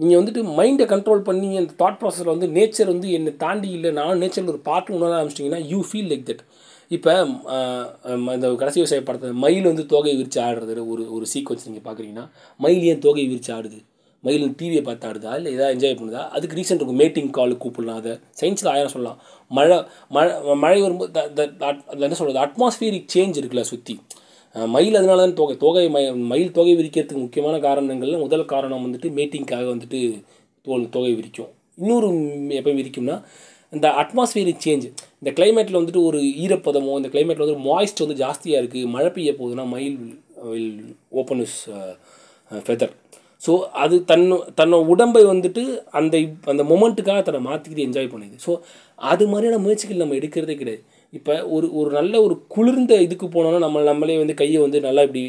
நீங்கள் 0.00 0.20
வந்துட்டு 0.20 0.42
மைண்டை 0.58 0.84
கண்ட்ரோல் 0.92 1.24
பண்ணி 1.28 1.48
அந்த 1.60 1.72
தாட் 1.80 1.98
ப்ராசஸில் 2.00 2.32
வந்து 2.32 2.46
நேச்சர் 2.56 2.92
வந்து 2.92 3.08
என்னை 3.16 3.32
தாண்டி 3.44 3.68
இல்லை. 3.76 3.90
நான் 3.98 4.20
நேச்சரில் 4.22 4.52
ஒரு 4.54 4.60
பார்ட் 4.68 4.94
உணர 4.96 5.10
ஆரம்பிச்சிட்டிங்கன்னா 5.18 5.62
யூ 5.72 5.80
ஃபீல் 5.88 6.08
லைக் 6.12 6.24
தட் 6.30 6.44
இப்போ 6.96 7.12
இந்த 8.36 8.46
கடைசி 8.62 8.78
விவசாய 8.80 9.02
படத்தில் 9.08 9.40
மயில் 9.44 9.68
வந்து 9.70 9.84
தோகையை 9.92 10.16
விரிச்சு 10.20 10.40
ஆடுறது 10.46 10.72
ஒரு 10.92 11.04
ஒரு 11.16 11.26
சீக்வன்ஸ் 11.32 11.66
நீங்கள் 11.68 11.86
பார்க்குறீங்கன்னா 11.86 12.24
மயில் 12.64 12.86
ஏன் 12.92 13.02
தோகையை 13.06 13.28
விரிச்சு 13.32 13.52
ஆடுது? 13.56 13.78
மயில் 14.24 14.44
டிவியை 14.60 14.82
பார்த்து 14.88 15.06
ஆடுதா? 15.08 15.30
இல்லை 15.38 15.50
எதாவது 15.56 15.74
என்ஜாய் 15.76 15.96
பண்ணுதா? 16.00 16.22
அதுக்கு 16.36 16.58
ரீசன் 16.58 16.78
இருக்கும் 16.78 17.00
மேட்டிங் 17.02 17.30
கால் 17.38 17.52
கூப்பிடலாம் 17.62 17.98
அதை. 18.02 18.12
சயின்ஸில் 18.40 18.70
ஆயிரம் 18.74 18.92
சொல்லலாம். 18.94 19.18
மழை 19.50 19.78
மழை 20.16 20.54
மழை 20.64 20.78
வரும்போது 20.84 21.10
என்ன 22.06 22.16
சொல்கிறது 22.20 22.42
அட்மாஸ்பியரிக் 22.44 23.10
சேஞ்ச் 23.14 23.40
இருக்குல்ல 23.40 23.64
சுற்றி 23.72 23.96
மயில் 24.54 24.98
அதனால 24.98 25.20
தான் 25.22 25.36
தொகை 25.40 25.54
தொகை 25.64 25.84
ம 25.94 26.00
மயில் 26.32 26.54
தொகை 26.58 26.74
விரிக்கிறதுக்கு 26.80 27.24
முக்கியமான 27.24 27.56
காரணங்கள்ல 27.66 28.18
முதல் 28.24 28.50
காரணம் 28.52 28.84
வந்துட்டு 28.86 29.08
மேட்டிங்க்காக 29.18 29.66
வந்துட்டு 29.72 30.00
தோல் 30.66 30.84
தொகை 30.96 31.12
விரிக்கும். 31.18 31.50
இன்னொரு 31.82 32.08
எப்போ 32.60 32.74
விரிக்கும்னா 32.80 33.16
இந்த 33.72 33.86
அட்மாஸ்பியரிக் 34.02 34.64
சேஞ்ச் 34.66 34.86
இந்த 35.20 35.30
கிளைமேட்டில் 35.38 35.80
வந்துட்டு 35.80 36.02
ஒரு 36.08 36.18
ஈரப்பதமோ 36.44 36.92
இந்த 37.00 37.08
கிளைமேட்டில் 37.14 37.46
வந்து 37.46 37.64
மாய்ஸ்ட் 37.68 38.04
வந்து 38.04 38.18
ஜாஸ்தியாக 38.22 38.62
இருக்குது 38.62 38.92
மழை 38.96 39.10
பெய்ய 39.16 39.32
போகுதுன்னா 39.40 39.64
மயில் 39.74 39.98
will 40.52 40.70
open 41.22 41.42
is 41.46 41.58
feather 42.66 42.94
so 43.44 43.52
அது 43.82 43.96
தன் 44.10 44.24
தன்னோட 44.58 44.82
உடம்பை 44.92 45.22
வந்துட்டு 45.30 45.62
அந்த 45.98 46.16
அந்த 46.52 46.62
மொமெண்ட்டுக்காக 46.70 47.22
தன்னை 47.26 47.40
மாற்றிக்கிட்டு 47.48 47.86
என்ஜாய் 47.88 48.12
பண்ணுது. 48.12 48.36
ஸோ 48.46 48.52
அது 49.10 49.24
மாதிரியான 49.32 49.58
முயற்சிகள் 49.64 50.02
நம்ம 50.02 50.16
எடுக்கிறதே 50.20 50.54
கிடையாது. 50.60 50.82
இப்போ 51.14 51.34
ஒரு 51.46 51.66
ஒரு 51.72 51.90
நல்ல 51.90 52.14
ஒரு 52.22 52.34
குளிர்ந்த 52.48 52.94
இதுக்கு 53.02 53.26
போனோன்னா 53.26 53.58
நம்ம 53.58 53.82
நம்மளே 53.82 54.16
வந்து 54.18 54.34
கையை 54.34 54.58
வந்து 54.62 54.78
நல்லா 54.80 55.02
இப்படி 55.02 55.22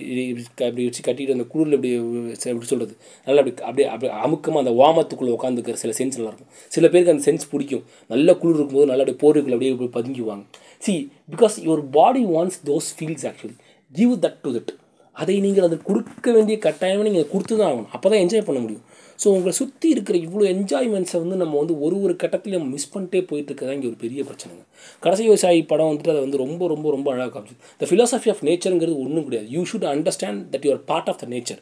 இப்படி 0.61 0.85
வச்சு 0.87 1.01
கட்டிட்டு 1.07 1.35
அந்த 1.37 1.45
குளிரில் 1.53 1.77
இப்படி 1.77 1.91
எப்படி 2.51 2.69
சொல்கிறது 2.71 2.93
நல்லா 3.27 3.41
அப்படி 3.41 3.55
அப்படியே 3.69 3.87
அப்படியே 3.89 4.11
அமுக்கமாக 4.25 4.63
அந்த 4.65 4.73
வாமத்துக்குள்ளே 4.81 5.35
உட்காந்துக்கிற 5.37 5.77
சில 5.83 5.93
சென்ஸ் 5.99 6.17
நல்லாயிருக்கும். 6.19 6.51
சில 6.75 6.87
பேருக்கு 6.87 7.13
அந்த 7.15 7.25
சென்ஸ் 7.29 7.49
பிடிக்கும். 7.51 7.83
நல்ல 8.13 8.35
குளிர் 8.41 8.57
இருக்கும்போது 8.57 8.89
நல்லா 8.91 9.05
அப்படியே 9.05 9.21
போர்வைக்குள்ள 9.23 9.57
அப்படியே 9.57 9.73
இப்படி 9.75 9.91
பதுங்கிவாங்க 9.99 10.45
see 10.83 10.95
because 11.35 11.57
your 11.67 11.83
body 11.99 12.23
wants 12.35 12.59
those 12.71 12.89
feels 12.97 13.27
actually 13.31 13.55
give 13.91 14.13
that 14.25 14.39
to 14.45 14.51
that 14.57 14.73
அதை 15.15 15.35
நீங்கள் 15.45 15.65
அது 15.67 15.77
கொடுக்க 15.89 16.31
வேண்டிய 16.31 16.55
கட்டாயமாக 16.65 17.05
நீங்கள் 17.07 17.29
கொடுத்து 17.33 17.53
தான் 17.59 17.69
ஆகணும். 17.71 17.89
அப்போ 17.95 18.07
தான் 18.11 18.21
என்ஜாய் 18.23 18.47
பண்ண 18.47 18.59
முடியும். 18.65 18.83
ஸோ 19.19 19.27
உங்களை 19.35 19.53
சுற்றி 19.59 19.87
இருக்கிற 19.95 20.15
இவ்வளோ 20.17 20.45
என்ஜாய்மெண்ட்ஸை 20.53 21.19
வந்து 21.23 21.35
நம்ம 21.41 21.57
வந்து 21.61 21.75
ஒரு 21.85 21.97
ஒரு 22.01 22.13
கட்டத்திலையும் 22.23 22.69
மிஸ் 22.73 22.91
பண்ணிட்டே 22.93 23.21
போயிட்டுருக்கதான் 23.29 23.77
இங்கே 23.77 23.89
ஒரு 23.91 23.99
பெரிய 24.05 24.21
பிரச்சனைங்க. 24.29 24.63
கடைசி 25.03 25.23
விவசாயி 25.23 25.61
படம் 25.71 25.89
வந்துட்டு 25.91 26.13
அதை 26.13 26.21
வந்து 26.25 26.41
ரொம்ப 26.43 26.67
ரொம்ப 26.67 26.89
ரொம்ப 26.91 27.07
அழகாக 27.13 27.31
காமிச்சு 27.35 27.57
த 27.81 27.87
ஃபிலாசபி 27.91 28.29
ஆஃப் 28.33 28.43
நேச்சருங்கிறது 28.49 28.97
ஒன்றும் 29.05 29.27
கிடையாது. 29.27 29.47
You 29.55 29.61
should 29.71 29.87
understand 29.93 30.41
that 30.55 30.67
your 30.69 30.81
part 30.91 31.11
of 31.13 31.21
the 31.23 31.27
nature 31.35 31.61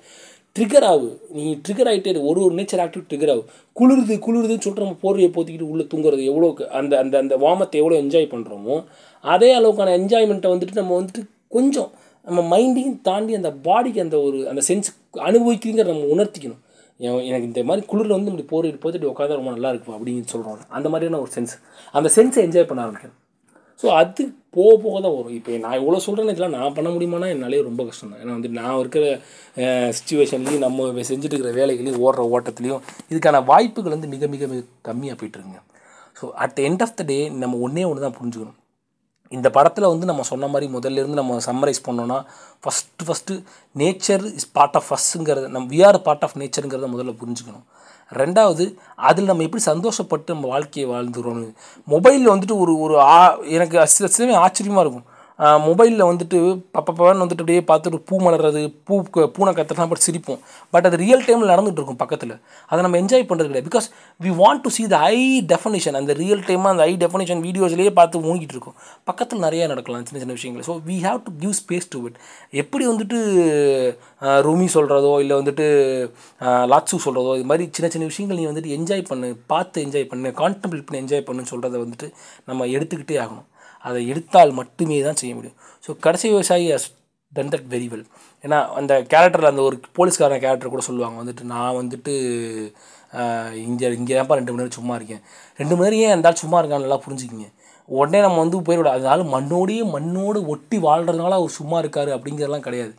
trigger 0.56 0.86
ஆகு 0.90 1.08
நீ 1.36 1.44
ட்ரிகர் 1.68 1.88
ஆகிட்டே 1.92 2.12
ஒரு 2.32 2.40
ஒரு 2.48 2.54
நேச்சர் 2.58 2.82
ஆக்டிவ் 2.82 3.04
ட்ரிகர் 3.10 3.32
ஆகு 3.34 3.44
குளிருது 3.76 4.16
குளிருதுன்னு 4.26 4.64
சொல்லிட்டு 4.66 4.86
நம்ம 4.86 4.98
போர்வையை 5.04 5.30
போத்திக்கிட்டு 5.34 5.70
உள்ளே 5.70 5.86
தூங்குறது 5.94 6.24
எவ்வளோ 6.24 6.50
அந்த 6.72 6.94
அந்த 7.00 7.16
அந்த 7.18 7.36
வாமத்தை 7.38 7.80
எவ்வளோ 7.82 7.98
என்ஜாய் 8.02 8.28
பண்ணுறோமோ 8.34 8.76
அதே 9.24 9.50
அளவுக்கான 9.56 9.94
என்ஜாய்மெண்ட்டை 10.00 10.52
வந்துட்டு 10.54 10.80
நம்ம 10.82 10.96
வந்துட்டு 11.00 11.24
கொஞ்சம் 11.50 11.90
நம்ம 12.28 12.42
மைண்டையும் 12.54 13.00
தாண்டி 13.08 13.34
அந்த 13.40 13.50
பாடிக்கு 13.66 14.00
அந்த 14.06 14.18
ஒரு 14.28 14.38
அந்த 14.52 14.62
சென்ஸ் 14.70 14.90
அனுபவிக்கிறீங்க 15.30 15.84
நம்ம 15.90 16.06
உணர்த்திக்கணும். 16.16 16.62
என் 17.00 17.24
எனக்கு 17.30 17.48
இந்த 17.50 17.62
மாதிரி 17.70 17.84
குளிரில் 17.92 18.16
வந்து 18.16 18.32
இப்படி 18.32 18.46
போர் 18.52 18.68
இப்படி 18.70 19.10
உட்காந்தா 19.12 19.38
ரொம்ப 19.40 19.52
நல்லா 19.56 19.72
இருக்கும் 19.74 19.96
அப்படின்னு 19.98 20.32
சொல்கிறோம் 20.34 20.72
அந்த 20.78 20.88
மாதிரியான 20.94 21.20
ஒரு 21.26 21.32
சென்ஸ் 21.36 21.54
அந்த 22.00 22.10
சென்ஸை 22.16 22.42
என்ஜாய் 22.48 22.70
பண்ண 22.70 22.86
ஆரம்பிக்கணும். 22.86 23.20
ஸோ 23.82 23.88
அது 24.00 24.24
போக 24.56 24.74
போக 24.84 24.96
தான் 25.06 25.16
வரும். 25.18 25.36
இப்போ 25.38 25.52
நான் 25.64 25.78
இவ்வளோ 25.80 26.00
சொல்கிறேன்னு 26.06 26.34
இதெல்லாம் 26.34 26.56
நான் 26.58 26.76
பண்ண 26.78 26.90
முடியுமானா 26.96 27.30
என்னாலே 27.36 27.62
ரொம்ப 27.70 27.82
கஷ்டம் 27.88 28.12
தான். 28.12 28.22
ஏன்னா 28.24 28.36
வந்து 28.38 28.52
நான் 28.60 28.80
இருக்கிற 28.82 29.06
சுச்சுவேஷன்லேயும் 29.98 30.66
நம்ம 30.66 31.06
செஞ்சுட்டு 31.12 31.34
இருக்கிற 31.36 31.54
வேலைகளையும் 31.60 32.02
ஓடுற 32.08 32.24
ஓட்டத்துலேயும் 32.36 32.84
இதுக்கான 33.12 33.44
வாய்ப்புகள் 33.52 33.96
வந்து 33.96 34.12
மிக 34.16 34.28
மிக 34.36 34.48
மிக 34.54 34.64
கம்மியாக 34.90 35.18
போயிட்டுருங்க 35.22 35.60
so 36.20 36.28
at 36.46 36.62
end 36.68 36.84
of 36.88 36.98
the 37.00 37.06
day 37.12 37.18
நம்ம 37.44 37.58
ஒன்றே 37.68 37.86
ஒன்று 37.92 38.06
தான் 38.08 38.18
புரிஞ்சுக்கணும். 38.20 38.58
இந்த 39.38 39.48
படத்தில் 39.58 39.92
வந்து 39.92 40.06
நம்ம 40.10 40.24
சொன்ன 40.32 40.48
மாதிரி 40.54 40.68
முதல்ல 40.76 41.02
இருந்து 41.02 41.20
நம்ம 41.22 41.38
சம்மரைஸ் 41.46 41.86
பண்ணோன்னா 41.88 42.18
first 42.64 43.06
first 43.08 43.36
nature 43.82 44.26
is 44.40 44.50
part 44.58 44.78
of 44.80 44.90
ஃபஸ்ஸுங்கிறத 44.90 45.48
நம்ம 45.56 45.68
வி 45.74 45.80
ஆர் 45.88 46.00
பார்ட் 46.08 46.26
ஆஃப் 46.28 46.36
நேச்சருங்கிறத 46.42 46.90
முதல்ல 46.96 47.14
புரிஞ்சுக்கணும். 47.22 47.66
ரெண்டாவது 48.22 48.66
அதில் 49.10 49.30
நம்ம 49.32 49.44
எப்படி 49.48 49.64
சந்தோஷப்பட்டு 49.72 50.36
நம்ம 50.36 50.48
வாழ்க்கையை 50.54 50.88
வாழ்ந்துருவோம் 50.94 51.44
மொபைலில் 51.94 52.32
வந்துட்டு 52.34 52.58
ஒரு 52.64 52.74
ஒரு 52.86 52.96
ஆ 53.14 53.18
எனக்கு 53.58 53.88
சில 53.96 54.10
சிலமே 54.18 54.36
ஆச்சரியமாக 54.46 54.84
இருக்கும். 54.86 55.08
மொபைலில் 55.64 56.04
வந்துட்டு 56.04 56.40
பப்பப்பன்னு 56.76 57.24
வந்துட்டு 57.24 57.44
அப்படியே 57.44 57.62
பார்த்துட்டு 57.70 58.00
பூ 58.08 58.16
மலர்றது 58.24 58.60
பூ 58.88 58.96
பூனை 59.36 59.52
கத்துறதுலாம் 59.54 59.92
பட் 59.92 60.04
சிரிப்போம். 60.06 60.40
பட் 60.74 60.86
அது 60.86 60.98
ரியல் 61.02 61.24
டைமில் 61.26 61.52
நடந்துகிட்டு 61.52 61.82
இருக்கும் 61.82 62.02
பக்கத்தில். 62.02 62.34
அதை 62.72 62.80
நம்ம 62.82 63.00
என்ஜாய் 63.02 63.26
பண்ணுறது 63.30 63.50
கிடையாது. 63.50 63.68
Because 63.70 63.88
we 64.22 64.34
want 64.40 64.64
to 64.64 64.72
see 64.76 64.86
the 64.88 65.00
high 65.04 65.18
definition 65.52 65.98
அந்த 66.00 66.14
ரியல் 66.20 66.44
டைமாக 66.48 66.74
அந்த 66.74 66.84
ஹை 66.84 66.94
டெஃபனேஷன் 67.04 67.42
வீடியோஸ்லேயே 67.46 67.94
பார்த்து 68.00 68.24
மூங்கிட்டு 68.26 68.56
இருக்கும். 68.56 68.78
பக்கத்தில் 69.08 69.44
நிறையா 69.46 69.68
நடக்கலாம் 69.72 70.06
சின்ன 70.06 70.22
சின்ன 70.24 70.36
விஷயங்கள். 70.38 70.66
So 70.70 70.76
we 70.88 70.98
have 71.06 71.22
to 71.24 71.34
give 71.40 71.56
space 71.62 71.90
to 71.90 72.02
it 72.06 72.20
எப்படி 72.64 72.86
வந்துட்டு 72.88 73.20
ரூமி 74.44 74.68
சொல்கிறதோ 74.76 75.14
இல்லை 75.20 75.36
வந்துட்டு 75.40 75.66
அஹ், 76.42 76.68
லாட்சு 76.72 77.04
சொல்கிறதோ 77.06 77.34
இது 77.36 77.50
மாதிரி 77.52 77.66
சின்ன 77.72 77.90
சின்ன 77.90 78.06
விஷயங்கள் 78.06 78.40
நீ 78.40 78.48
வந்துட்டு 78.48 78.76
என்ஜாய் 78.78 79.10
பண்ணு 79.10 79.30
பார்த்து 79.48 79.86
என்ஜாய் 79.86 80.10
பண்ணு 80.12 80.32
கான்டெம்ப்ளேட் 80.40 80.86
பண்ணி 80.86 81.02
என்ஜாய் 81.04 81.26
பண்ணுன்னு 81.28 81.52
சொல்கிறத 81.52 81.84
வந்துட்டு 81.84 82.10
நம்ம 82.46 82.68
எடுத்துக்கிட்டே 82.76 83.18
ஆகணும். 83.24 83.48
அதை 83.84 84.00
எடுத்தால் 84.12 84.52
மட்டுமே 84.60 84.98
தான் 85.08 85.20
செய்ய 85.22 85.34
முடியும். 85.38 85.58
ஸோ 85.86 85.92
கடைசி 86.06 86.28
விவசாயி 86.34 86.68
has 86.74 86.88
done 87.34 87.52
that 87.54 87.70
very 87.74 87.88
well 87.92 88.06
ஏன்னா 88.44 88.58
அந்த 88.80 88.94
கேரக்டரில் 89.12 89.52
அந்த 89.52 89.62
ஒரு 89.70 89.76
போலீஸ்காரன் 89.98 90.44
கேரக்டர் 90.44 90.74
கூட 90.74 90.84
சொல்லுவாங்க 90.90 91.18
வந்துட்டு 91.22 91.44
நான் 91.54 91.78
வந்துட்டு 91.82 92.14
இங்கே 93.68 93.88
இங்கே 94.00 94.14
தான்ப்பா 94.18 94.38
ரெண்டு 94.40 94.52
மணி 94.52 94.62
நேரம் 94.62 94.78
சும்மா 94.80 94.94
இருக்கேன். 95.00 95.22
ரெண்டு 95.60 95.74
மணி 95.76 95.86
நேரம் 95.86 96.04
ஏன் 96.06 96.14
இருந்தாலும் 96.14 96.42
சும்மா 96.44 96.58
இருக்கான்னு 96.62 96.86
நல்லா 96.86 97.00
புரிஞ்சுக்கிங்க. 97.06 97.48
உடனே 97.90 98.20
நம்ம 98.26 98.40
வந்து 98.44 98.60
போயிட 98.68 98.92
அதனால 98.98 99.24
மண்ணோடையே 99.36 99.84
மண்ணோடு 99.96 100.40
ஒட்டி 100.54 100.78
வாழ்கிறதுனால 100.88 101.38
அவர் 101.40 101.58
சும்மா 101.60 101.78
இருக்கார் 101.84 102.12
அப்படிங்கிறதெல்லாம் 102.16 102.66
கிடையாது. 102.68 102.94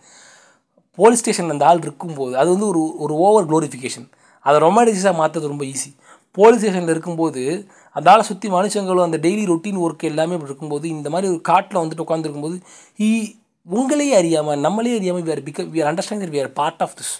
போலீஸ் 0.98 1.22
ஸ்டேஷன் 1.22 1.54
அந்த 1.54 1.64
ஆள் 1.70 1.84
இருக்கும்போது 1.86 2.34
அது 2.40 2.48
வந்து 2.54 2.68
ஒரு 2.72 2.82
ஒரு 3.04 3.14
ஓவர் 3.26 3.46
க்ளோரிஃபிகேஷன் 3.50 4.08
அதை 4.46 4.56
ரொமான்டிக்ஸாக 4.66 5.14
மாற்றுறது 5.20 5.52
ரொம்ப 5.52 5.64
ஈஸி 5.72 5.90
போலீஸ் 6.36 6.60
ஸ்டேஷனில் 6.60 6.92
இருக்கும்போது 6.94 7.42
அதால் 7.96 8.26
சுற்றி 8.28 8.48
மனுஷங்களும் 8.56 9.06
அந்த 9.08 9.18
டெய்லி 9.26 9.44
ரொட்டீன் 9.52 9.80
ஒர்க் 9.84 10.04
எல்லாமே 10.12 10.36
இப்படி 10.36 10.50
இருக்கும்போது 10.50 10.86
இந்த 10.96 11.10
மாதிரி 11.14 11.30
ஒரு 11.32 11.40
காட்டில் 11.50 11.82
வந்துட்டு 11.82 12.06
உட்காந்துருக்கும்போது 12.06 12.58
ஈ 13.08 13.10
உங்களையே 13.66 14.14
அறியாமல் 14.20 14.62
நம்மளே 14.66 14.94
அறியாமல் 14.98 15.24
we 15.26 15.32
are 15.34 15.44
பிக 15.48 15.66
we 15.74 15.80
are 15.82 15.90
understand 15.90 16.32
we 16.36 16.40
are 16.44 16.52
part 16.60 16.82
of 16.86 16.96
this 17.00 17.14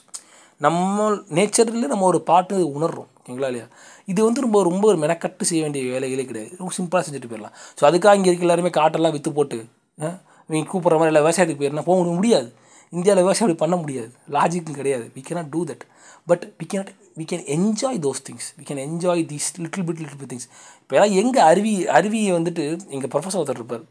நம்ம 0.60 1.06
நேச்சரில் 1.38 1.92
நம்ம 1.92 2.06
ஒரு 2.12 2.20
பாட்டு 2.30 2.56
உணர்றோம் 2.76 3.10
ஓகேங்களா 3.20 3.48
இல்லையா? 3.50 3.66
இது 4.10 4.20
வந்து 4.26 4.40
ரொம்ப 4.44 4.58
ரொம்ப 4.68 4.84
ஒரு 4.90 4.98
மெனக்கட்டு 5.04 5.44
செய்ய 5.50 5.60
வேண்டிய 5.64 5.82
வேலைகளே 5.92 6.24
கிடையாது. 6.30 6.50
ரொம்ப 6.58 6.72
சிம்பிளாக 6.78 7.02
செஞ்சுட்டு 7.06 7.30
போயிடலாம். 7.30 7.54
ஸோ 7.78 7.82
அதுக்காக 7.88 8.18
இங்கே 8.18 8.28
இருக்க 8.30 8.46
எல்லாருமே 8.46 8.70
காட்டெல்லாம் 8.78 9.14
விற்று 9.16 9.30
போட்டு 9.38 9.58
நீங்கள் 10.50 10.68
கூப்பிட்ற 10.72 10.96
மாதிரி 11.00 11.10
இல்லை 11.12 11.22
விவசாயத்துக்கு 11.24 11.62
போயிருந்தா 11.62 11.84
போக 11.90 12.02
முடியாது. 12.18 12.48
இந்தியாவில் 12.92 13.24
விவசாயம் 13.24 13.46
அப்படி 13.46 13.62
பண்ண 13.64 13.76
முடியாது. 13.82 14.10
லாஜிக்கும் 14.36 14.78
கிடையாது. 14.80 15.06
We 15.14 15.22
cannot 15.28 15.50
do 15.54 15.60
that 15.70 15.84
but 16.30 16.44
we 16.60 16.66
cannot 16.72 16.92
we 17.16 17.24
can 17.30 17.44
enjoy 17.56 17.98
those 18.06 18.22
things 18.28 18.48
we 18.58 18.64
can 18.68 18.82
enjoy 18.86 19.22
these 19.32 19.48
little 19.64 19.84
bit 19.88 20.00
little 20.02 20.20
bit 20.22 20.32
things 20.32 20.48
இப்போ 20.80 20.94
எல்லாம் 20.96 21.14
எங்கே 21.22 21.40
அருவி 21.50 21.74
அருவியை 21.98 22.32
வந்துட்டு 22.38 22.64
எங்கள் 22.94 23.10
ப்ரொஃபஸர் 23.12 23.40
ஒருத்தர் 23.40 23.60
இருப்பார். 23.60 23.84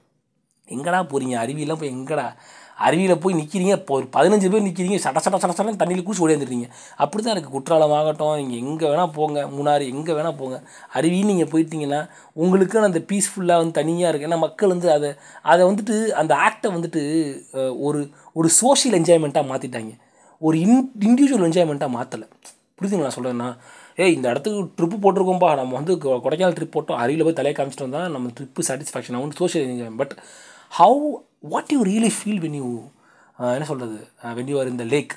எங்கடா 0.68 1.00
போகிறீங்க 1.12 1.36
அருவியெல்லாம் 1.44 1.80
போய் 1.82 1.94
எங்கடா? 1.96 2.26
அருவியில் 2.86 3.20
போய் 3.24 3.36
நிற்கிறீங்க 3.40 3.74
இப்போ 3.80 3.94
ஒரு 3.98 4.06
பதினஞ்சு 4.16 4.48
பேர் 4.52 4.64
நிற்கிறீங்க 4.68 4.98
சட 5.04 5.20
சட 5.26 5.38
சட 5.42 5.54
சடன்னு 5.58 5.80
தண்ணியில் 5.82 6.06
கூச்சி 6.06 6.24
ஓடியாந்துருக்கீங்க 6.26 6.68
அப்படி 7.04 7.22
தான் 7.24 7.34
இருக்குது 7.36 7.56
குற்றாலம் 7.56 7.94
ஆகட்டும் 7.98 8.38
நீங்கள் 8.40 8.62
எங்கே 8.64 8.86
வேணால் 8.92 9.12
போங்க 9.18 9.44
மூணாறு 9.56 9.84
எங்கே 9.94 10.14
வேணால் 10.18 10.38
போங்க. 10.40 10.58
அருவின்னு 10.98 11.32
நீங்கள் 11.32 11.52
போயிட்டீங்கன்னா 11.54 12.00
உங்களுக்குன்னு 12.44 12.90
அந்த 12.92 13.02
பீஸ்ஃபுல்லாக 13.12 13.62
வந்து 13.62 13.78
தனியாக 13.80 14.10
இருக்குது 14.12 14.30
ஏன்னா 14.30 14.40
மக்கள் 14.46 14.74
வந்து 14.76 14.90
அதை 14.96 15.12
அதை 15.52 15.62
வந்துட்டு 15.70 15.98
அந்த 16.22 16.36
ஆக்டை 16.48 16.72
வந்துட்டு 16.78 17.04
ஒரு 17.88 18.02
ஒரு 18.36 18.50
சோஷியல் 18.62 18.98
என்ஜாய்மெண்ட்டாக 19.02 19.50
மாற்றிட்டாங்க 19.52 19.94
ஒரு 20.42 20.58
இன் 20.66 20.78
இண்டிவிஜுவல் 21.10 21.48
என்ஜாய்மெண்ட்டாக 21.50 21.96
மாற்றலை 21.98 22.28
புரியுதுங்களா 22.84 23.10
நான் 23.10 23.18
சொல்கிறேன்னா 23.18 23.50
ஏய் 24.04 24.16
இந்த 24.18 24.28
இடத்துக்கு 24.34 24.62
ட்ரிப்பு 24.78 24.98
போட்டிருக்கோம்பா. 25.04 25.50
நம்ம 25.60 25.76
வந்து 25.80 25.94
கொடைக்கானல் 26.26 26.56
ட்ரிப் 26.60 26.76
போட்டோம். 26.78 27.00
அருகில் 27.02 27.26
போய் 27.28 27.40
தலையை 27.40 27.56
காமிச்சிட்டு 27.58 27.88
வந்தால் 27.88 28.14
நம்ம 28.16 28.32
ட்ரிப்பு 28.38 28.64
சாட்டிஸ்ஃபேக்ஷன் 28.70 29.18
ஆகும். 29.18 29.36
Social 29.42 29.68
enjoy 29.74 30.00
but 30.02 30.16
how 30.80 31.12
what 31.52 31.72
you 31.76 31.82
really 31.92 32.12
feel 32.18 32.42
when 32.46 32.58
you 32.62 32.70
என்ன 33.58 33.68
சொல்கிறது 33.70 34.00
வென் 34.40 34.50
யூ 34.52 34.58
ஆர் 34.62 34.74
இந்த 34.74 34.88
லேக் 34.96 35.14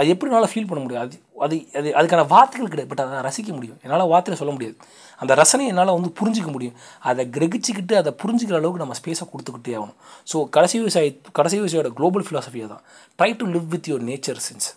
அது 0.00 0.08
எப்படி 0.12 0.30
என்னால் 0.30 0.50
ஃபீல் 0.52 0.68
பண்ண 0.68 0.80
முடியும்? 0.84 1.02
அது 1.04 1.16
அது 1.44 1.56
அது 1.78 1.88
அதுக்கான 1.98 2.22
வார்த்தைகள் 2.32 2.70
கிடையாது. 2.70 2.90
பட் 2.92 3.02
அதை 3.04 3.18
ரசிக்க 3.26 3.50
முடியும். 3.56 3.76
என்னால் 3.84 4.10
வார்த்தையில் 4.12 4.40
சொல்ல 4.40 4.52
முடியாது. 4.54 4.76
அந்த 5.22 5.32
ரசனை 5.40 5.64
என்னால் 5.72 5.92
வந்து 5.98 6.10
புரிஞ்சிக்க 6.20 6.48
முடியும். 6.54 6.76
அதை 7.10 7.24
கிரகிச்சிக்கிட்டு 7.36 7.94
அதை 8.00 8.12
புரிஞ்சுக்கிற 8.22 8.56
அளவுக்கு 8.60 8.82
நம்ம 8.82 8.96
ஸ்பேஸை 9.00 9.26
கொடுத்துக்கிட்டே 9.32 9.74
ஆகணும். 9.78 9.98
ஸோ 10.30 10.36
கடைசி 10.56 10.76
விவசாயி 10.82 11.10
கடைசி 11.38 11.56
விவசாயோட 11.60 11.90
குளோபல் 11.98 12.26
ஃபிலாசபியை 12.28 12.66
தான் 12.72 12.82
try 13.18 13.30
to 13.42 13.46
live 13.54 13.68
with 13.74 13.88
your 13.90 14.04
nature 14.10 14.40
sense 14.48 14.68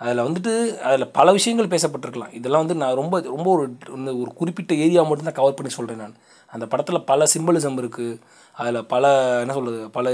அதில் 0.00 0.24
வந்துட்டு 0.24 0.52
அதில் 0.88 1.12
பல 1.18 1.32
விஷயங்கள் 1.36 1.70
பேசப்பட்டிருக்கலாம். 1.74 2.32
இதெல்லாம் 2.38 2.64
வந்து 2.64 2.80
நான் 2.82 2.98
ரொம்ப 3.00 3.20
ரொம்ப 3.34 3.48
ஒரு 3.56 3.64
இந்த 3.96 4.10
ஒரு 4.22 4.30
குறிப்பிட்ட 4.40 4.72
ஏரியா 4.84 5.02
மட்டும்தான் 5.02 5.38
கவர் 5.40 5.58
பண்ணி 5.58 5.72
சொல்கிறேன் 5.72 6.02
நான். 6.02 6.16
அந்த 6.52 6.66
படத்தில் 6.72 7.06
பல 7.10 7.26
சிம்பலிசம் 7.34 7.78
இருக்குது 7.82 8.18
அதில் 8.60 8.86
பல 8.92 9.04
என்ன 9.40 9.54
சொல்கிறது 9.58 9.90
பல 9.96 10.10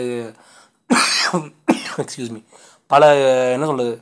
எக்ஸ்கியூஸ் 2.02 2.32
மீ 2.34 2.40
பல 2.92 3.10
என்ன 3.52 3.66
சொல்கிறது 3.66 3.94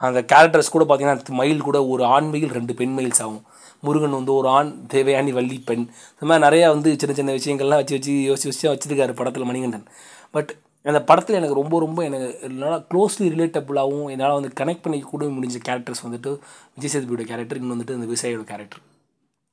அந்த 0.00 0.20
கேரக்டர்ஸ் 0.32 0.74
கூட 0.74 0.84
பார்த்தீங்கன்னா 0.84 1.36
மயில் 1.40 1.66
கூட 1.68 1.78
ஒரு 1.92 2.02
ஆண் 2.14 2.30
மயில் 2.32 2.54
ரெண்டு 2.58 2.72
பெண் 2.74 2.94
மயில்ஸ் 2.98 3.22
ஆகும். 3.24 3.44
முருகன் 3.80 4.16
வந்து 4.18 4.32
ஒரு 4.34 4.48
ஆண் 4.48 4.70
தேவயானி 4.94 5.32
வள்ளி 5.38 5.56
பெண். 5.68 5.84
இந்த 6.12 6.26
மாதிரி 6.28 6.44
நிறையா 6.46 6.68
வந்து 6.68 6.90
சின்ன 7.00 7.14
சின்ன 7.18 7.32
விஷயங்கள்லாம் 7.38 7.80
வச்சு 7.80 7.96
வச்சு 7.96 8.12
யோசிச்சு 8.28 8.50
வச்சு 8.50 8.70
வச்சுருக்காரு 8.72 9.14
படத்தில் 9.20 9.48
மணிகண்டன். 9.50 9.86
பட் 10.30 10.52
அந்த 10.84 11.00
படத்தில் 11.02 11.36
எனக்கு 11.36 11.54
ரொம்ப 11.54 11.78
ரொம்ப 11.78 12.04
எனக்கு 12.04 12.38
என்னால் 12.40 12.86
க்ளோஸ்லி 12.90 13.26
ரிலேட்டபுளாகவும் 13.28 14.10
என்னால் 14.10 14.32
வந்து 14.32 14.50
கனெக்ட் 14.60 14.82
பண்ணி 14.82 14.98
கூட 15.00 15.24
முடிஞ்ச 15.26 15.58
கேரக்டர்ஸ் 15.68 16.04
வந்துட்டு 16.06 16.30
விஜய் 16.74 16.92
சேதுபதியோட 16.94 17.24
கேரக்டர் 17.26 17.58
இன்னும் 17.58 17.74
வந்துட்டு 17.76 17.96
அந்த 17.98 18.06
விவசாயியோட 18.06 18.44
கேரக்டர் 18.44 18.82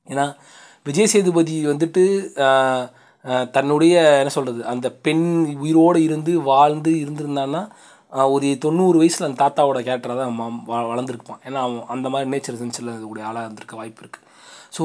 ஏன்னா 0.08 0.26
விஜய் 0.82 1.06
சேதுபதி 1.06 1.66
வந்துட்டு 1.66 2.04
தன்னுடைய 3.50 3.94
என்ன 4.18 4.28
சொல்கிறது 4.28 4.64
அந்த 4.64 4.86
பெண் 5.06 5.26
உயிரோடு 5.58 6.02
இருந்து 6.02 6.32
வாழ்ந்து 6.42 6.90
இருந்திருந்தான்னா 6.90 7.62
ஒரு 8.12 8.58
தொண்ணூறு 8.58 8.98
வயசில் 8.98 9.26
அந்த 9.26 9.38
தாத்தாவோட 9.42 9.78
கேரக்டராக 9.84 10.16
தான் 10.22 10.64
வளர்ந்துருப்பான். 10.90 11.40
ஏன்னா 11.44 11.60
அவன் 11.66 11.84
அந்த 11.86 12.08
மாதிரி 12.08 12.30
நேச்சர் 12.30 12.58
சென்ஸில் 12.60 12.90
இருக்கக்கூடிய 12.92 13.24
ஆளாக 13.28 13.44
இருந்திருக்க 13.44 13.76
வாய்ப்பு 13.76 14.02
இருக்குது 14.04 14.26
so 14.76 14.82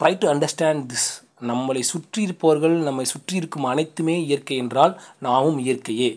try 0.00 0.12
to 0.18 0.28
understand 0.32 0.82
this 0.92 1.08
நம்மளை 1.50 1.82
சுற்றி 1.90 2.20
இருப்பவர்கள் 2.26 2.76
நம்மை 2.88 3.04
சுற்றி 3.12 3.34
இருக்கும் 3.40 3.70
அனைத்துமே 3.72 4.16
இயற்கை 4.24 4.56
என்றால் 4.62 4.94
நாமும் 5.26 5.58
இயற்கையே. 5.66 6.10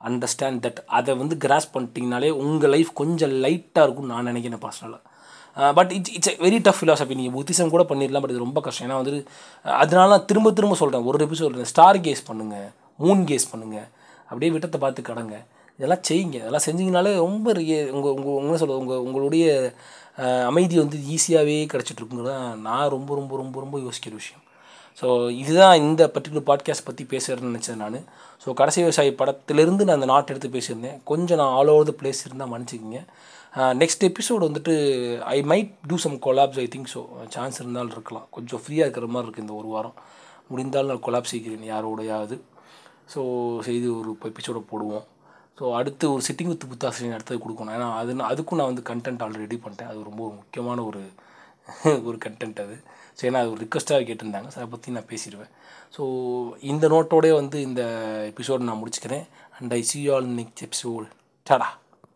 அண்டர்ஸ்டாண்ட் 0.00 0.60
தட் 0.64 0.80
அதை 0.98 1.14
வந்து 1.14 1.36
கிராஸ் 1.44 1.72
பண்ணிட்டீங்கனாலே 1.74 2.30
உங்கள் 2.42 2.72
லைஃப் 2.74 2.90
கொஞ்சம் 3.00 3.34
லைட்டாக 3.44 3.84
இருக்கும்னு 3.86 4.12
நான் 4.14 4.30
நினைக்கிறேன் 4.30 4.62
பர்சனலாக 4.66 5.72
but 5.76 5.92
it's 5.96 6.12
it's 6.16 6.34
very 6.44 6.58
tough 6.66 6.80
philosophy 6.80 7.14
நீங்கள் 7.18 7.36
புத்திசம் 7.36 7.72
கூட 7.74 7.82
பண்ணிடலாம் 7.88 8.22
பட் 8.24 8.32
இது 8.34 8.44
ரொம்ப 8.44 8.60
கஷ்டம். 8.66 8.86
ஏன்னா 8.86 8.98
வந்துட்டு 9.00 9.22
அதனால 9.82 10.08
நான் 10.12 10.28
திரும்ப 10.30 10.52
திரும்ப 10.58 10.76
சொல்கிறேன் 10.82 11.06
ஒரு 11.10 11.24
எபிசோட் 11.26 11.46
சொல்கிறேன் 11.46 11.70
ஸ்டார் 11.72 11.98
கேஸ் 12.06 12.22
பண்ணுங்கள் 12.28 12.68
மூன் 13.04 13.22
கேஸ் 13.30 13.50
பண்ணுங்கள் 13.52 13.88
அப்படியே 14.28 14.50
விட்டத்தை 14.54 14.80
பார்த்து 14.80 15.02
கடங்க. 15.10 15.36
இதெல்லாம் 15.76 16.04
செய்யுங்க. 16.08 16.36
இதெல்லாம் 16.42 16.66
செஞ்சீங்கனாலே 16.66 17.12
ரொம்ப 17.24 17.46
உங்கள் 17.96 18.12
உங்கள் 18.16 18.36
உங்களை 18.40 18.56
சொல்ல 18.62 18.80
உங்கள் 18.82 19.02
உங்களுடைய 19.06 19.46
அமைதி 20.50 20.76
வந்து 20.82 20.96
ஈஸியாகவே 21.14 21.56
கிடச்சிட்ருக்குங்கிறது 21.72 22.36
நான் 22.68 22.92
ரொம்ப 22.94 23.10
ரொம்ப 23.18 23.32
ரொம்ப 23.42 23.56
ரொம்ப 23.64 23.76
யோசிக்கிற 23.86 24.14
விஷயம். 24.20 24.42
ஸோ 25.00 25.06
இதுதான் 25.42 25.76
இந்த 25.84 26.02
பர்டிகுலர் 26.14 26.46
பாட்காஸ்ட் 26.48 26.86
பற்றி 26.88 27.04
பேசுகிறேன்னு 27.12 27.50
நினச்சேன் 27.50 27.80
நான். 27.82 27.98
ஸோ 28.42 28.54
கடைசி 28.60 28.78
விவசாயி 28.84 29.10
படத்திலிருந்து 29.20 29.86
நான் 29.88 29.98
அந்த 29.98 30.08
நாட்டை 30.12 30.32
எடுத்து 30.34 30.50
பேசியிருந்தேன். 30.56 30.98
கொஞ்சம் 31.10 31.40
நான் 31.40 31.54
ஆல் 31.58 31.72
ஓவர் 31.74 31.88
த 31.90 31.94
பிளேஸ் 32.00 32.20
இருந்தால் 32.26 32.50
மன்னிச்சிக்கிங்க. 32.52 33.00
நெக்ஸ்ட் 33.82 34.04
எபிசோடு 34.08 34.42
வந்துட்டு 34.48 34.74
I 35.34 35.38
might 35.52 35.70
do 35.90 35.96
some 36.04 36.16
collabs 36.26 36.60
I 36.64 36.66
think 36.74 36.90
so 36.94 37.00
chance 37.36 37.60
இருந்தாலும் 37.62 37.94
இருக்கலாம். 37.96 38.26
கொஞ்சம் 38.36 38.62
ஃப்ரீயாக 38.64 38.86
இருக்கிற 38.86 39.08
மாதிரி 39.14 39.26
இருக்குது 39.28 39.46
இந்த 39.46 39.56
ஒரு 39.60 39.70
வாரம். 39.76 39.96
முடிந்தால் 40.50 40.90
நான் 40.92 41.04
கொலாப் 41.06 41.32
செய்கிறேன் 41.32 41.66
யாரோடையாவது. 41.72 42.38
ஸோ 43.14 43.22
செய்து 43.68 43.88
ஒரு 44.00 44.12
எபிசோடை 44.32 44.62
போடுவோம். 44.72 45.06
ஸோ 45.60 45.72
அடுத்து 45.78 46.04
ஒரு 46.12 46.22
சிட்டிங் 46.28 46.50
வித் 46.50 46.70
புத்தாசிரியர் 46.72 47.16
அடுத்தது 47.16 47.40
கொடுக்கணும். 47.44 47.74
ஏன்னா 47.76 47.88
அது 48.00 48.12
அதுக்கும் 48.28 48.58
நான் 48.60 48.70
வந்து 48.72 48.84
கண்டென்ட் 48.90 49.22
ஆல்ரெடி 49.24 49.44
ரெடி 49.46 49.58
பண்ணிட்டேன். 49.64 49.90
அது 49.92 50.08
ரொம்ப 50.10 50.22
முக்கியமான 50.38 50.84
ஒரு 50.90 51.02
ஒரு 52.08 52.16
கண்டென்ட் 52.24 52.60
அது. 52.64 52.76
ஸோ 53.18 53.22
ஏன்னா 53.28 53.40
அது 53.42 53.50
ஒரு 53.54 53.60
ரிக்வஸ்ட்டாக 53.64 54.06
கேட்டிருந்தாங்க. 54.08 54.48
ஸோ 54.54 54.58
அதை 54.60 54.68
பற்றி 54.74 54.94
நான் 54.96 55.10
பேசிடுவேன். 55.12 55.50
ஸோ 55.96 56.02
இந்த 56.70 56.88
நோட்டோடே 56.88 57.32
வந்து 57.40 57.60
இந்த 57.68 57.82
எபிசோடு 58.30 58.68
நான் 58.68 58.80
முடிச்சுக்கிறேன். 58.82 59.24
And 59.58 59.72
I 59.78 59.82
see 59.90 60.00
all 60.14 60.28
next 60.40 60.64
episode 60.68 61.06
Tata 61.46 61.68